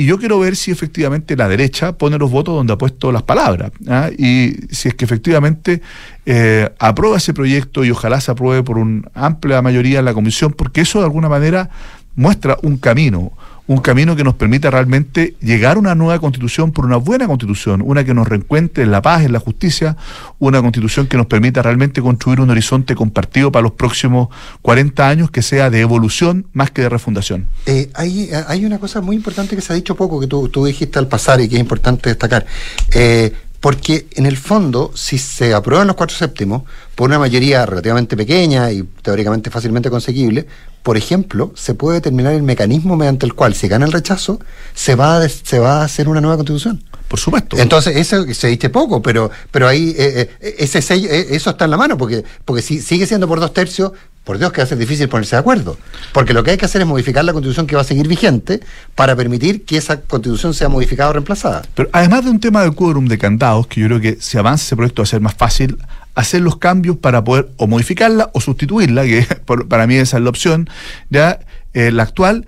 y 0.00 0.06
yo 0.06 0.18
quiero 0.18 0.38
ver 0.38 0.56
si 0.56 0.70
efectivamente 0.70 1.36
la 1.36 1.46
derecha 1.46 1.92
pone 1.92 2.16
los 2.16 2.30
votos 2.30 2.54
donde 2.54 2.72
ha 2.72 2.78
puesto 2.78 3.12
las 3.12 3.22
palabras. 3.22 3.70
¿ah? 3.86 4.08
Y 4.16 4.54
si 4.70 4.88
es 4.88 4.94
que 4.94 5.04
efectivamente 5.04 5.82
eh, 6.24 6.70
aprueba 6.78 7.18
ese 7.18 7.34
proyecto 7.34 7.84
y 7.84 7.90
ojalá 7.90 8.18
se 8.22 8.30
apruebe 8.30 8.62
por 8.62 8.78
una 8.78 9.02
amplia 9.12 9.60
mayoría 9.60 9.98
en 9.98 10.06
la 10.06 10.14
comisión, 10.14 10.54
porque 10.54 10.80
eso 10.80 11.00
de 11.00 11.04
alguna 11.04 11.28
manera 11.28 11.68
muestra 12.16 12.56
un 12.62 12.78
camino, 12.78 13.32
un 13.70 13.78
camino 13.78 14.16
que 14.16 14.24
nos 14.24 14.34
permita 14.34 14.68
realmente 14.68 15.36
llegar 15.40 15.76
a 15.76 15.78
una 15.78 15.94
nueva 15.94 16.18
constitución 16.18 16.72
por 16.72 16.84
una 16.84 16.96
buena 16.96 17.28
constitución, 17.28 17.80
una 17.84 18.02
que 18.02 18.12
nos 18.14 18.26
reencuentre 18.26 18.82
en 18.82 18.90
la 18.90 19.00
paz, 19.00 19.24
en 19.24 19.32
la 19.32 19.38
justicia, 19.38 19.96
una 20.40 20.60
constitución 20.60 21.06
que 21.06 21.16
nos 21.16 21.26
permita 21.26 21.62
realmente 21.62 22.02
construir 22.02 22.40
un 22.40 22.50
horizonte 22.50 22.96
compartido 22.96 23.52
para 23.52 23.62
los 23.62 23.70
próximos 23.70 24.26
40 24.62 25.08
años 25.08 25.30
que 25.30 25.40
sea 25.40 25.70
de 25.70 25.82
evolución 25.82 26.46
más 26.52 26.72
que 26.72 26.82
de 26.82 26.88
refundación. 26.88 27.46
Eh, 27.66 27.88
hay, 27.94 28.64
una 28.64 28.80
cosa 28.80 29.00
muy 29.00 29.14
importante 29.14 29.54
que 29.54 29.62
se 29.62 29.72
ha 29.72 29.76
dicho 29.76 29.94
poco, 29.94 30.18
que 30.18 30.26
tú, 30.26 30.48
tú 30.48 30.64
dijiste 30.64 30.98
al 30.98 31.06
pasar 31.06 31.40
y 31.40 31.48
que 31.48 31.54
es 31.54 31.60
importante 31.60 32.08
destacar. 32.08 32.44
Eh, 32.92 33.32
porque 33.60 34.06
en 34.12 34.24
el 34.26 34.36
fondo, 34.38 34.90
si 34.94 35.18
se 35.18 35.52
aprueban 35.54 35.86
los 35.86 35.96
cuatro 35.96 36.16
séptimos, 36.16 36.62
por 36.94 37.08
una 37.08 37.18
mayoría 37.18 37.66
relativamente 37.66 38.16
pequeña 38.16 38.72
y 38.72 38.82
teóricamente 39.02 39.50
fácilmente 39.50 39.90
conseguible, 39.90 40.46
por 40.82 40.96
ejemplo, 40.96 41.52
se 41.54 41.74
puede 41.74 41.96
determinar 41.96 42.32
el 42.32 42.42
mecanismo 42.42 42.96
mediante 42.96 43.26
el 43.26 43.34
cual, 43.34 43.54
si 43.54 43.68
gana 43.68 43.84
el 43.84 43.92
rechazo, 43.92 44.40
se 44.74 44.94
va 44.94 45.16
a, 45.16 45.20
des- 45.20 45.42
se 45.44 45.58
va 45.58 45.82
a 45.82 45.84
hacer 45.84 46.08
una 46.08 46.22
nueva 46.22 46.36
constitución. 46.36 46.82
Por 47.06 47.18
supuesto. 47.18 47.58
Entonces, 47.58 47.96
eso 47.96 48.24
se 48.32 48.46
dice 48.48 48.70
poco, 48.70 49.02
pero, 49.02 49.30
pero 49.50 49.66
ahí 49.68 49.94
eh, 49.98 50.30
eh, 50.40 50.54
ese 50.58 50.80
sello, 50.80 51.10
eh, 51.10 51.26
eso 51.30 51.50
está 51.50 51.64
en 51.66 51.72
la 51.72 51.76
mano, 51.76 51.98
porque, 51.98 52.24
porque 52.44 52.62
si 52.62 52.80
sigue 52.80 53.06
siendo 53.06 53.26
por 53.28 53.40
dos 53.40 53.52
tercios, 53.52 53.92
por 54.24 54.38
Dios 54.38 54.52
que 54.52 54.58
va 54.60 54.64
a 54.64 54.66
ser 54.66 54.78
difícil 54.78 55.08
ponerse 55.08 55.34
de 55.36 55.40
acuerdo. 55.40 55.78
Porque 56.12 56.34
lo 56.34 56.44
que 56.44 56.52
hay 56.52 56.56
que 56.56 56.64
hacer 56.66 56.80
es 56.82 56.86
modificar 56.86 57.24
la 57.24 57.32
constitución 57.32 57.66
que 57.66 57.74
va 57.74 57.82
a 57.82 57.84
seguir 57.84 58.06
vigente 58.06 58.60
para 58.94 59.16
permitir 59.16 59.64
que 59.64 59.76
esa 59.76 60.00
constitución 60.02 60.54
sea 60.54 60.68
modificada 60.68 61.10
o 61.10 61.12
reemplazada. 61.14 61.62
Pero 61.74 61.88
además 61.92 62.24
de 62.24 62.30
un 62.30 62.38
tema 62.40 62.62
de 62.62 62.70
quórum 62.70 63.06
de 63.06 63.18
candados, 63.18 63.66
que 63.66 63.80
yo 63.80 63.86
creo 63.86 64.00
que 64.00 64.18
si 64.20 64.38
avanza 64.38 64.64
ese 64.64 64.76
proyecto 64.76 65.02
va 65.02 65.04
a 65.04 65.06
ser 65.06 65.20
más 65.20 65.34
fácil 65.34 65.78
hacer 66.14 66.42
los 66.42 66.56
cambios 66.58 66.96
para 66.98 67.24
poder 67.24 67.48
o 67.56 67.66
modificarla 67.66 68.30
o 68.34 68.40
sustituirla, 68.40 69.04
que 69.04 69.22
por- 69.46 69.66
para 69.68 69.86
mí 69.86 69.94
esa 69.96 70.18
es 70.18 70.22
la 70.22 70.30
opción, 70.30 70.68
ya 71.08 71.40
eh, 71.72 71.90
la 71.90 72.02
actual, 72.02 72.46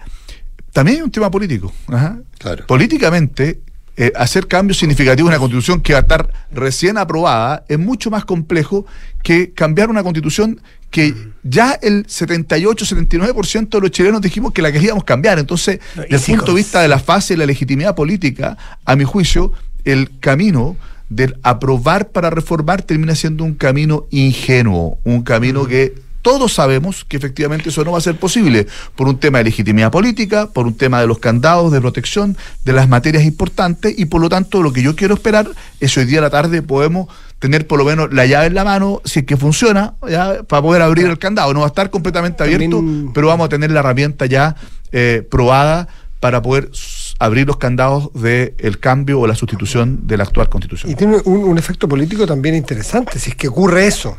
también 0.72 0.98
hay 0.98 1.02
un 1.02 1.10
tema 1.10 1.30
político. 1.30 1.72
ajá. 1.88 2.18
Políticamente, 2.66 3.60
eh, 3.96 4.10
hacer 4.16 4.48
cambios 4.48 4.78
significativos 4.78 5.28
en 5.28 5.34
una 5.34 5.38
constitución 5.38 5.80
que 5.80 5.92
va 5.92 5.98
a 5.98 6.02
estar 6.02 6.32
recién 6.50 6.96
aprobada 6.96 7.64
es 7.68 7.78
mucho 7.78 8.10
más 8.10 8.24
complejo 8.24 8.86
que 9.22 9.52
cambiar 9.52 9.90
una 9.90 10.02
constitución 10.02 10.60
que 10.90 11.14
ya 11.42 11.72
el 11.72 12.06
78-79% 12.06 13.68
de 13.68 13.80
los 13.80 13.90
chilenos 13.90 14.20
dijimos 14.20 14.52
que 14.52 14.62
la 14.62 14.70
queríamos 14.70 15.04
cambiar. 15.04 15.38
Entonces, 15.38 15.80
No, 15.96 16.04
y 16.04 16.08
desde 16.08 16.32
el 16.32 16.38
punto 16.38 16.52
de 16.52 16.58
vista 16.58 16.80
de 16.82 16.88
la 16.88 16.98
fase 16.98 17.34
de 17.34 17.38
la 17.38 17.46
legitimidad 17.46 17.94
política, 17.94 18.58
a 18.84 18.94
mi 18.96 19.04
juicio, 19.04 19.52
el 19.84 20.18
camino 20.20 20.76
del 21.08 21.36
aprobar 21.42 22.08
para 22.08 22.30
reformar 22.30 22.82
termina 22.82 23.14
siendo 23.14 23.44
un 23.44 23.54
camino 23.54 24.06
ingenuo, 24.10 24.98
un 25.04 25.22
camino 25.22 25.66
que 25.66 25.94
todos 26.22 26.54
sabemos 26.54 27.04
que 27.04 27.16
efectivamente 27.16 27.68
eso 27.68 27.84
no 27.84 27.92
va 27.92 27.98
a 27.98 28.00
ser 28.00 28.16
posible 28.16 28.66
por 28.96 29.08
un 29.08 29.18
tema 29.18 29.38
de 29.38 29.44
legitimidad 29.44 29.90
política, 29.90 30.46
por 30.46 30.66
un 30.66 30.76
tema 30.76 31.00
de 31.00 31.06
los 31.06 31.18
candados 31.18 31.72
de 31.72 31.80
protección 31.80 32.36
de 32.64 32.72
las 32.72 32.88
materias 32.88 33.24
importantes 33.24 33.94
y 33.98 34.06
por 34.06 34.20
lo 34.20 34.28
tanto 34.28 34.62
lo 34.62 34.72
que 34.72 34.82
yo 34.82 34.96
quiero 34.96 35.14
esperar 35.14 35.50
es 35.80 35.96
hoy 35.96 36.04
día 36.04 36.20
a 36.20 36.22
la 36.22 36.30
tarde 36.30 36.62
podemos 36.62 37.08
tener 37.40 37.66
por 37.66 37.76
lo 37.78 37.84
menos 37.84 38.12
la 38.12 38.24
llave 38.24 38.46
en 38.46 38.54
la 38.54 38.64
mano, 38.64 39.02
si 39.04 39.20
es 39.20 39.26
que 39.26 39.36
funciona, 39.36 39.94
ya, 40.08 40.44
para 40.44 40.62
poder 40.62 40.80
abrir 40.80 41.06
el 41.06 41.18
candado. 41.18 41.52
No 41.52 41.60
va 41.60 41.66
a 41.66 41.68
estar 41.68 41.90
completamente 41.90 42.40
abierto, 42.40 42.84
pero 43.12 43.26
vamos 43.26 43.46
a 43.46 43.48
tener 43.48 43.72
la 43.72 43.80
herramienta 43.80 44.26
ya 44.26 44.54
eh, 44.92 45.26
probada 45.28 45.88
para 46.20 46.40
poder 46.40 46.70
abrir 47.18 47.48
los 47.48 47.56
candados 47.56 48.10
del 48.14 48.78
cambio 48.78 49.18
o 49.18 49.26
la 49.26 49.34
sustitución 49.34 50.06
de 50.06 50.18
la 50.18 50.22
actual 50.22 50.48
constitución. 50.48 50.92
Y 50.92 50.94
tiene 50.94 51.16
un, 51.24 51.38
un 51.38 51.58
efecto 51.58 51.88
político 51.88 52.26
también 52.26 52.54
interesante. 52.54 53.18
Si 53.18 53.30
es 53.30 53.36
que 53.36 53.48
ocurre 53.48 53.88
eso, 53.88 54.16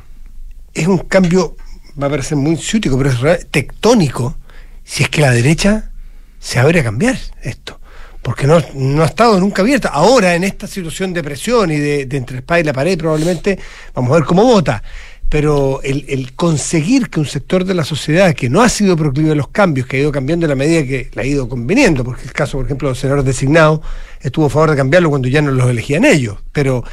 es 0.74 0.88
un 0.88 0.98
cambio, 0.98 1.56
va 2.02 2.08
a 2.08 2.10
parecer 2.10 2.38
muy 2.38 2.58
ciútico, 2.58 2.98
pero 2.98 3.10
es 3.32 3.48
tectónico. 3.50 4.36
Si 4.84 5.04
es 5.04 5.10
que 5.10 5.22
la 5.22 5.32
derecha 5.32 5.92
se 6.40 6.60
abre 6.60 6.82
a 6.82 6.84
cambiar 6.84 7.18
esto. 7.42 7.80
Porque 8.22 8.48
no, 8.48 8.62
no 8.74 9.04
ha 9.04 9.08
estado 9.08 9.40
nunca 9.40 9.62
abierta. 9.62 9.90
Ahora, 9.90 10.34
en 10.34 10.44
esta 10.44 10.66
situación 10.66 11.14
de 11.14 11.24
presión 11.24 11.72
y 11.72 11.78
de, 11.78 12.08
entre 12.12 12.38
espada 12.38 12.60
y 12.60 12.64
la 12.64 12.74
pared, 12.74 12.98
probablemente 12.98 13.60
vamos 13.94 14.12
a 14.12 14.16
ver 14.16 14.24
cómo 14.24 14.44
vota. 14.44 14.82
Pero 15.30 15.82
el, 15.82 16.06
el 16.10 16.34
conseguir 16.34 17.10
que 17.10 17.20
un 17.20 17.26
sector 17.26 17.66
de 17.66 17.74
la 17.74 17.84
sociedad 17.84 18.36
que 18.36 18.50
no 18.50 18.62
ha 18.62 18.70
sido 18.70 18.96
proclive 18.96 19.32
a 19.32 19.36
los 19.36 19.48
cambios, 19.48 19.88
que 19.88 19.98
ha 19.98 20.00
ido 20.02 20.12
cambiando 20.12 20.46
en 20.46 20.50
la 20.52 20.56
medida 20.56 20.84
que 20.84 21.10
le 21.12 21.22
ha 21.22 21.26
ido 21.26 21.50
conveniendo, 21.50 22.04
porque 22.04 22.24
el 22.24 22.34
caso, 22.34 22.58
por 22.58 22.66
ejemplo, 22.66 22.88
de 22.88 22.92
los 22.92 23.00
senadores 23.00 23.26
designados 23.26 23.82
estuvo 24.22 24.46
a 24.46 24.50
favor 24.50 24.72
de 24.72 24.78
cambiarlo 24.78 25.10
cuando 25.10 25.28
ya 25.28 25.42
no 25.42 25.52
los 25.52 25.70
elegían 25.70 26.06
ellos. 26.06 26.38
Pero 26.52 26.84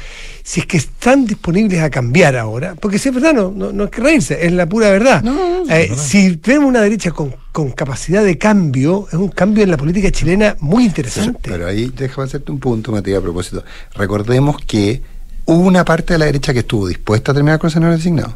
si 0.43 0.61
es 0.61 0.65
que 0.65 0.77
están 0.77 1.25
disponibles 1.25 1.81
a 1.81 1.89
cambiar 1.89 2.35
ahora, 2.35 2.75
porque 2.79 2.99
si 2.99 3.09
es 3.09 3.15
verdad, 3.15 3.33
no, 3.33 3.51
no, 3.51 3.71
no 3.71 3.83
hay 3.83 3.89
que 3.89 4.01
reírse, 4.01 4.45
es 4.45 4.51
la 4.51 4.67
pura 4.67 4.89
verdad. 4.89 5.23
Eh, 5.69 5.91
si 5.95 6.37
tenemos 6.37 6.67
una 6.67 6.81
derecha 6.81 7.11
con, 7.11 7.33
con 7.51 7.71
capacidad 7.71 8.23
de 8.23 8.37
cambio, 8.37 9.07
es 9.07 9.13
un 9.13 9.29
cambio 9.29 9.63
en 9.63 9.71
la 9.71 9.77
política 9.77 10.11
chilena 10.11 10.57
muy 10.59 10.85
interesante. 10.85 11.39
Pero 11.43 11.67
ahí 11.67 11.91
déjame 11.95 12.25
hacerte 12.25 12.51
un 12.51 12.59
punto, 12.59 12.91
Matías, 12.91 13.19
a 13.19 13.21
propósito. 13.21 13.63
Recordemos 13.95 14.57
que 14.65 15.01
hubo 15.45 15.61
una 15.61 15.85
parte 15.85 16.13
de 16.13 16.19
la 16.19 16.25
derecha 16.25 16.53
que 16.53 16.59
estuvo 16.59 16.87
dispuesta 16.87 17.31
a 17.31 17.35
terminar 17.35 17.59
con 17.59 17.69
senadores 17.69 17.99
designados. 17.99 18.35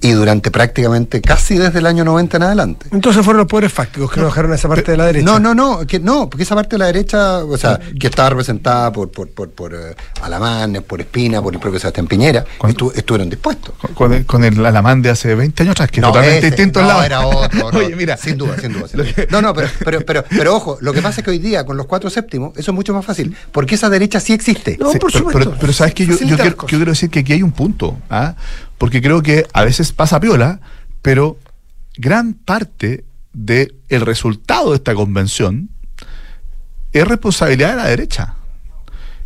Y 0.00 0.10
durante 0.12 0.50
prácticamente 0.50 1.20
casi 1.22 1.56
desde 1.56 1.78
el 1.78 1.86
año 1.86 2.04
90 2.04 2.36
en 2.36 2.42
adelante. 2.42 2.86
Entonces 2.92 3.24
fueron 3.24 3.38
los 3.38 3.46
poderes 3.48 3.72
fácticos 3.72 4.10
que 4.12 4.20
no 4.20 4.26
dejaron 4.26 4.52
a 4.52 4.56
esa 4.56 4.68
parte 4.68 4.90
de 4.92 4.96
la 4.98 5.06
derecha. 5.06 5.24
No, 5.24 5.38
no, 5.38 5.54
no, 5.54 5.86
que 5.86 5.98
no, 5.98 6.28
porque 6.28 6.42
esa 6.42 6.54
parte 6.54 6.74
de 6.74 6.78
la 6.78 6.86
derecha, 6.86 7.38
o 7.44 7.56
sea, 7.56 7.80
que 7.98 8.06
estaba 8.08 8.28
representada 8.30 8.92
por, 8.92 9.10
por, 9.10 9.30
por, 9.30 9.50
por 9.50 9.74
eh, 9.74 9.94
Alamanes, 10.22 10.82
por 10.82 11.00
Espina, 11.00 11.40
por 11.40 11.54
el 11.54 11.60
propio 11.60 11.80
Sebastián 11.80 12.06
Piñera, 12.06 12.44
estu- 12.60 12.92
estuvieron 12.94 13.30
dispuestos. 13.30 13.74
Con 13.94 14.12
el, 14.12 14.26
con 14.26 14.44
el 14.44 14.64
alamán 14.64 15.00
de 15.00 15.10
hace 15.10 15.34
20 15.34 15.62
años 15.62 15.72
atrás, 15.72 15.90
que 15.90 16.00
es 16.00 16.02
No, 16.02 16.08
totalmente 16.08 16.38
ese, 16.38 16.46
distinto 16.56 16.80
al 16.80 16.86
no, 16.86 16.88
lado. 16.92 17.04
era 17.04 17.26
otro. 17.26 17.58
no, 17.72 17.78
Oye, 17.78 17.96
mira. 17.96 18.16
Sin 18.18 18.36
duda, 18.36 18.58
sin 18.60 18.72
duda. 18.74 18.88
sin 18.88 18.98
duda. 19.00 19.10
No, 19.30 19.40
no, 19.40 19.54
pero, 19.54 19.68
pero, 19.84 20.00
pero, 20.04 20.24
pero 20.28 20.54
ojo, 20.56 20.76
lo 20.80 20.92
que 20.92 21.00
pasa 21.00 21.20
es 21.20 21.24
que 21.24 21.30
hoy 21.30 21.38
día 21.38 21.64
con 21.64 21.76
los 21.78 21.86
cuatro 21.86 22.10
séptimos, 22.10 22.56
eso 22.58 22.70
es 22.70 22.74
mucho 22.74 22.92
más 22.92 23.04
fácil, 23.06 23.34
porque 23.52 23.74
esa 23.76 23.88
derecha 23.88 24.20
sí 24.20 24.32
existe. 24.34 24.72
Sí, 24.92 24.98
pero, 25.00 25.28
pero- 25.32 25.54
pero 25.58 25.72
sabes 25.72 25.94
que 25.94 26.04
yo, 26.04 26.12
yo 26.18 26.36
quiero, 26.36 26.50
yo 26.50 26.66
quiero 26.66 26.90
decir 26.92 27.08
que 27.08 27.20
aquí 27.20 27.32
hay 27.32 27.42
un 27.42 27.52
punto, 27.52 27.96
¿ah? 28.10 28.34
Porque 28.84 29.00
creo 29.00 29.22
que 29.22 29.46
a 29.54 29.64
veces 29.64 29.92
pasa 29.92 30.20
piola, 30.20 30.60
pero 31.00 31.38
gran 31.96 32.34
parte 32.34 33.06
del 33.32 33.76
el 33.88 34.02
resultado 34.02 34.72
de 34.72 34.76
esta 34.76 34.94
convención 34.94 35.70
es 36.92 37.08
responsabilidad 37.08 37.70
de 37.70 37.76
la 37.76 37.86
derecha. 37.86 38.34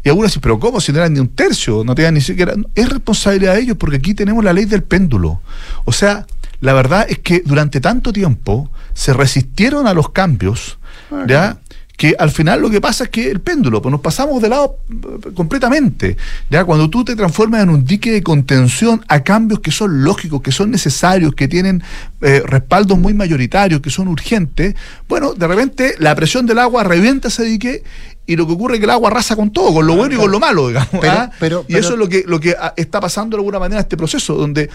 Y 0.05 0.11
algunos 0.11 0.31
dicen, 0.31 0.43
pero 0.43 0.61
¿cómo? 0.61 0.81
Si 0.81 0.93
no 0.93 0.99
eran 0.99 1.13
ni 1.13 1.19
un 1.19 1.31
tercio, 1.31 1.83
no 1.85 1.97
tenían 1.97 2.15
ni 2.15 2.21
siquiera... 2.21 2.55
Es 2.77 2.89
responsabilidad 2.89 3.55
de 3.55 3.63
ellos 3.63 3.77
porque 3.77 3.97
aquí 3.97 4.15
tenemos 4.15 4.45
la 4.45 4.53
ley 4.53 4.65
del 4.65 4.85
péndulo. 4.85 5.43
O 5.85 5.91
sea, 5.91 6.25
la 6.61 6.73
verdad 6.73 7.07
es 7.09 7.19
que 7.19 7.43
durante 7.45 7.81
tanto 7.81 8.13
tiempo 8.13 8.71
se 8.95 9.13
resistieron 9.13 9.89
a 9.89 9.93
los 9.93 10.11
cambios, 10.11 10.79
¿ya? 11.27 11.59
Que 11.99 12.15
al 12.17 12.31
final 12.31 12.61
lo 12.63 12.71
que 12.71 12.81
pasa 12.81 13.05
es 13.05 13.11
que 13.11 13.29
el 13.29 13.41
péndulo, 13.41 13.83
pues 13.83 13.91
nos 13.91 14.01
pasamos 14.01 14.41
de 14.41 14.49
lado 14.49 14.77
eh, 14.89 15.33
completamente. 15.35 16.17
Ya 16.49 16.65
cuando 16.65 16.89
tú 16.89 17.05
te 17.05 17.17
transformas 17.17 17.61
en 17.65 17.71
un 17.71 17.85
dique 17.85 18.13
de 18.13 18.23
contención 18.23 19.05
a 19.09 19.25
cambios 19.25 19.59
que 19.59 19.73
son 19.73 20.05
lógicos, 20.05 20.41
que 20.41 20.53
son 20.53 20.71
necesarios, 20.71 21.35
que 21.35 21.49
tienen 21.49 21.83
eh, 22.21 22.41
respaldos 22.47 22.97
muy 22.99 23.15
mayoritarios, 23.15 23.81
que 23.81 23.91
son 23.91 24.07
urgentes, 24.07 24.77
bueno, 25.09 25.35
de 25.35 25.47
repente 25.49 25.97
la 25.99 26.15
presión 26.15 26.47
del 26.47 26.61
agua 26.61 26.85
revienta 26.85 27.27
ese 27.29 27.43
dique 27.43 27.83
y 28.27 28.37
lo 28.37 28.47
que 28.47 28.53
ocurre 28.53 28.75
es 28.75 28.79
que 28.79 28.85
el 28.85 28.91
agua 28.91 29.11
arrasa 29.11 29.35
con 29.35 29.53
todo, 29.53 29.75
con 29.75 29.85
lo 29.85 29.97
bueno 29.97 30.15
y 30.15 30.19
con 30.19 30.31
lo 30.31 30.39
malo, 30.39 30.69
digamos. 30.69 30.91
Pero- 31.01 31.13
¿ah? 31.13 31.31
pero- 31.41 31.65
y 31.67 31.75
eso 31.75 31.95
es 31.95 31.99
lo 31.99 32.09
que, 32.09 32.23
lo 32.29 32.39
que 32.39 32.55
ah, 32.57 32.75
está 32.77 33.01
pasando 33.01 33.37
de 33.37 33.41
alguna 33.41 33.59
manera 33.59 33.81
este 33.81 33.97
proceso, 33.97 34.35
donde 34.37 34.71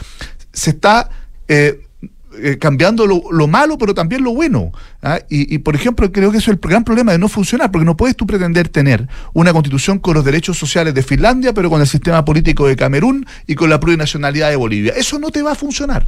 se 0.52 0.72
está 0.72 1.10
eh, 1.48 1.86
eh, 2.42 2.58
cambiando 2.58 3.06
lo, 3.06 3.24
lo 3.32 3.48
malo, 3.48 3.78
pero 3.78 3.94
también 3.94 4.24
lo 4.24 4.34
bueno. 4.34 4.72
¿ah? 5.02 5.20
Y, 5.30 5.54
y, 5.54 5.60
por 5.60 5.76
ejemplo, 5.76 6.12
creo 6.12 6.32
que 6.32 6.38
eso 6.38 6.52
es 6.52 6.58
el 6.58 6.70
gran 6.70 6.84
problema 6.84 7.12
de 7.12 7.18
no 7.18 7.30
funcionar, 7.30 7.72
porque 7.72 7.86
no 7.86 7.98
puedes 7.98 8.16
tú 8.16 8.26
pretender 8.26 8.70
tener 8.70 9.08
una 9.34 9.54
constitución 9.54 10.00
con 10.00 10.16
los 10.16 10.26
derechos 10.26 10.58
sociales 10.58 10.94
de 10.94 11.04
Finlandia, 11.04 11.54
pero 11.54 11.70
con 11.70 11.82
el 11.82 11.88
sistema 11.88 12.24
político 12.26 12.68
de 12.68 12.76
Camerún 12.76 13.26
y 13.48 13.56
con 13.56 13.70
la 13.70 13.80
plurinacionalidad 13.80 14.50
de 14.50 14.56
Bolivia. 14.56 14.94
Eso 14.96 15.20
no 15.20 15.32
te 15.32 15.42
va 15.42 15.52
a 15.52 15.56
funcionar. 15.56 16.08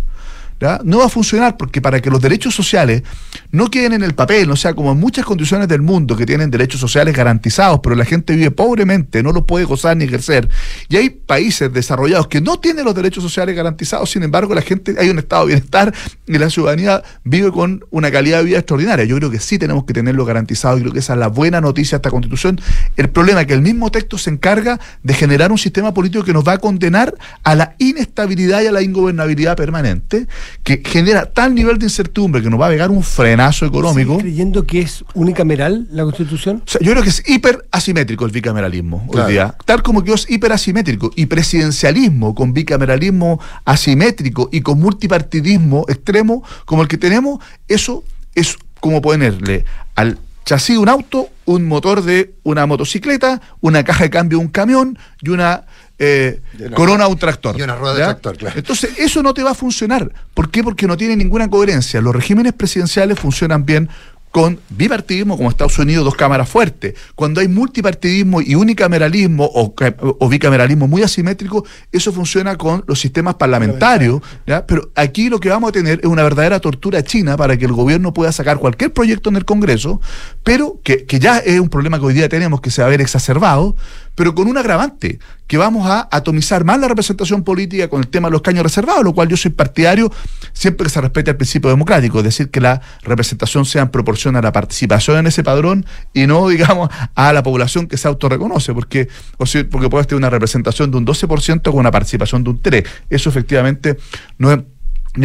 No 0.84 1.00
va 1.00 1.06
a 1.06 1.10
funcionar 1.10 1.58
porque 1.58 1.82
para 1.82 2.02
que 2.02 2.10
los 2.10 2.22
derechos 2.22 2.56
sociales 2.56 3.04
no 3.52 3.70
queden 3.70 3.94
en 3.94 4.04
el 4.04 4.16
papel, 4.16 4.50
o 4.52 4.56
sea, 4.56 4.74
como 4.74 4.94
en 4.94 5.00
muchas 5.00 5.26
condiciones 5.26 5.68
del 5.68 5.82
mundo 5.82 6.16
que 6.16 6.26
tienen 6.26 6.50
derechos 6.50 6.80
sociales 6.80 7.16
garantizados, 7.16 7.80
pero 7.84 7.96
la 7.96 8.06
gente 8.06 8.36
vive 8.36 8.52
pobremente, 8.52 9.22
no 9.22 9.32
los 9.32 9.44
puede 9.44 9.66
gozar 9.66 9.98
ni 9.98 10.06
ejercer, 10.06 10.50
y 10.90 10.98
hay 10.98 11.10
países 11.10 11.72
desarrollados 11.72 12.28
que 12.28 12.42
no 12.42 12.60
tienen 12.60 12.86
los 12.86 12.96
derechos 12.96 13.24
sociales 13.24 13.56
garantizados, 13.56 14.10
sin 14.10 14.24
embargo, 14.24 14.56
la 14.56 14.62
gente, 14.62 14.96
hay 14.98 15.10
un 15.10 15.20
estado 15.20 15.46
de 15.46 15.54
bienestar 15.54 15.94
y 16.26 16.38
la 16.38 16.50
ciudadanía 16.50 17.04
vive 17.24 17.52
con 17.52 17.84
una 17.92 18.12
calidad 18.12 18.40
de 18.40 18.46
vida 18.46 18.58
extraordinaria. 18.58 19.06
Yo 19.06 19.18
creo 19.18 19.30
que 19.30 19.40
sí 19.40 19.60
tenemos 19.60 19.86
que 19.86 19.94
tenerlo 19.94 20.26
garantizado 20.26 20.78
y 20.78 20.82
creo 20.82 20.94
que 20.94 21.00
esa 21.00 21.14
es 21.14 21.20
la 21.20 21.28
buena 21.28 21.62
noticia 21.62 21.98
de 21.98 22.00
esta 22.00 22.10
constitución. 22.10 22.60
El 22.96 23.10
problema 23.10 23.42
es 23.42 23.48
que 23.48 23.54
el 23.54 23.62
mismo 23.62 23.92
texto 23.92 24.18
se 24.18 24.30
encarga 24.30 24.80
de 25.04 25.14
generar 25.14 25.52
un 25.52 25.58
sistema 25.58 25.94
político 25.94 26.24
que 26.24 26.34
nos 26.34 26.48
va 26.48 26.54
a 26.54 26.58
condenar 26.58 27.14
a 27.44 27.56
la 27.56 27.76
inestabilidad 27.78 28.62
y 28.62 28.68
a 28.68 28.72
la 28.72 28.82
ingobernabilidad 28.82 29.58
permanente, 29.58 30.28
que 30.64 30.82
genera 30.86 31.26
tal 31.26 31.54
nivel 31.56 31.78
de 31.78 31.86
incertidumbre 31.86 32.42
que 32.42 32.50
nos 32.50 32.60
va 32.60 32.68
a 32.68 32.70
pegar 32.70 32.92
un 32.92 33.04
frenazo 33.04 33.66
económico. 33.66 34.14
¿Sigue 34.14 34.24
creyendo 34.24 34.66
que 34.66 34.82
es 34.82 35.04
unicameral 35.14 35.88
la 35.92 36.04
constitución? 36.04 36.62
O 36.66 36.70
sea, 36.70 36.82
yo 36.82 36.92
creo 36.92 37.04
que 37.04 37.10
es 37.10 37.24
hiper 37.28 37.66
asimétrico 37.72 38.26
el 38.26 38.32
bicameralismo 38.32 39.08
Claro. 39.12 39.28
hoy 39.28 39.34
día. 39.34 39.56
Tal 39.66 39.84
como 39.84 40.04
que 40.04 40.14
es 40.14 40.30
hiper 40.30 40.52
asimétrico 40.52 41.12
y 41.16 41.26
presidencialismo 41.28 42.34
con 42.36 42.54
bicameralismo 42.54 43.40
asimétrico 43.66 44.50
y 44.52 44.62
con 44.62 44.80
multipartidismo 44.80 45.86
extremo 45.88 46.44
como 46.66 46.82
el 46.82 46.88
que 46.88 46.98
tenemos, 46.98 47.40
eso 47.68 48.04
es 48.34 48.58
como 48.80 49.02
ponerle 49.02 49.66
al 49.96 50.18
chasis 50.46 50.76
de 50.76 50.80
un 50.80 50.90
auto, 50.90 51.30
un 51.46 51.68
motor 51.68 52.04
de 52.04 52.36
una 52.44 52.66
motocicleta, 52.68 53.42
una 53.62 53.84
caja 53.84 54.04
de 54.04 54.10
cambio 54.12 54.38
de 54.38 54.46
un 54.46 54.52
camión 54.52 54.98
y 55.22 55.30
una 55.30 55.64
eh, 55.98 56.42
corona 56.76 57.08
un 57.08 57.18
tractor. 57.18 57.58
y 57.58 57.62
una 57.62 57.76
rueda 57.76 57.94
de 57.94 58.00
¿ya? 58.00 58.06
tractor, 58.08 58.38
claro. 58.38 58.60
Entonces, 58.60 58.92
eso 58.98 59.24
no 59.24 59.34
te 59.34 59.44
va 59.44 59.52
a 59.52 59.56
funcionar. 59.56 60.12
¿Por 60.34 60.50
qué? 60.50 60.64
Porque 60.64 60.88
no 60.88 60.98
tiene 60.98 61.16
ninguna 61.16 61.50
coherencia. 61.50 62.02
Los 62.02 62.16
regímenes 62.16 62.54
presidenciales 62.54 63.20
funcionan 63.20 63.66
bien 63.66 63.90
con 64.36 64.60
bipartidismo 64.68 65.38
como 65.38 65.50
Estados 65.50 65.80
Unidos, 65.80 66.04
dos 66.04 66.16
cámaras 66.16 66.50
fuertes. 66.50 66.94
Cuando 67.16 67.40
hay 67.40 67.48
multipartidismo 67.48 68.42
y 68.42 68.56
unicameralismo 68.56 69.46
o, 69.46 69.74
o 70.20 70.28
bicameralismo 70.28 70.90
muy 70.90 71.04
asimétrico, 71.04 71.66
eso 71.90 72.12
funciona 72.12 72.58
con 72.58 72.84
los 72.86 73.00
sistemas 73.00 73.36
parlamentarios. 73.36 74.22
¿ya? 74.46 74.66
Pero 74.66 74.92
aquí 74.94 75.30
lo 75.30 75.40
que 75.40 75.48
vamos 75.48 75.70
a 75.70 75.72
tener 75.72 76.02
es 76.02 76.08
una 76.08 76.22
verdadera 76.24 76.60
tortura 76.60 77.02
china 77.02 77.38
para 77.38 77.56
que 77.56 77.64
el 77.64 77.72
gobierno 77.72 78.14
pueda 78.14 78.34
sacar 78.34 78.58
cualquier 78.58 78.92
proyecto 78.92 79.30
en 79.30 79.38
el 79.38 79.46
Congreso, 79.46 80.02
pero 80.44 80.82
que, 80.84 81.06
que 81.06 81.18
ya 81.18 81.38
es 81.38 81.62
un 81.62 81.70
problema 81.70 81.98
que 81.98 82.06
hoy 82.08 82.14
día 82.14 82.28
tenemos 82.28 82.60
que 82.60 82.72
se 82.72 82.82
va 82.82 82.90
a 82.90 82.92
ver 82.92 83.00
exacerbado, 83.00 83.78
pero 84.16 84.34
con 84.34 84.48
un 84.48 84.58
agravante, 84.58 85.20
que 85.48 85.58
vamos 85.58 85.88
a 85.88 86.08
atomizar 86.12 86.64
más 86.64 86.80
la 86.80 86.88
representación 86.88 87.44
política 87.44 87.88
con 87.88 88.00
el 88.02 88.08
tema 88.08 88.30
de 88.30 88.32
los 88.32 88.42
caños 88.42 88.64
reservados, 88.64 89.04
lo 89.04 89.14
cual 89.14 89.28
yo 89.28 89.38
soy 89.38 89.52
partidario 89.52 90.12
siempre 90.54 90.86
que 90.86 90.90
se 90.90 91.02
respete 91.02 91.32
el 91.32 91.38
principio 91.38 91.70
democrático, 91.70 92.18
es 92.20 92.24
decir, 92.24 92.50
que 92.50 92.60
la 92.60 92.82
representación 93.04 93.66
sea 93.66 93.84
en 93.84 93.90
proporción 93.90 94.36
a 94.36 94.42
la 94.42 94.52
participación 94.52 95.18
en 95.18 95.28
ese 95.28 95.44
padrón 95.44 95.86
y 96.14 96.26
no, 96.26 96.48
digamos, 96.56 96.90
a 97.14 97.34
la 97.34 97.44
población 97.44 97.88
que 97.88 97.98
se 97.98 98.08
autorreconoce, 98.08 98.74
porque, 98.74 99.08
o 99.38 99.46
sea, 99.46 99.66
porque 99.70 99.90
puedes 99.90 100.08
tener 100.08 100.18
una 100.18 100.30
representación 100.30 100.90
de 100.90 100.98
un 100.98 101.06
12% 101.06 101.62
con 101.62 101.78
una 101.78 101.92
participación 101.92 102.44
de 102.44 102.50
un 102.50 102.62
3%. 102.62 102.86
Eso 103.10 103.30
efectivamente 103.30 103.98
no 104.38 104.52
es 104.52 104.60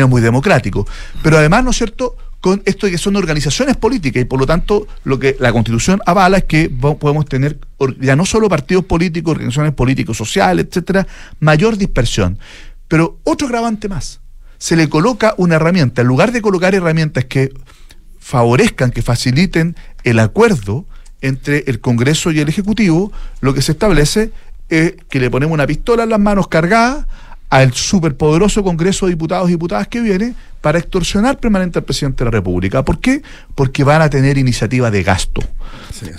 muy 0.09 0.21
democrático. 0.21 0.87
Pero 1.23 1.39
además, 1.39 1.65
¿no 1.65 1.71
es 1.71 1.77
cierto?, 1.77 2.17
con 2.41 2.63
esto 2.65 2.87
de 2.87 2.93
que 2.93 2.99
son 2.99 3.17
organizaciones 3.17 3.77
políticas 3.77 4.23
y 4.23 4.25
por 4.25 4.39
lo 4.41 4.47
tanto 4.47 4.87
lo 5.05 5.19
que 5.19 5.37
la 5.39 5.53
constitución 5.53 6.01
avala 6.07 6.39
es 6.39 6.45
que 6.45 6.71
podemos 6.71 7.27
tener 7.27 7.59
ya 8.01 8.17
no 8.17 8.25
solo 8.25 8.49
partidos 8.49 8.85
políticos, 8.85 9.33
organizaciones 9.33 9.75
políticos, 9.75 10.17
sociales, 10.17 10.67
etcétera, 10.69 11.07
mayor 11.39 11.77
dispersión. 11.77 12.39
Pero 12.89 13.19
otro 13.25 13.47
agravante 13.47 13.89
más, 13.89 14.21
se 14.59 14.77
le 14.77 14.89
coloca 14.89 15.35
una 15.37 15.57
herramienta, 15.57 16.03
en 16.03 16.09
lugar 16.09 16.33
de 16.33 16.43
colocar 16.43 16.75
herramientas 16.75 17.27
que 17.27 17.53
favorezcan, 18.19 18.91
que 18.91 19.03
faciliten 19.03 19.77
el 20.05 20.19
acuerdo 20.19 20.87
entre 21.21 21.65
el 21.67 21.81
Congreso 21.81 22.31
y 22.31 22.41
el 22.41 22.49
Ejecutivo, 22.49 23.13
lo 23.41 23.55
que 23.55 23.63
se 23.63 23.73
establece 23.73 24.33
es 24.69 24.95
que 25.09 25.21
le 25.21 25.31
ponemos 25.31 25.55
una 25.55 25.67
pistola 25.67 26.05
en 26.05 26.11
las 26.11 26.21
manos 26.21 26.49
cargada 26.49 27.07
al 27.51 27.75
superpoderoso 27.75 28.63
Congreso 28.63 29.07
de 29.07 29.13
Diputados 29.13 29.49
y 29.49 29.53
Diputadas 29.53 29.89
que 29.89 30.01
viene 30.01 30.35
para 30.61 30.79
extorsionar 30.79 31.39
permanente 31.39 31.79
al 31.79 31.85
presidente 31.85 32.19
de 32.19 32.27
la 32.27 32.31
República. 32.31 32.85
¿Por 32.85 33.01
qué? 33.01 33.23
Porque 33.55 33.83
van 33.83 34.03
a 34.03 34.09
tener 34.11 34.39
iniciativa 34.39 34.91
de 34.91 35.03
gasto 35.03 35.43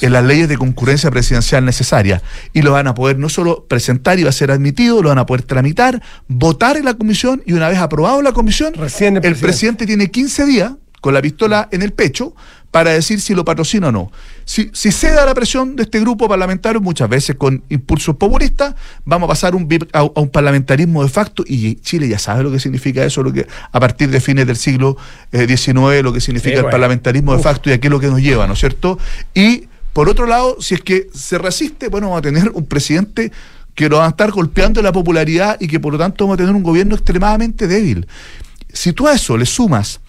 en 0.01 0.13
las 0.13 0.23
leyes 0.25 0.49
de 0.49 0.57
concurrencia 0.57 1.09
presidencial 1.09 1.63
necesarias 1.63 2.21
y 2.53 2.61
lo 2.61 2.73
van 2.73 2.87
a 2.87 2.93
poder 2.93 3.17
no 3.17 3.29
solo 3.29 3.65
presentar 3.67 4.19
y 4.19 4.23
va 4.23 4.29
a 4.29 4.33
ser 4.33 4.51
admitido, 4.51 5.01
lo 5.01 5.09
van 5.09 5.19
a 5.19 5.25
poder 5.25 5.43
tramitar, 5.43 6.01
votar 6.27 6.77
en 6.77 6.85
la 6.85 6.95
comisión 6.95 7.41
y 7.45 7.53
una 7.53 7.69
vez 7.69 7.77
aprobado 7.77 8.21
la 8.21 8.33
comisión, 8.33 8.73
el, 8.73 9.35
presidente. 9.35 9.85
tiene 9.85 10.11
15 10.11 10.45
días 10.45 10.73
con 10.99 11.13
la 11.13 11.21
pistola 11.21 11.69
en 11.71 11.81
el 11.81 11.93
pecho 11.93 12.35
para 12.71 12.91
decir 12.91 13.19
si 13.19 13.35
lo 13.35 13.43
patrocina 13.43 13.89
o 13.89 13.91
no. 13.91 14.11
Si, 14.45 14.71
si 14.73 14.91
cede 14.91 15.19
a 15.19 15.25
la 15.25 15.33
presión 15.33 15.75
de 15.75 15.83
este 15.83 15.99
grupo 15.99 16.27
parlamentario, 16.29 16.79
muchas 16.81 17.09
veces 17.09 17.35
con 17.35 17.63
impulsos 17.69 18.15
populistas, 18.15 18.75
vamos 19.03 19.27
a 19.27 19.29
pasar 19.29 19.55
un, 19.55 19.67
a, 19.91 19.99
a 19.99 20.03
un 20.21 20.29
parlamentarismo 20.29 21.03
de 21.03 21.09
facto 21.09 21.43
y 21.45 21.75
Chile 21.75 22.07
ya 22.07 22.17
sabe 22.17 22.43
lo 22.43 22.51
que 22.51 22.59
significa 22.59 23.03
eso, 23.03 23.23
lo 23.23 23.33
que 23.33 23.45
a 23.71 23.79
partir 23.79 24.09
de 24.09 24.21
fines 24.21 24.47
del 24.47 24.55
siglo 24.55 24.95
eh, 25.33 25.45
XIX, 25.47 26.01
lo 26.01 26.13
que 26.13 26.21
significa 26.21 26.51
Sí, 26.51 26.55
el 26.55 26.61
bueno. 26.63 26.71
parlamentarismo 26.71 27.35
de 27.35 27.43
facto 27.43 27.69
y 27.69 27.73
a 27.73 27.79
qué 27.79 27.87
es 27.87 27.91
lo 27.91 27.99
que 27.99 28.07
nos 28.07 28.21
lleva, 28.21 28.47
¿no 28.47 28.53
es 28.53 28.59
cierto? 28.59 28.97
Y 29.33 29.65
por 29.93 30.07
otro 30.07 30.25
lado, 30.25 30.55
si 30.61 30.75
es 30.75 30.81
que 30.81 31.09
se 31.13 31.37
resiste, 31.37 31.89
bueno, 31.89 32.07
vamos 32.07 32.19
a 32.19 32.21
tener 32.21 32.49
un 32.53 32.65
presidente 32.65 33.31
que 33.75 33.89
lo 33.89 33.97
va 33.97 34.05
a 34.05 34.09
estar 34.09 34.31
golpeando 34.31 34.81
la 34.81 34.93
popularidad 34.93 35.57
y 35.59 35.67
que 35.67 35.79
por 35.79 35.91
lo 35.93 35.99
tanto 35.99 36.23
vamos 36.25 36.35
a 36.35 36.37
tener 36.37 36.55
un 36.55 36.63
gobierno 36.63 36.95
extremadamente 36.95 37.67
débil. 37.67 38.07
Si 38.71 38.93
tú 38.93 39.07
a 39.07 39.13
eso 39.13 39.37
le 39.37 39.45
sumas 39.45 39.99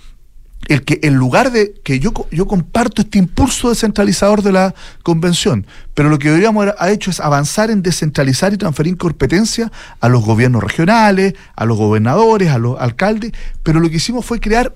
el 0.68 0.84
que 0.84 1.00
en 1.02 1.14
lugar 1.14 1.50
de 1.50 1.74
que 1.82 1.98
yo, 1.98 2.12
yo 2.30 2.46
comparto 2.46 3.02
este 3.02 3.18
impulso 3.18 3.70
descentralizador 3.70 4.42
de 4.42 4.52
la 4.52 4.74
convención, 5.02 5.66
pero 5.94 6.08
lo 6.08 6.18
que 6.18 6.28
deberíamos 6.28 6.62
haber 6.62 6.74
ha 6.78 6.90
hecho 6.90 7.10
es 7.10 7.20
avanzar 7.20 7.70
en 7.70 7.82
descentralizar 7.82 8.52
y 8.52 8.56
transferir 8.56 8.96
competencia 8.96 9.72
a 10.00 10.08
los 10.08 10.24
gobiernos 10.24 10.62
regionales, 10.62 11.34
a 11.56 11.64
los 11.64 11.76
gobernadores, 11.76 12.50
a 12.50 12.58
los 12.58 12.80
alcaldes, 12.80 13.32
pero 13.62 13.80
lo 13.80 13.90
que 13.90 13.96
hicimos 13.96 14.24
fue 14.24 14.40
crear 14.40 14.72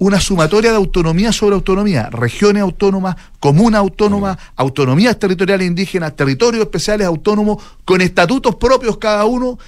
una 0.00 0.18
sumatoria 0.18 0.70
de 0.70 0.78
autonomía 0.78 1.30
sobre 1.30 1.54
autonomía, 1.54 2.08
regiones 2.10 2.62
autónomas, 2.62 3.16
comunas 3.38 3.80
autónomas, 3.80 4.38
autonomías 4.56 5.18
territoriales 5.18 5.66
indígenas, 5.66 6.16
territorios 6.16 6.62
especiales 6.62 7.06
autónomos, 7.06 7.62
con 7.84 8.00
estatutos 8.00 8.54
propios 8.56 8.96
cada 8.96 9.26
uno, 9.26 9.58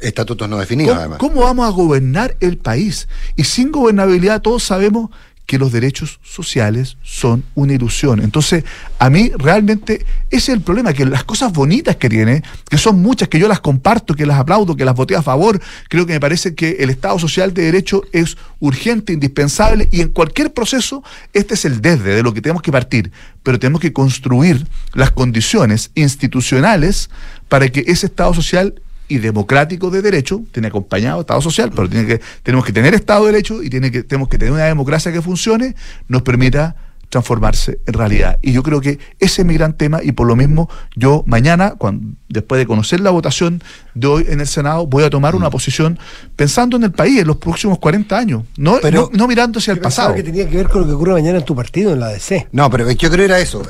Estatutos 0.00 0.48
no 0.48 0.58
definidos, 0.58 0.90
¿Cómo, 0.92 1.00
además. 1.00 1.18
cómo 1.18 1.40
vamos 1.42 1.66
a 1.66 1.70
gobernar 1.70 2.36
el 2.40 2.58
país? 2.58 3.08
Y 3.36 3.44
sin 3.44 3.70
gobernabilidad 3.70 4.42
todos 4.42 4.62
sabemos 4.62 5.10
que 5.46 5.58
los 5.58 5.72
derechos 5.72 6.20
sociales 6.22 6.96
son 7.02 7.44
una 7.54 7.74
ilusión. 7.74 8.20
Entonces, 8.20 8.64
a 8.98 9.10
mí 9.10 9.30
realmente 9.36 10.06
ese 10.30 10.52
es 10.52 10.56
el 10.56 10.62
problema, 10.62 10.94
que 10.94 11.04
las 11.04 11.24
cosas 11.24 11.52
bonitas 11.52 11.96
que 11.96 12.08
tiene, 12.08 12.42
que 12.68 12.78
son 12.78 13.02
muchas, 13.02 13.28
que 13.28 13.38
yo 13.38 13.46
las 13.46 13.60
comparto, 13.60 14.14
que 14.14 14.24
las 14.24 14.38
aplaudo, 14.38 14.74
que 14.74 14.86
las 14.86 14.94
voté 14.94 15.16
a 15.16 15.22
favor, 15.22 15.60
creo 15.88 16.06
que 16.06 16.14
me 16.14 16.20
parece 16.20 16.54
que 16.54 16.76
el 16.80 16.88
Estado 16.88 17.18
social 17.18 17.52
de 17.52 17.62
Derecho 17.62 18.02
es 18.12 18.38
urgente, 18.58 19.12
indispensable, 19.12 19.88
y 19.92 20.00
en 20.00 20.08
cualquier 20.08 20.52
proceso, 20.52 21.04
este 21.34 21.54
es 21.54 21.66
el 21.66 21.82
desde 21.82 22.14
de 22.14 22.22
lo 22.22 22.32
que 22.32 22.40
tenemos 22.40 22.62
que 22.62 22.72
partir, 22.72 23.12
pero 23.42 23.58
tenemos 23.58 23.82
que 23.82 23.92
construir 23.92 24.66
las 24.94 25.10
condiciones 25.10 25.90
institucionales 25.94 27.10
para 27.48 27.68
que 27.68 27.84
ese 27.86 28.06
Estado 28.06 28.32
social 28.32 28.80
y 29.08 29.18
democrático 29.18 29.90
de 29.90 30.02
derecho, 30.02 30.42
tiene 30.52 30.68
acompañado 30.68 31.20
Estado 31.20 31.40
social, 31.40 31.70
pero 31.74 31.88
tiene 31.88 32.06
que, 32.06 32.20
tenemos 32.42 32.64
que 32.64 32.72
tener 32.72 32.94
Estado 32.94 33.26
de 33.26 33.32
derecho 33.32 33.62
y 33.62 33.70
tiene 33.70 33.90
que, 33.90 34.02
tenemos 34.02 34.28
que 34.28 34.38
tener 34.38 34.52
una 34.52 34.64
democracia 34.64 35.12
que 35.12 35.20
funcione, 35.20 35.74
nos 36.08 36.22
permita 36.22 36.76
transformarse 37.14 37.78
en 37.86 37.94
realidad. 37.94 38.38
Y 38.42 38.52
yo 38.52 38.62
creo 38.62 38.80
que 38.80 38.98
ese 39.20 39.42
es 39.42 39.46
mi 39.46 39.54
gran 39.54 39.72
tema 39.74 40.00
y 40.02 40.12
por 40.12 40.26
lo 40.26 40.34
mismo 40.36 40.68
yo 40.96 41.22
mañana, 41.26 41.74
cuando, 41.78 42.16
después 42.28 42.58
de 42.58 42.66
conocer 42.66 42.98
la 43.00 43.10
votación 43.10 43.62
de 43.94 44.06
hoy 44.08 44.26
en 44.28 44.40
el 44.40 44.46
Senado, 44.48 44.86
voy 44.86 45.04
a 45.04 45.10
tomar 45.10 45.36
una 45.36 45.48
posición 45.50 45.98
pensando 46.34 46.76
en 46.76 46.82
el 46.82 46.90
país, 46.90 47.20
en 47.20 47.26
los 47.28 47.36
próximos 47.36 47.78
40 47.78 48.18
años, 48.18 48.42
no, 48.56 48.78
no, 48.92 49.10
no 49.12 49.28
mirando 49.28 49.60
hacia 49.60 49.70
el 49.72 49.78
Yo 49.78 49.82
pensaba 49.84 50.08
pasado. 50.08 50.14
que 50.16 50.22
tenía 50.28 50.48
que 50.50 50.56
ver 50.56 50.68
con 50.68 50.80
lo 50.82 50.86
que 50.88 50.92
ocurre 50.94 51.12
mañana 51.12 51.38
en 51.38 51.44
tu 51.44 51.54
partido, 51.54 51.92
en 51.92 52.00
la 52.00 52.08
DC. 52.08 52.48
No, 52.52 52.68
pero 52.68 52.90
yo 52.90 53.08
creo 53.08 53.18
que 53.18 53.24
era 53.24 53.38
eso. 53.38 53.62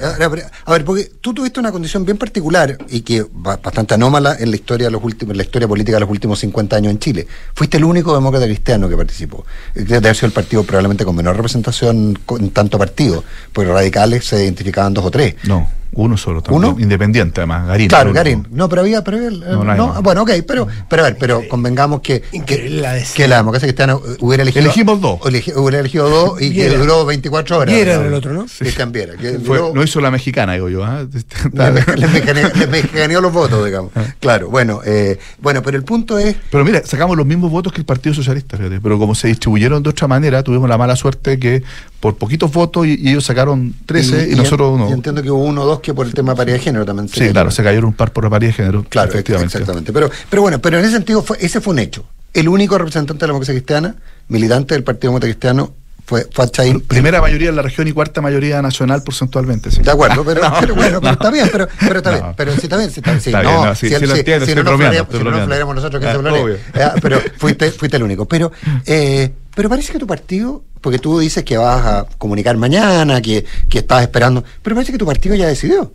A 0.64 0.72
ver, 0.72 0.84
porque 0.86 1.04
tú 1.20 1.34
tuviste 1.34 1.60
una 1.60 1.70
condición 1.70 2.04
bien 2.06 2.16
particular 2.16 2.78
y 2.88 3.02
que 3.02 3.26
ba- 3.30 3.58
bastante 3.62 3.92
anómala 3.94 4.36
en 4.40 4.48
la 4.50 4.56
historia 4.56 4.86
de 4.86 4.90
los 4.92 5.04
últimos, 5.04 5.32
en 5.32 5.36
la 5.36 5.42
historia 5.42 5.68
política 5.68 5.96
de 5.96 6.00
los 6.00 6.10
últimos 6.10 6.38
50 6.38 6.76
años 6.76 6.90
en 6.92 6.98
Chile. 6.98 7.26
Fuiste 7.54 7.76
el 7.76 7.84
único 7.84 8.14
demócrata 8.14 8.46
cristiano 8.46 8.88
que 8.88 8.96
participó. 8.96 9.44
Debe 9.74 9.96
haber 9.98 10.16
sido 10.16 10.28
el 10.28 10.32
partido 10.32 10.64
probablemente 10.64 11.04
con 11.04 11.14
menor 11.14 11.36
representación 11.36 12.18
con- 12.24 12.40
en 12.42 12.50
tanto 12.50 12.78
partido, 12.78 13.24
los 13.66 13.74
radicales 13.74 14.24
se 14.26 14.42
identificaban 14.42 14.94
dos 14.94 15.04
o 15.04 15.10
tres. 15.10 15.34
No, 15.44 15.68
uno 15.96 16.16
solo 16.16 16.42
también, 16.42 16.72
¿Uno? 16.72 16.80
independiente 16.80 17.40
además, 17.40 17.66
Garín. 17.66 17.88
Claro, 17.88 18.12
Garín. 18.12 18.46
No, 18.50 18.68
pero 18.68 18.82
había, 18.82 19.02
pero 19.04 19.16
había- 19.18 19.30
No, 19.30 19.64
no 19.64 19.72
hay 19.72 19.78
no, 19.78 19.88
más. 19.88 20.02
bueno, 20.02 20.22
ok, 20.22 20.30
pero, 20.46 20.66
pero 20.88 21.02
a 21.02 21.06
ver, 21.06 21.16
pero 21.18 21.42
convengamos 21.48 22.00
que, 22.00 22.22
que, 22.46 22.82
que 23.14 23.28
la 23.28 23.36
democracia 23.38 23.66
cristiana 23.68 23.96
hubiera 24.20 24.42
elegido. 24.42 24.64
Elegimos 24.64 25.00
dos. 25.00 25.20
elegi- 25.20 25.52
hubiera 25.56 25.80
elegido 25.80 26.08
dos 26.08 26.40
y 26.42 26.52
que 26.54 26.68
duró 26.70 27.04
24 27.04 27.58
horas. 27.58 27.74
Viera 27.74 27.94
era 27.94 28.06
el 28.06 28.14
otro, 28.14 28.32
¿no? 28.32 28.46
Cristian 28.58 28.92
Viera, 28.92 29.14
que 29.16 29.38
Fue- 29.38 29.58
duró- 29.58 29.72
no 29.74 29.82
hizo 29.82 30.00
la 30.00 30.10
mexicana, 30.10 30.54
digo 30.54 30.68
yo. 30.68 30.84
¿ah? 30.84 31.04
le, 31.52 31.70
me- 31.70 31.96
le 31.96 32.06
mecaneó, 32.08 32.48
le 32.54 32.66
mecaneó 32.66 33.20
los 33.20 33.32
votos, 33.32 33.64
digamos. 33.64 33.90
Claro, 34.20 34.48
bueno, 34.50 34.80
eh, 34.84 35.18
bueno, 35.40 35.62
pero 35.62 35.76
el 35.76 35.84
punto 35.84 36.18
es. 36.18 36.36
Pero 36.50 36.64
mira, 36.64 36.82
sacamos 36.84 37.16
los 37.16 37.26
mismos 37.26 37.50
votos 37.50 37.72
que 37.72 37.80
el 37.80 37.86
Partido 37.86 38.14
Socialista, 38.14 38.56
fíjate, 38.56 38.80
pero 38.80 38.98
como 38.98 39.14
se 39.14 39.28
distribuyeron 39.28 39.82
de 39.82 39.90
otra 39.90 40.08
manera, 40.08 40.42
tuvimos 40.42 40.68
la 40.68 40.78
mala 40.78 40.96
suerte 40.96 41.38
que 41.38 41.62
por 42.00 42.16
poquitos 42.16 42.52
votos 42.52 42.86
y, 42.86 42.98
y 43.00 43.08
ellos 43.10 43.24
sacaron 43.24 43.74
13 43.86 44.28
y, 44.30 44.34
nosotros 44.34 44.78
yo 44.78 44.84
no. 44.88 44.92
entiendo 44.92 45.22
que 45.22 45.30
hubo 45.30 45.42
uno 45.44 45.62
o 45.62 45.66
dos 45.66 45.80
que 45.84 45.94
por 45.94 46.06
el 46.06 46.14
tema 46.14 46.32
de 46.32 46.36
paridad 46.36 46.56
de 46.56 46.62
género 46.62 46.84
también 46.84 47.08
se 47.08 47.26
Sí, 47.26 47.30
claro, 47.32 47.50
se 47.50 47.62
cayeron 47.62 47.86
un 47.86 47.92
par 47.94 48.12
por 48.12 48.24
la 48.24 48.30
paridad 48.30 48.50
de 48.50 48.54
género. 48.54 48.84
Claro, 48.88 49.10
efectivamente. 49.10 49.56
exactamente. 49.58 49.92
Pero, 49.92 50.10
pero 50.30 50.42
bueno, 50.42 50.58
pero 50.60 50.78
en 50.78 50.84
ese 50.84 50.94
sentido 50.94 51.22
fue, 51.22 51.36
ese 51.40 51.60
fue 51.60 51.72
un 51.74 51.78
hecho. 51.78 52.04
El 52.32 52.48
único 52.48 52.76
representante 52.78 53.20
de 53.20 53.26
la 53.28 53.32
democracia 53.32 53.54
cristiana, 53.54 53.94
militante 54.28 54.74
del 54.74 54.82
Partido 54.82 55.10
Demócrata 55.10 55.32
Cristiano, 55.32 55.72
fue, 56.06 56.26
fue 56.30 56.44
Achaín. 56.44 56.80
Primera 56.82 57.20
mayoría 57.22 57.48
en 57.48 57.56
la 57.56 57.62
región 57.62 57.88
y 57.88 57.92
cuarta 57.92 58.20
mayoría 58.20 58.60
nacional 58.60 59.02
porcentualmente. 59.02 59.70
Sí. 59.70 59.80
De 59.82 59.90
acuerdo, 59.90 60.22
pero, 60.24 60.42
No, 60.50 60.54
pero 60.60 60.74
bueno, 60.74 61.00
pero 61.00 61.12
está 61.14 61.30
bien, 61.30 61.48
pero, 61.50 61.68
pero 61.80 61.96
está 61.98 62.10
No. 62.10 62.20
bien, 62.20 62.34
pero 62.36 62.52
sí 62.54 62.60
está 62.64 62.76
bien, 62.76 62.90
sí 62.90 63.00
está 63.00 63.10
bien. 63.12 63.22
sí, 63.22 63.30
Está 63.30 63.42
no, 63.42 63.48
bien, 63.50 63.62
no, 63.64 63.74
sí, 63.74 63.88
si, 63.88 63.94
sí 63.94 64.06
lo 64.06 64.12
si- 64.12 64.18
entiendo, 64.18 64.46
si 64.46 64.54
no 64.54 64.62
nos 64.64 64.72
si 64.80 65.74
nosotros 65.74 66.02
que. 66.02 66.80
Eh, 66.80 66.88
pero 67.00 67.20
fuiste, 67.38 67.70
fuiste 67.70 67.96
el 67.96 68.02
único. 68.02 68.26
Pero, 68.26 68.52
eh, 68.84 69.32
pero 69.54 69.68
parece 69.68 69.92
que 69.92 69.98
tu 69.98 70.06
partido, 70.06 70.64
porque 70.80 70.98
tú 70.98 71.18
dices 71.18 71.44
que 71.44 71.56
vas 71.56 71.84
a 71.86 72.06
comunicar 72.18 72.56
mañana, 72.56 73.20
que, 73.20 73.44
que 73.68 73.78
estás 73.78 74.02
esperando, 74.02 74.44
pero 74.62 74.74
parece 74.76 74.92
que 74.92 74.98
tu 74.98 75.06
partido 75.06 75.34
ya 75.34 75.46
decidió. 75.46 75.92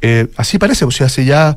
Eh, 0.00 0.28
así 0.36 0.58
parece, 0.58 0.84
o 0.84 0.90
sea, 0.90 1.06
hace 1.06 1.24
ya 1.24 1.56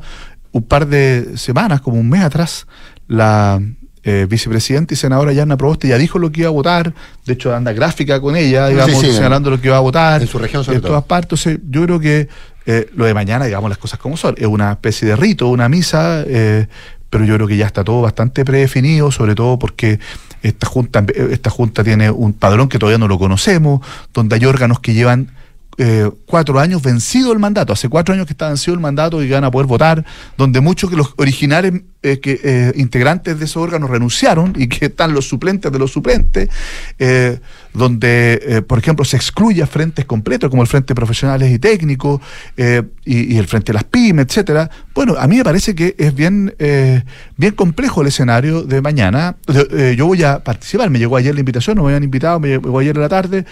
un 0.52 0.62
par 0.62 0.86
de 0.86 1.36
semanas, 1.36 1.80
como 1.80 1.98
un 1.98 2.08
mes 2.08 2.22
atrás, 2.22 2.66
la, 3.08 3.60
eh, 4.06 4.26
vicepresidenta 4.28 4.92
y 4.92 4.96
senadora 4.98 5.32
Yarna 5.32 5.56
Proboste 5.56 5.88
ya 5.88 5.96
dijo 5.96 6.18
lo 6.18 6.30
que 6.30 6.40
iba 6.42 6.48
a 6.48 6.52
votar, 6.52 6.92
de 7.24 7.32
hecho 7.32 7.54
anda 7.54 7.72
gráfica 7.72 8.20
con 8.20 8.36
ella, 8.36 8.68
digamos, 8.68 9.00
Sí, 9.00 9.06
sí, 9.06 9.12
señalando 9.14 9.48
lo 9.50 9.58
que 9.60 9.68
iba 9.68 9.78
a 9.78 9.80
votar. 9.80 10.20
en 10.20 10.28
su 10.28 10.38
región 10.38 10.62
sobre 10.62 10.76
En 10.76 10.82
todo. 10.82 10.90
todas 10.92 11.04
partes. 11.04 11.46
Entonces, 11.46 11.60
yo 11.70 11.82
creo 11.84 12.00
que 12.00 12.28
eh, 12.66 12.90
lo 12.94 13.06
de 13.06 13.14
mañana, 13.14 13.46
digamos 13.46 13.70
las 13.70 13.78
cosas 13.78 13.98
como 13.98 14.16
son, 14.18 14.34
es 14.36 14.46
una 14.46 14.72
especie 14.72 15.08
de 15.08 15.16
rito, 15.16 15.48
una 15.48 15.70
misa, 15.70 16.22
eh, 16.26 16.66
pero 17.08 17.24
yo 17.24 17.34
creo 17.36 17.46
que 17.48 17.56
ya 17.56 17.64
está 17.66 17.82
todo 17.82 18.02
bastante 18.02 18.44
predefinido, 18.44 19.10
sobre 19.10 19.34
todo 19.34 19.58
porque 19.58 19.98
esta 20.44 20.66
junta, 20.66 21.04
esta 21.30 21.50
junta 21.50 21.82
tiene 21.82 22.10
un 22.10 22.34
padrón 22.34 22.68
que 22.68 22.78
todavía 22.78 22.98
no 22.98 23.08
lo 23.08 23.18
conocemos, 23.18 23.80
donde 24.12 24.36
hay 24.36 24.44
órganos 24.44 24.78
que 24.78 24.92
llevan 24.92 25.32
eh, 25.78 26.10
cuatro 26.26 26.60
años 26.60 26.82
vencido 26.82 27.32
el 27.32 27.38
mandato, 27.38 27.72
hace 27.72 27.88
cuatro 27.88 28.14
años 28.14 28.26
que 28.26 28.34
está 28.34 28.48
vencido 28.48 28.74
el 28.74 28.80
mandato 28.80 29.22
y 29.22 29.30
van 29.30 29.44
a 29.44 29.50
poder 29.50 29.66
votar, 29.66 30.04
donde 30.36 30.60
muchos 30.60 30.90
que 30.90 30.96
los 30.96 31.14
originales 31.16 31.82
eh, 32.06 32.20
que, 32.20 32.38
eh, 32.44 32.72
integrantes 32.76 33.38
de 33.38 33.46
esos 33.46 33.56
órganos 33.62 33.88
renunciaron 33.88 34.52
y 34.58 34.68
que 34.68 34.86
están 34.86 35.14
los 35.14 35.26
suplentes 35.26 35.72
de 35.72 35.78
los 35.78 35.90
suplentes, 35.90 36.50
eh, 36.98 37.38
donde, 37.72 38.62
por 38.68 38.78
ejemplo, 38.78 39.06
se 39.06 39.16
excluye 39.16 39.62
a 39.62 39.66
frentes 39.66 40.04
completos 40.04 40.50
como 40.50 40.60
el 40.60 40.68
Frente 40.68 40.94
Profesionales 40.94 41.50
y 41.50 41.58
Técnicos 41.58 42.20
y, 42.56 43.36
el 43.36 43.46
Frente 43.48 43.72
de 43.72 43.74
las 43.74 43.84
PYME, 43.84 44.22
etcétera. 44.22 44.70
Bueno, 44.94 45.14
a 45.18 45.26
mí 45.26 45.38
me 45.38 45.44
parece 45.44 45.74
que 45.74 45.96
es 45.98 46.14
bien, 46.14 46.54
bien 47.36 47.54
complejo 47.56 48.02
el 48.02 48.08
escenario 48.08 48.62
de 48.62 48.80
mañana. 48.80 49.36
Yo 49.96 50.06
voy 50.06 50.22
a 50.22 50.44
participar, 50.44 50.90
me 50.90 51.00
llegó 51.00 51.16
ayer 51.16 51.34
la 51.34 51.40
invitación, 51.40 51.76
no 51.76 51.82
me 51.82 51.88
habían 51.88 52.04
invitado, 52.04 52.38
me 52.38 52.48
llegó 52.48 52.78
ayer 52.78 52.94
en 52.94 53.02
la 53.02 53.08
tarde, 53.08 53.44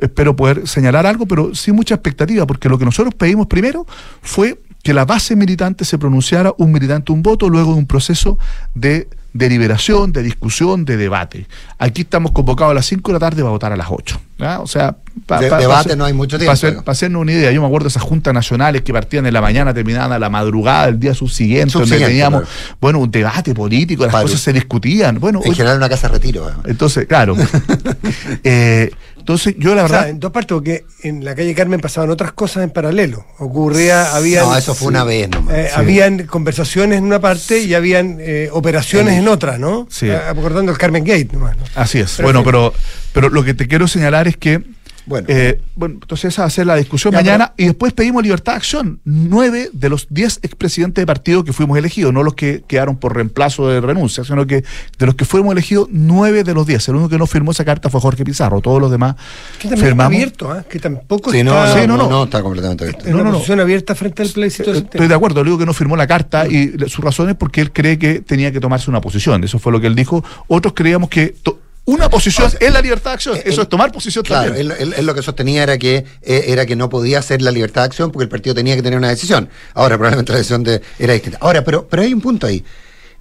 espero 0.00 0.36
poder 0.36 0.68
señalar 0.68 1.04
algo, 1.06 1.26
pero 1.26 1.52
sin 1.54 1.74
mucha 1.74 1.96
expectativa, 1.96 2.46
porque 2.46 2.68
lo 2.68 2.78
que 2.78 2.84
nosotros 2.84 3.14
pedimos 3.14 3.48
primero 3.48 3.86
fue 4.22 4.60
que 4.84 4.94
la 4.94 5.04
base 5.04 5.34
militante 5.34 5.84
se 5.84 5.98
pronunciara 5.98 6.52
un 6.58 6.70
militante 6.70 7.10
un 7.10 7.22
voto 7.22 7.48
luego 7.48 7.72
de 7.72 7.78
un 7.78 7.86
proceso 7.86 8.38
de 8.74 9.08
deliberación, 9.32 10.12
de 10.12 10.22
discusión, 10.22 10.84
de 10.84 10.96
debate. 10.96 11.48
Aquí 11.80 12.02
estamos 12.02 12.30
convocados 12.30 12.70
a 12.70 12.74
las 12.74 12.86
5 12.86 13.10
de 13.10 13.12
la 13.14 13.18
tarde 13.18 13.42
para 13.42 13.50
votar 13.50 13.72
a 13.72 13.76
las 13.76 13.88
8. 13.90 14.20
¿ya? 14.38 14.60
O 14.60 14.66
sea, 14.68 14.94
pa- 15.26 15.40
De- 15.40 15.48
pa- 15.48 15.58
debate 15.58 15.88
pa- 15.88 15.96
no 15.96 16.04
hay 16.04 16.12
mucho 16.12 16.38
tiempo. 16.38 16.54
Para 16.84 16.92
hacernos 16.92 17.22
una 17.22 17.32
idea, 17.32 17.50
yo 17.50 17.60
me 17.60 17.66
acuerdo 17.66 17.84
de 17.86 17.88
esas 17.88 18.02
juntas 18.04 18.32
nacionales 18.32 18.82
que 18.82 18.92
partían 18.92 19.26
en 19.26 19.32
la 19.34 19.40
mañana, 19.40 19.74
terminaban 19.74 20.12
a 20.12 20.20
la 20.20 20.30
madrugada 20.30 20.86
del 20.86 21.00
día 21.00 21.14
subsiguiente, 21.14 21.76
donde 21.76 21.98
teníamos, 21.98 22.42
claro. 22.42 22.54
bueno, 22.80 22.98
un 23.00 23.10
debate 23.10 23.54
político, 23.54 24.04
las 24.04 24.12
Padre. 24.12 24.26
cosas 24.26 24.40
se 24.40 24.52
discutían. 24.52 25.18
Bueno, 25.18 25.40
En 25.42 25.50
hoy- 25.50 25.56
general 25.56 25.78
una 25.78 25.88
casa 25.88 26.06
de 26.08 26.14
retiro. 26.14 26.52
entonces, 26.66 27.06
claro. 27.06 27.34
Eh, 28.44 28.90
entonces, 29.24 29.54
yo 29.58 29.74
la 29.74 29.84
O 29.84 29.88
sea, 29.88 29.96
verdad. 29.96 30.10
en 30.10 30.20
dos 30.20 30.30
partes, 30.32 30.54
porque 30.54 30.84
en 31.02 31.24
la 31.24 31.34
calle 31.34 31.54
Carmen 31.54 31.80
pasaban 31.80 32.10
otras 32.10 32.32
cosas 32.34 32.62
en 32.62 32.68
paralelo. 32.68 33.24
Ocurría, 33.38 34.14
había. 34.14 34.42
No, 34.42 34.54
eso 34.54 34.74
fue 34.74 34.88
una 34.88 35.02
vez 35.02 35.30
nomás. 35.30 35.54
Eh, 35.54 35.68
Sí. 35.72 35.80
Habían 35.80 36.26
conversaciones 36.26 36.98
en 36.98 37.04
una 37.04 37.20
parte 37.20 37.58
y 37.60 37.72
habían 37.72 38.18
eh, 38.20 38.50
operaciones 38.52 39.14
Sí. 39.14 39.20
en 39.20 39.28
otra, 39.28 39.56
¿no? 39.56 39.86
Sí. 39.90 40.08
Eh, 40.08 40.14
Acordando 40.14 40.70
el 40.72 40.76
Carmen 40.76 41.04
Gate, 41.04 41.30
nomás, 41.32 41.56
¿no? 41.56 41.62
Así 41.74 42.00
es. 42.00 42.12
Pero 42.16 42.26
bueno, 42.28 42.44
pero, 42.44 42.74
pero 43.14 43.30
lo 43.30 43.42
que 43.42 43.54
te 43.54 43.66
quiero 43.66 43.88
señalar 43.88 44.28
es 44.28 44.36
que. 44.36 44.62
Bueno. 45.06 45.26
eh, 45.30 45.60
bueno, 45.76 45.96
entonces 46.00 46.32
esa 46.32 46.42
va 46.42 46.46
a 46.48 46.50
ser 46.50 46.66
la 46.66 46.76
discusión 46.76 47.12
Ya, 47.12 47.18
mañana 47.18 47.52
y 47.56 47.66
después 47.66 47.92
pedimos 47.92 48.22
libertad 48.22 48.52
de 48.52 48.56
acción. 48.56 49.00
Nueve 49.04 49.68
de 49.72 49.88
los 49.90 50.06
diez 50.08 50.38
expresidentes 50.42 51.02
de 51.02 51.06
partido 51.06 51.44
que 51.44 51.52
fuimos 51.52 51.76
elegidos, 51.76 52.12
no 52.12 52.22
los 52.22 52.34
que 52.34 52.64
quedaron 52.66 52.96
por 52.96 53.14
reemplazo 53.14 53.68
de 53.68 53.80
renuncia, 53.80 54.24
sino 54.24 54.46
que 54.46 54.64
de 54.98 55.06
los 55.06 55.14
que 55.14 55.24
fuimos 55.24 55.52
elegidos, 55.52 55.88
nueve 55.90 56.42
de 56.44 56.54
los 56.54 56.66
diez. 56.66 56.88
El 56.88 56.94
único 56.96 57.10
que 57.10 57.18
no 57.18 57.26
firmó 57.26 57.50
esa 57.50 57.64
carta 57.64 57.90
fue 57.90 58.00
Jorge 58.00 58.24
Pizarro. 58.24 58.60
Todos 58.60 58.80
los 58.80 58.90
demás 58.90 59.16
Que 59.58 59.68
también 59.68 59.86
firmamos. 59.88 60.12
está 60.14 60.16
abierto, 60.46 60.50
¿ah? 60.52 60.64
que 60.70 60.78
tampoco 60.78 61.30
Sí, 61.32 61.42
no, 61.42 61.52
está 61.52 61.74
no, 61.74 61.80
Sí, 61.82 61.86
no, 61.86 61.96
no, 61.96 62.02
no. 62.04 62.08
no, 62.10 62.24
está 62.24 62.42
completamente 62.42 62.84
abierto. 62.84 63.04
no, 63.08 63.14
una 63.14 63.24
no, 63.24 63.30
no. 63.30 63.36
posición 63.36 63.60
abierta 63.60 63.94
frente 63.94 64.22
al 64.22 64.28
plebiscito. 64.30 64.72
Eh, 64.72 64.78
Estoy 64.78 65.08
de 65.08 65.14
acuerdo, 65.14 65.42
le 65.42 65.48
digo 65.50 65.58
que 65.58 65.66
no 65.66 65.74
firmó 65.74 65.96
la 65.96 66.06
carta 66.06 66.46
y 66.46 66.72
su 66.88 67.02
razón 67.02 67.28
es 67.28 67.36
porque 67.36 67.60
él 67.60 67.72
cree 67.72 67.98
que 67.98 68.20
tenía 68.20 68.52
que 68.52 68.60
tomarse 68.60 68.90
una 68.90 69.00
posición. 69.00 69.44
Eso 69.44 69.58
fue 69.58 69.70
lo 69.72 69.80
que 69.80 69.86
él 69.86 69.94
dijo. 69.94 70.24
Otros 70.48 70.72
creíamos 70.74 71.08
que 71.10 71.34
to- 71.42 71.58
una 71.86 72.08
posición 72.08 72.46
O 72.46 72.50
sea, 72.50 72.58
es 72.60 72.72
la 72.72 72.80
libertad 72.80 73.10
de 73.10 73.14
acción. 73.14 73.36
eh, 73.36 73.42
Eso 73.46 73.60
eh, 73.60 73.64
es 73.64 73.68
tomar 73.68 73.92
posición 73.92 74.24
Claro, 74.24 74.52
también. 74.54 74.72
él, 74.78 74.94
él- 74.96 75.04
lo 75.06 75.14
que 75.14 75.22
sostenía 75.22 75.62
era 75.62 75.76
que 75.78 76.04
eh, 76.22 76.44
era 76.48 76.64
que 76.66 76.76
no 76.76 76.88
podía 76.88 77.18
hacer 77.18 77.42
la 77.42 77.50
libertad 77.50 77.82
de 77.82 77.86
acción 77.86 78.10
porque 78.10 78.24
el 78.24 78.28
partido 78.30 78.54
tenía 78.54 78.74
que 78.76 78.82
tener 78.82 78.98
una 78.98 79.08
decisión. 79.10 79.48
Ahora 79.74 79.96
probablemente 79.96 80.32
la 80.32 80.38
decisión 80.38 80.62
de, 80.64 80.80
era 80.98 81.12
distinta. 81.12 81.38
Ahora, 81.40 81.62
pero, 81.64 81.86
pero 81.88 82.02
hay 82.02 82.14
un 82.14 82.20
punto 82.20 82.46
ahí. 82.46 82.64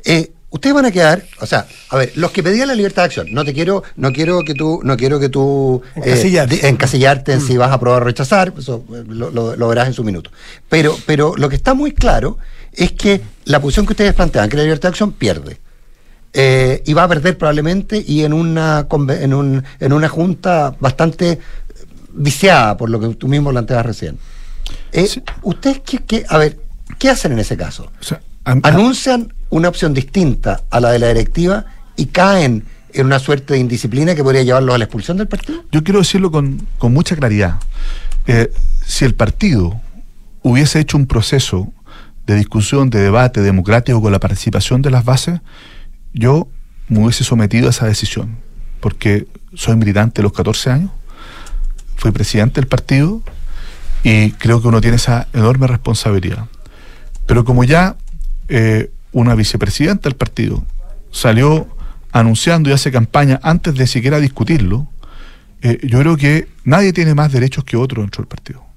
Eh, 0.06 0.32
ustedes 0.50 0.74
van 0.76 0.86
a 0.86 0.92
quedar, 0.92 1.24
o 1.42 1.46
sea, 1.46 1.66
a 1.90 1.98
ver, 1.98 2.12
los 2.16 2.32
que 2.32 2.44
pedían 2.44 2.68
la 2.68 2.76
libertad 2.76 3.02
de 3.02 3.06
acción, 3.08 3.28
no 3.32 3.44
te 3.44 3.54
quiero, 3.54 3.84
no 3.98 4.12
quiero 4.14 4.44
que 4.46 4.54
tú, 4.54 4.80
no 4.84 4.96
quiero 4.96 5.20
que 5.20 5.28
tú 5.30 5.82
eh, 5.96 6.02
Encasillarte. 6.06 6.56
di- 6.56 6.66
encasillarte 6.68 7.34
en 7.34 7.42
si 7.42 7.58
vas 7.58 7.70
a 7.72 7.74
aprobar 7.74 8.02
o 8.02 8.06
rechazar, 8.06 8.54
eso 8.58 8.86
eh, 8.94 9.04
lo, 9.08 9.30
lo- 9.32 9.56
lo 9.56 9.68
verás 9.68 9.88
en 9.88 9.94
su 9.94 10.04
minuto. 10.04 10.30
Pero, 10.70 10.98
pero 11.06 11.34
lo 11.38 11.50
que 11.50 11.56
está 11.56 11.74
muy 11.74 11.92
claro 11.92 12.38
es 12.72 12.92
que 12.94 13.22
la 13.46 13.60
posición 13.62 13.86
que 13.86 13.94
ustedes 13.94 14.14
plantean, 14.14 14.48
que 14.50 14.58
la 14.58 14.64
libertad 14.64 14.90
de 14.90 14.92
acción 14.94 15.12
pierde. 15.12 15.58
Eh, 16.36 16.82
y 16.88 16.94
va 16.94 17.04
a 17.04 17.08
perder 17.08 17.38
probablemente 17.38 18.04
y 18.06 18.24
en 18.24 18.34
una 18.34 18.88
en, 19.10 19.34
un, 19.36 19.64
en 19.80 19.94
una 19.94 20.10
junta 20.10 20.76
bastante 20.80 21.38
viciada 22.12 22.76
por 22.78 22.90
lo 22.90 23.00
que 23.00 23.10
tú 23.16 23.28
mismo 23.28 23.52
planteabas 23.52 23.86
recién. 23.86 24.18
Eh, 24.92 25.08
¿Ustedes 25.44 25.82
qué, 25.86 26.00
qué- 26.00 26.26
a 26.28 26.38
ver, 26.38 26.58
qué 26.98 27.10
hacen 27.10 27.34
en 27.34 27.40
ese 27.40 27.56
caso? 27.58 27.92
O 28.00 28.04
sea, 28.04 28.20
¿Anuncian 28.46 29.34
una 29.52 29.70
opción 29.70 29.94
distinta 29.94 30.62
a 30.70 30.80
la 30.80 30.92
de 30.92 31.00
la 31.00 31.08
directiva 31.10 31.66
y 31.96 32.08
caen 32.08 32.66
en 32.94 33.06
una 33.06 33.20
suerte 33.20 33.54
de 33.54 33.60
indisciplina 33.60 34.16
que 34.16 34.24
podría 34.24 34.44
llevarlos 34.44 34.76
a 34.76 34.78
la 34.80 34.84
expulsión 34.86 35.18
del 35.18 35.28
partido? 35.28 35.64
Yo 35.72 35.84
quiero 35.84 36.00
decirlo 36.00 36.32
con, 36.32 36.66
con 36.78 36.94
mucha 36.94 37.16
claridad. 37.16 37.56
Eh, 38.28 38.52
si 38.86 39.06
el 39.06 39.14
partido 39.16 39.80
hubiese 40.42 40.80
hecho 40.80 40.98
un 40.98 41.06
proceso 41.08 41.72
de 42.28 42.36
discusión, 42.36 42.90
de 42.90 43.00
debate 43.02 43.42
democrático 43.42 44.02
con 44.02 44.12
la 44.12 44.20
participación 44.20 44.82
de 44.82 44.90
las 44.92 45.06
bases, 45.06 45.40
yo 46.14 46.48
me 46.88 47.00
hubiese 47.00 47.24
sometido 47.24 47.68
a 47.68 47.70
esa 47.72 47.86
decisión, 47.86 48.38
porque 48.80 49.28
soy 49.54 49.76
militante 49.76 50.22
de 50.22 50.24
los 50.24 50.34
14 50.34 50.70
años, 50.72 50.92
fui 51.96 52.12
presidente 52.12 52.62
del 52.62 52.68
partido 52.68 53.22
y 54.04 54.32
creo 54.32 54.62
que 54.62 54.68
uno 54.68 54.82
tiene 54.82 54.98
esa 54.98 55.28
enorme 55.34 55.68
responsabilidad. 55.68 56.48
Pero 57.26 57.46
como 57.46 57.64
ya 57.64 57.96
eh, 58.50 58.92
una 59.12 59.36
vicepresidenta 59.36 60.10
del 60.10 60.18
partido 60.18 60.64
salió 61.12 61.68
anunciando 62.12 62.70
y 62.70 62.74
hace 62.74 62.92
campaña 62.92 63.40
antes 63.44 63.76
de 63.76 63.88
siquiera 63.88 64.20
discutirlo, 64.20 64.88
eh, 65.62 65.80
yo 65.84 66.00
creo 66.00 66.18
que 66.18 66.50
nadie 66.66 66.92
tiene 66.92 67.16
más 67.16 67.32
derechos 67.32 67.64
que 67.64 67.78
otro 67.78 68.02
dentro 68.02 68.22
del 68.22 68.28
partido. 68.28 68.73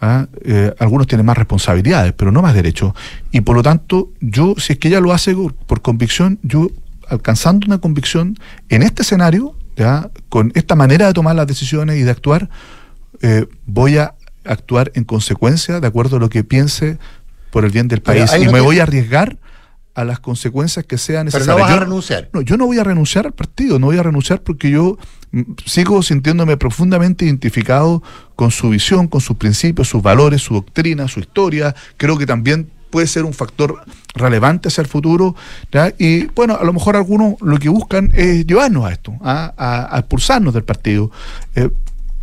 ¿Ah? 0.00 0.26
Eh, 0.42 0.74
algunos 0.78 1.06
tienen 1.06 1.24
más 1.24 1.38
responsabilidades, 1.38 2.12
pero 2.12 2.30
no 2.30 2.42
más 2.42 2.54
derechos. 2.54 2.92
Y 3.30 3.40
por 3.40 3.56
lo 3.56 3.62
tanto, 3.62 4.10
yo, 4.20 4.54
si 4.58 4.74
es 4.74 4.78
que 4.78 4.88
ella 4.88 5.00
lo 5.00 5.12
hace 5.12 5.34
por, 5.34 5.82
convicción, 5.82 6.38
yo, 6.42 6.68
alcanzando 7.08 7.66
una 7.66 7.78
convicción 7.78 8.36
en 8.68 8.82
este 8.82 9.02
escenario, 9.02 9.54
¿ya? 9.76 10.10
con 10.28 10.52
esta 10.54 10.74
manera 10.74 11.06
de 11.06 11.12
tomar 11.12 11.34
las 11.34 11.46
decisiones 11.46 11.98
y 11.98 12.02
de 12.02 12.10
actuar, 12.10 12.50
eh, 13.22 13.46
voy 13.64 13.96
a 13.96 14.14
actuar 14.44 14.92
en 14.94 15.04
consecuencia 15.04 15.80
de 15.80 15.86
acuerdo 15.86 16.16
a 16.16 16.20
lo 16.20 16.28
que 16.28 16.44
piense 16.44 16.98
por 17.50 17.64
el 17.64 17.70
bien 17.70 17.88
del 17.88 18.02
país. 18.02 18.30
Y 18.38 18.44
no 18.44 18.52
me 18.52 18.60
voy 18.60 18.80
a 18.80 18.82
arriesgar 18.82 19.38
a 19.96 20.04
las 20.04 20.20
consecuencias 20.20 20.84
que 20.84 20.98
sean 20.98 21.26
Pero 21.26 21.38
necesarias. 21.38 21.56
no 21.56 21.62
vas 21.64 21.72
a 21.72 21.84
renunciar. 21.84 22.28
no, 22.32 22.42
yo 22.42 22.56
no 22.56 22.66
voy 22.66 22.78
a 22.78 22.84
renunciar 22.84 23.26
al 23.26 23.32
partido, 23.32 23.78
no 23.78 23.86
voy 23.86 23.96
a 23.98 24.02
renunciar 24.02 24.42
porque 24.42 24.70
yo 24.70 24.98
mm, 25.32 25.42
sigo 25.64 26.02
sintiéndome 26.02 26.56
profundamente 26.58 27.24
identificado 27.24 28.02
con 28.36 28.50
su 28.50 28.68
visión, 28.68 29.08
con 29.08 29.20
sus 29.22 29.36
principios, 29.38 29.88
sus 29.88 30.02
valores, 30.02 30.42
su 30.42 30.54
doctrina, 30.54 31.08
su 31.08 31.20
historia. 31.20 31.74
Creo 31.96 32.18
que 32.18 32.26
también 32.26 32.68
puede 32.90 33.06
ser 33.06 33.24
un 33.24 33.32
factor 33.32 33.82
relevante 34.14 34.68
hacia 34.68 34.82
el 34.82 34.86
futuro. 34.86 35.34
¿ya? 35.72 35.92
Y 35.98 36.26
bueno, 36.26 36.56
a 36.60 36.64
lo 36.64 36.72
mejor 36.72 36.94
algunos 36.96 37.34
lo 37.40 37.58
que 37.58 37.68
buscan 37.68 38.10
es 38.14 38.46
llevarnos 38.46 38.84
a 38.84 38.92
esto, 38.92 39.14
¿ah? 39.22 39.52
a, 39.56 39.96
a 39.96 39.98
expulsarnos 39.98 40.52
del 40.54 40.64
partido. 40.64 41.10
Eh, 41.54 41.70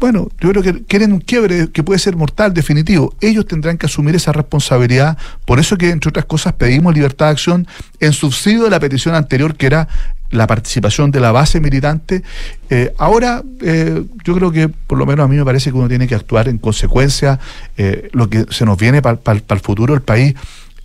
bueno, 0.04 0.28
yo 0.42 0.50
creo 0.50 0.62
que 0.62 0.84
quieren 0.84 1.14
un 1.14 1.22
quiebre 1.22 1.70
que 1.70 1.82
puede 1.82 1.98
ser 1.98 2.18
mortal, 2.18 2.54
definitivo. 2.54 3.16
Ellos 3.22 3.48
tendrán 3.48 3.78
que 3.78 3.86
asumir 3.86 4.14
esa 4.16 4.34
responsabilidad. 4.34 5.18
Por 5.46 5.62
eso 5.62 5.78
que, 5.78 5.92
entre 5.92 6.10
otras 6.10 6.26
cosas, 6.26 6.52
pedimos 6.52 6.94
libertad 6.94 7.28
de 7.28 7.32
acción 7.32 7.68
en 8.02 8.12
subsidio 8.12 8.66
de 8.66 8.70
la 8.70 8.82
petición 8.82 9.16
anterior, 9.16 9.56
que 9.56 9.66
era 9.66 9.88
la 10.30 10.46
participación 10.46 11.10
de 11.10 11.22
la 11.22 11.32
base 11.32 11.62
militante. 11.62 12.22
Eh, 12.70 12.94
ahora, 12.98 13.44
eh, 13.62 14.04
yo 14.26 14.36
creo 14.36 14.52
que, 14.52 14.68
por 14.68 14.98
lo 14.98 15.06
menos 15.06 15.24
a 15.24 15.30
mí 15.30 15.38
me 15.38 15.46
parece 15.46 15.72
que 15.72 15.78
uno 15.78 15.88
tiene 15.88 16.06
que 16.06 16.16
actuar 16.16 16.50
en 16.50 16.58
consecuencia. 16.58 17.40
Eh, 17.78 18.10
lo 18.12 18.30
que 18.30 18.46
se 18.50 18.66
nos 18.66 18.78
viene 18.78 19.02
para 19.02 19.22
el 19.26 19.60
futuro 19.62 19.94
del 19.94 20.04
país 20.04 20.36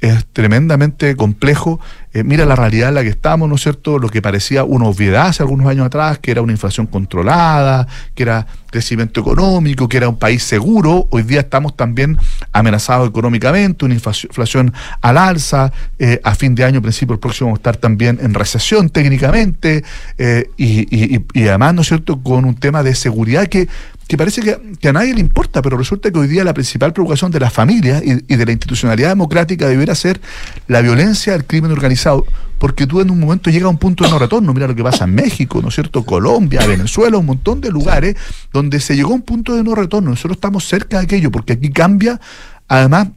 es 0.01 0.26
tremendamente 0.32 1.16
complejo. 1.16 1.80
Eh, 2.14 2.24
mira 2.24 2.46
la 2.46 2.57
realidad 2.57 2.88
en 2.88 2.94
la 2.94 3.03
que 3.03 3.09
estamos, 3.11 3.49
¿no 3.49 3.57
es 3.57 3.62
cierto? 3.62 3.99
Lo 3.99 4.09
que 4.09 4.22
parecía 4.22 4.64
una 4.64 4.86
obviedad 4.86 5.26
hace 5.26 5.42
algunos 5.42 5.66
años 5.66 5.86
atrás, 5.86 6.18
que 6.18 6.30
era 6.30 6.40
una 6.40 6.53
inflación 6.53 6.86
controlada, 6.86 7.86
que 8.14 8.22
era 8.22 8.46
crecimiento 8.70 9.20
económico, 9.20 9.88
que 9.88 9.96
era 9.99 10.09
un 10.09 10.18
país 10.18 10.42
seguro. 10.42 11.07
Hoy 11.11 11.22
día 11.22 11.40
estamos 11.40 11.76
también 11.76 12.16
amenazados 12.53 13.09
económicamente, 13.09 13.84
una 13.84 13.94
inflación 13.94 14.72
al 15.01 15.18
alza. 15.18 15.72
eh, 15.99 16.20
a 16.22 16.34
fin 16.34 16.55
de 16.55 16.64
año, 16.64 16.80
principio 16.80 17.14
del 17.14 17.20
próximo, 17.20 17.49
vamos 17.49 17.59
a 17.59 17.61
estar 17.61 17.76
también 17.76 18.18
en 18.22 18.34
recesión 18.34 18.88
técnicamente. 18.90 19.84
eh, 20.16 20.51
y- 20.57 20.86
y- 21.16 21.24
y 21.34 21.49
además, 21.49 21.74
¿no 21.74 21.82
es 21.82 21.88
cierto?, 21.88 22.20
con 22.22 22.44
un 22.44 22.55
tema 22.55 22.82
de 22.82 22.94
seguridad 22.94 23.46
que 23.49 23.68
que 24.09 24.16
parece 24.16 24.40
que, 24.40 24.59
que 24.80 24.88
a 24.88 24.92
nadie 24.92 25.14
le 25.14 25.20
importa, 25.20 25.62
pero 25.62 25.76
resulta 25.76 26.11
que 26.11 26.18
hoy 26.18 26.28
día 26.28 26.42
la 26.42 26.54
principal 26.54 26.92
preocupación 26.92 27.30
de 27.30 27.40
las 27.40 27.52
familias 27.52 28.02
y, 28.02 28.24
y 28.26 28.36
de 28.36 28.46
la 28.46 28.52
institucionalidad 28.52 29.11
democrática 29.11 29.68
debiera 29.68 29.94
ser 29.94 30.20
la 30.66 30.80
violencia 30.80 31.34
del 31.34 31.44
crimen 31.44 31.70
organizado, 31.70 32.26
porque 32.59 32.86
tú 32.86 33.00
en 33.02 33.11
un 33.11 33.20
momento 33.20 33.50
llega 33.50 33.66
a 33.66 33.68
un 33.68 33.76
punto 33.76 34.04
de 34.04 34.11
no 34.11 34.18
retorno, 34.18 34.52
mira 34.54 34.66
lo 34.66 34.74
que 34.74 34.82
pasa 34.82 35.04
en 35.04 35.14
México, 35.14 35.61
¿no 35.62 35.68
es 35.68 35.74
cierto? 35.74 36.04
Colombia, 36.04 36.66
Venezuela, 36.66 37.18
un 37.18 37.26
montón 37.26 37.61
de 37.61 37.70
lugares 37.70 38.16
donde 38.52 38.80
se 38.80 38.96
llegó 38.96 39.12
a 39.12 39.16
un 39.16 39.22
punto 39.22 39.54
de 39.54 39.62
no 39.62 39.74
retorno, 39.74 40.11
nosotros 40.11 40.38
estamos 40.38 40.66
cerca 40.66 40.98
de 40.98 41.04
aquello, 41.04 41.30
porque 41.30 41.52
aquí 41.52 41.70
cambia, 41.70 42.18
además, 42.66 43.09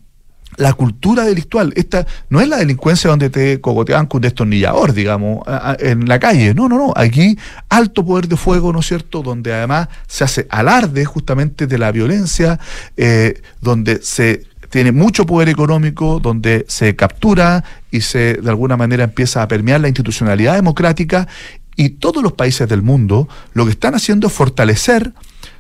la 0.58 0.74
cultura 0.74 1.24
delictual. 1.24 1.74
Esta 1.76 2.06
no 2.30 2.42
es 2.42 2.48
la 2.48 2.58
delincuencia 2.58 3.10
donde 3.10 3.30
te 3.30 3.62
cogoteaban 3.62 4.06
con 4.08 4.20
un 4.20 4.24
destornillador, 4.24 4.94
digamos, 4.94 5.44
en 5.80 6.08
la 6.08 6.20
calle. 6.20 6.54
No, 6.54 6.68
no, 6.68 6.78
no. 6.78 6.94
Aquí 6.96 7.38
alto 7.70 8.06
poder 8.06 8.28
de 8.28 8.38
fuego, 8.38 8.74
¿no 8.74 8.80
es 8.80 8.88
cierto? 8.88 9.22
Donde 9.22 9.54
además 9.54 9.88
se 10.08 10.24
hace 10.24 10.48
alarde 10.50 11.06
justamente 11.06 11.68
de 11.68 11.78
la 11.78 11.92
violencia, 11.92 12.60
eh, 12.98 13.42
donde 13.62 14.02
se 14.02 14.46
tiene 14.70 14.92
mucho 14.92 15.26
poder 15.26 15.50
económico, 15.50 16.20
donde 16.20 16.66
se 16.70 16.96
captura 16.96 17.64
y 17.92 18.02
se 18.02 18.36
de 18.36 18.50
alguna 18.50 18.78
manera 18.78 19.04
empieza 19.04 19.44
a 19.44 19.48
permear 19.48 19.82
la 19.82 19.90
institucionalidad 19.90 20.56
democrática 20.56 21.28
y 21.76 21.90
todos 21.90 22.24
los 22.24 22.34
países 22.34 22.68
del 22.70 22.82
mundo 22.82 23.28
lo 23.54 23.66
que 23.66 23.72
están 23.72 23.96
haciendo 23.96 24.28
es 24.28 24.34
fortalecer 24.34 25.14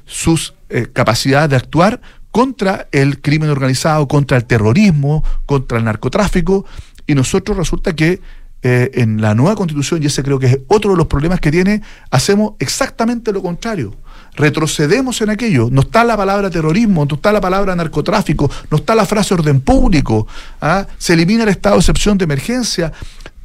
sus 0.06 0.54
eh, 0.70 0.88
capacidades 0.92 1.50
de 1.50 1.56
actuar 1.58 2.02
contra 2.32 2.88
el 2.92 3.22
crimen 3.22 3.50
organizado, 3.50 4.08
contra 4.08 4.38
el 4.38 4.46
terrorismo, 4.46 5.24
contra 5.46 5.78
el 5.78 5.84
narcotráfico, 5.84 6.66
y 7.06 7.16
nosotros 7.16 7.58
resulta 7.58 7.94
que 7.96 8.22
eh, 8.64 8.92
en 8.94 9.22
la 9.22 9.34
nueva 9.34 9.56
constitución, 9.56 10.04
y 10.04 10.06
ese 10.06 10.22
creo 10.22 10.38
que 10.38 10.46
es 10.46 10.60
otro 10.68 10.92
de 10.92 10.98
los 10.98 11.08
problemas 11.08 11.40
que 11.40 11.52
tiene, 11.52 11.82
hacemos 12.12 12.54
exactamente 12.60 13.34
lo 13.34 13.42
contrario. 13.42 13.96
Retrocedemos 14.36 15.20
en 15.22 15.32
aquello. 15.32 15.70
No 15.72 15.82
está 15.82 16.04
la 16.04 16.16
palabra 16.16 16.50
terrorismo, 16.50 17.06
no 17.06 17.16
está 17.16 17.32
la 17.32 17.42
palabra 17.42 17.76
narcotráfico, 17.76 18.50
no 18.70 18.78
está 18.78 18.94
la 18.94 19.06
frase 19.06 19.34
orden 19.34 19.62
público. 19.62 20.28
¿ah? 20.62 20.86
Se 21.00 21.14
elimina 21.14 21.44
el 21.44 21.50
estado 21.50 21.76
de 21.76 21.80
excepción 21.80 22.20
de 22.20 22.26
emergencia. 22.26 22.94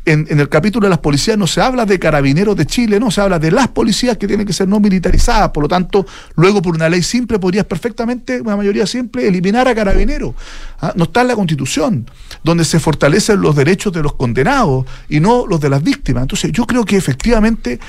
En, 0.09 0.27
el 0.31 0.49
capítulo 0.49 0.87
de 0.87 0.91
las 0.91 1.01
policías 1.01 1.37
no 1.37 1.49
se 1.49 1.61
habla 1.61 1.85
de 1.85 1.99
carabineros 1.99 2.55
de 2.55 2.65
Chile, 2.65 3.01
no, 3.01 3.11
se 3.11 3.21
habla 3.21 3.41
de 3.41 3.51
las 3.51 3.67
policías 3.67 4.17
que 4.17 4.29
tienen 4.29 4.47
que 4.47 4.53
ser 4.53 4.69
no 4.69 4.79
militarizadas. 4.79 5.51
Por 5.51 5.65
lo 5.65 5.69
tanto, 5.69 6.07
luego 6.37 6.63
por 6.63 6.77
una 6.77 6.89
ley 6.89 7.03
simple 7.03 7.41
podrías 7.41 7.65
perfectamente, 7.65 8.41
una 8.41 8.57
mayoría 8.57 8.87
simple, 8.87 9.27
eliminar 9.27 9.67
a 9.67 9.75
carabineros. 9.75 10.37
¿ah? 10.81 10.93
No 10.95 11.05
está 11.05 11.23
en 11.23 11.29
la 11.29 11.35
constitución, 11.35 12.09
donde 12.45 12.65
se 12.65 12.79
fortalecen 12.79 13.41
los 13.41 13.57
derechos 13.57 13.93
de 13.93 14.01
los 14.05 14.15
condenados 14.15 14.87
y 15.09 15.19
no 15.19 15.45
los 15.45 15.61
de 15.61 15.71
las 15.71 15.83
víctimas. 15.83 16.23
Entonces, 16.23 16.53
yo 16.53 16.69
creo 16.69 16.85
que 16.85 16.97
efectivamente, 16.97 17.81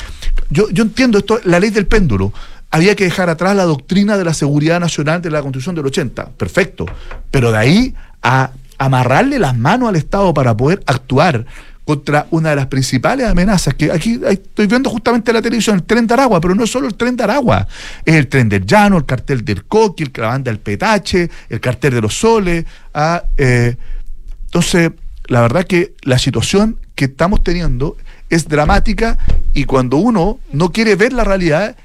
yo, 0.50 0.72
yo 0.72 0.82
entiendo 0.82 1.20
esto, 1.20 1.40
la 1.44 1.60
ley 1.60 1.70
del 1.70 1.86
péndulo. 1.86 2.34
Había 2.72 2.96
que 2.96 3.04
dejar 3.04 3.30
atrás 3.30 3.56
la 3.56 3.64
doctrina 3.66 4.18
de 4.18 4.26
la 4.26 4.34
seguridad 4.34 4.80
nacional 4.80 5.22
de 5.22 5.30
la 5.30 5.42
constitución 5.44 5.76
del 5.76 5.86
80. 5.86 6.32
Perfecto. 6.32 6.88
Pero 7.30 7.52
de 7.52 7.58
ahí 7.60 7.96
a 8.24 8.52
amarrarle 8.78 9.40
las 9.40 9.56
manos 9.56 9.90
al 9.90 9.96
Estado 9.96 10.34
para 10.34 10.56
poder 10.58 10.84
actuar 10.86 11.46
contra 11.88 12.28
una 12.32 12.50
de 12.50 12.58
las 12.58 12.68
principales 12.68 13.26
amenazas 13.26 13.74
que 13.74 13.90
aquí 13.90 14.20
estoy 14.28 14.68
viendo 14.68 14.90
justamente 14.90 15.32
en 15.32 15.36
la 15.36 15.42
televisión, 15.42 15.78
el 15.78 15.84
tren 15.84 16.06
de 16.06 16.16
Aragua, 16.16 16.42
pero 16.42 16.54
no 16.54 16.66
es 16.66 16.70
solo 16.70 16.86
el 16.86 16.96
tren 16.96 17.16
de 17.16 17.24
Aragua, 17.24 17.66
es 18.04 18.14
el 18.14 18.28
tren 18.28 18.50
del 18.50 18.66
Llano, 18.66 18.98
el 18.98 19.06
cartel 19.06 19.46
del 19.46 19.64
Coqui, 19.64 20.04
el, 20.04 20.12
la 20.18 20.28
banda 20.28 20.52
del 20.52 20.60
Petache, 20.60 21.30
el 21.48 21.62
cartel 21.62 21.94
de 21.94 22.02
los 22.02 22.14
Soles. 22.14 22.66
ah, 22.94 23.24
eh, 23.38 23.78
entonces, 24.48 24.92
la 25.28 25.40
verdad 25.40 25.64
que 25.64 25.94
la 26.02 26.20
situación 26.20 26.78
que 26.94 27.06
estamos 27.06 27.42
teniendo 27.42 27.96
es 28.30 28.50
dramática 28.50 29.18
y 29.54 29.64
cuando 29.64 29.96
uno 29.96 30.40
no 30.52 30.74
quiere 30.74 30.98
ver 30.98 31.14
la 31.14 31.24
realidad, 31.24 31.78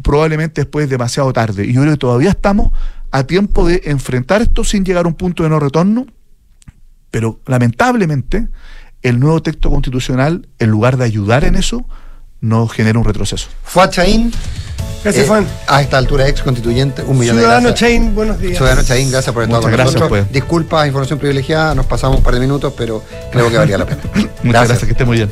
probablemente 0.00 0.60
después 0.60 0.84
es 0.84 0.90
demasiado 0.90 1.32
tarde. 1.32 1.66
Y 1.66 1.72
yo 1.72 1.80
creo 1.80 1.94
que 1.94 1.98
todavía 1.98 2.30
estamos 2.30 2.70
a 3.10 3.24
tiempo 3.24 3.66
de 3.66 3.82
enfrentar 3.86 4.42
esto 4.42 4.62
sin 4.62 4.84
llegar 4.84 5.06
a 5.06 5.08
un 5.08 5.14
punto 5.14 5.42
de 5.42 5.48
no 5.48 5.58
retorno, 5.58 6.06
pero 7.10 7.40
lamentablemente 7.46 8.46
el 9.02 9.18
nuevo 9.20 9.42
texto 9.42 9.70
constitucional, 9.70 10.48
en 10.58 10.70
lugar 10.70 10.96
de 10.96 11.04
ayudar 11.04 11.44
en 11.44 11.54
eso, 11.56 11.84
nos 12.40 12.72
genera 12.72 12.98
un 12.98 13.04
retroceso. 13.04 13.48
Fuad 13.64 13.90
Chaín. 13.90 14.32
Gracias, 15.02 15.26
Juan. 15.28 15.46
A 15.66 15.80
esta 15.80 15.96
altura, 15.96 16.28
ex 16.28 16.42
constituyente, 16.42 17.02
un 17.02 17.18
millón 17.18 17.36
Ciudadano 17.36 17.68
de 17.68 17.70
gracias. 17.70 17.90
Chain, 17.90 18.14
buenos 18.14 18.38
días. 18.38 18.56
Ciudadano 18.58 18.82
Chaín, 18.82 19.10
gracias 19.10 19.32
por 19.32 19.44
estar 19.44 19.56
Muchas 19.56 19.62
con 19.62 19.72
gracias, 19.72 19.94
nosotros. 19.94 20.20
pues. 20.26 20.32
Disculpas, 20.32 20.86
información 20.86 21.18
privilegiada, 21.18 21.74
nos 21.74 21.86
pasamos 21.86 22.18
un 22.18 22.22
par 22.22 22.34
de 22.34 22.40
minutos, 22.40 22.74
pero 22.76 23.02
creo 23.32 23.50
que 23.50 23.56
valía 23.56 23.78
la 23.78 23.86
pena. 23.86 24.00
Muchas 24.42 24.68
gracias, 24.68 24.84
que 24.84 24.92
esté 24.92 25.04
muy 25.06 25.16
bien. 25.16 25.30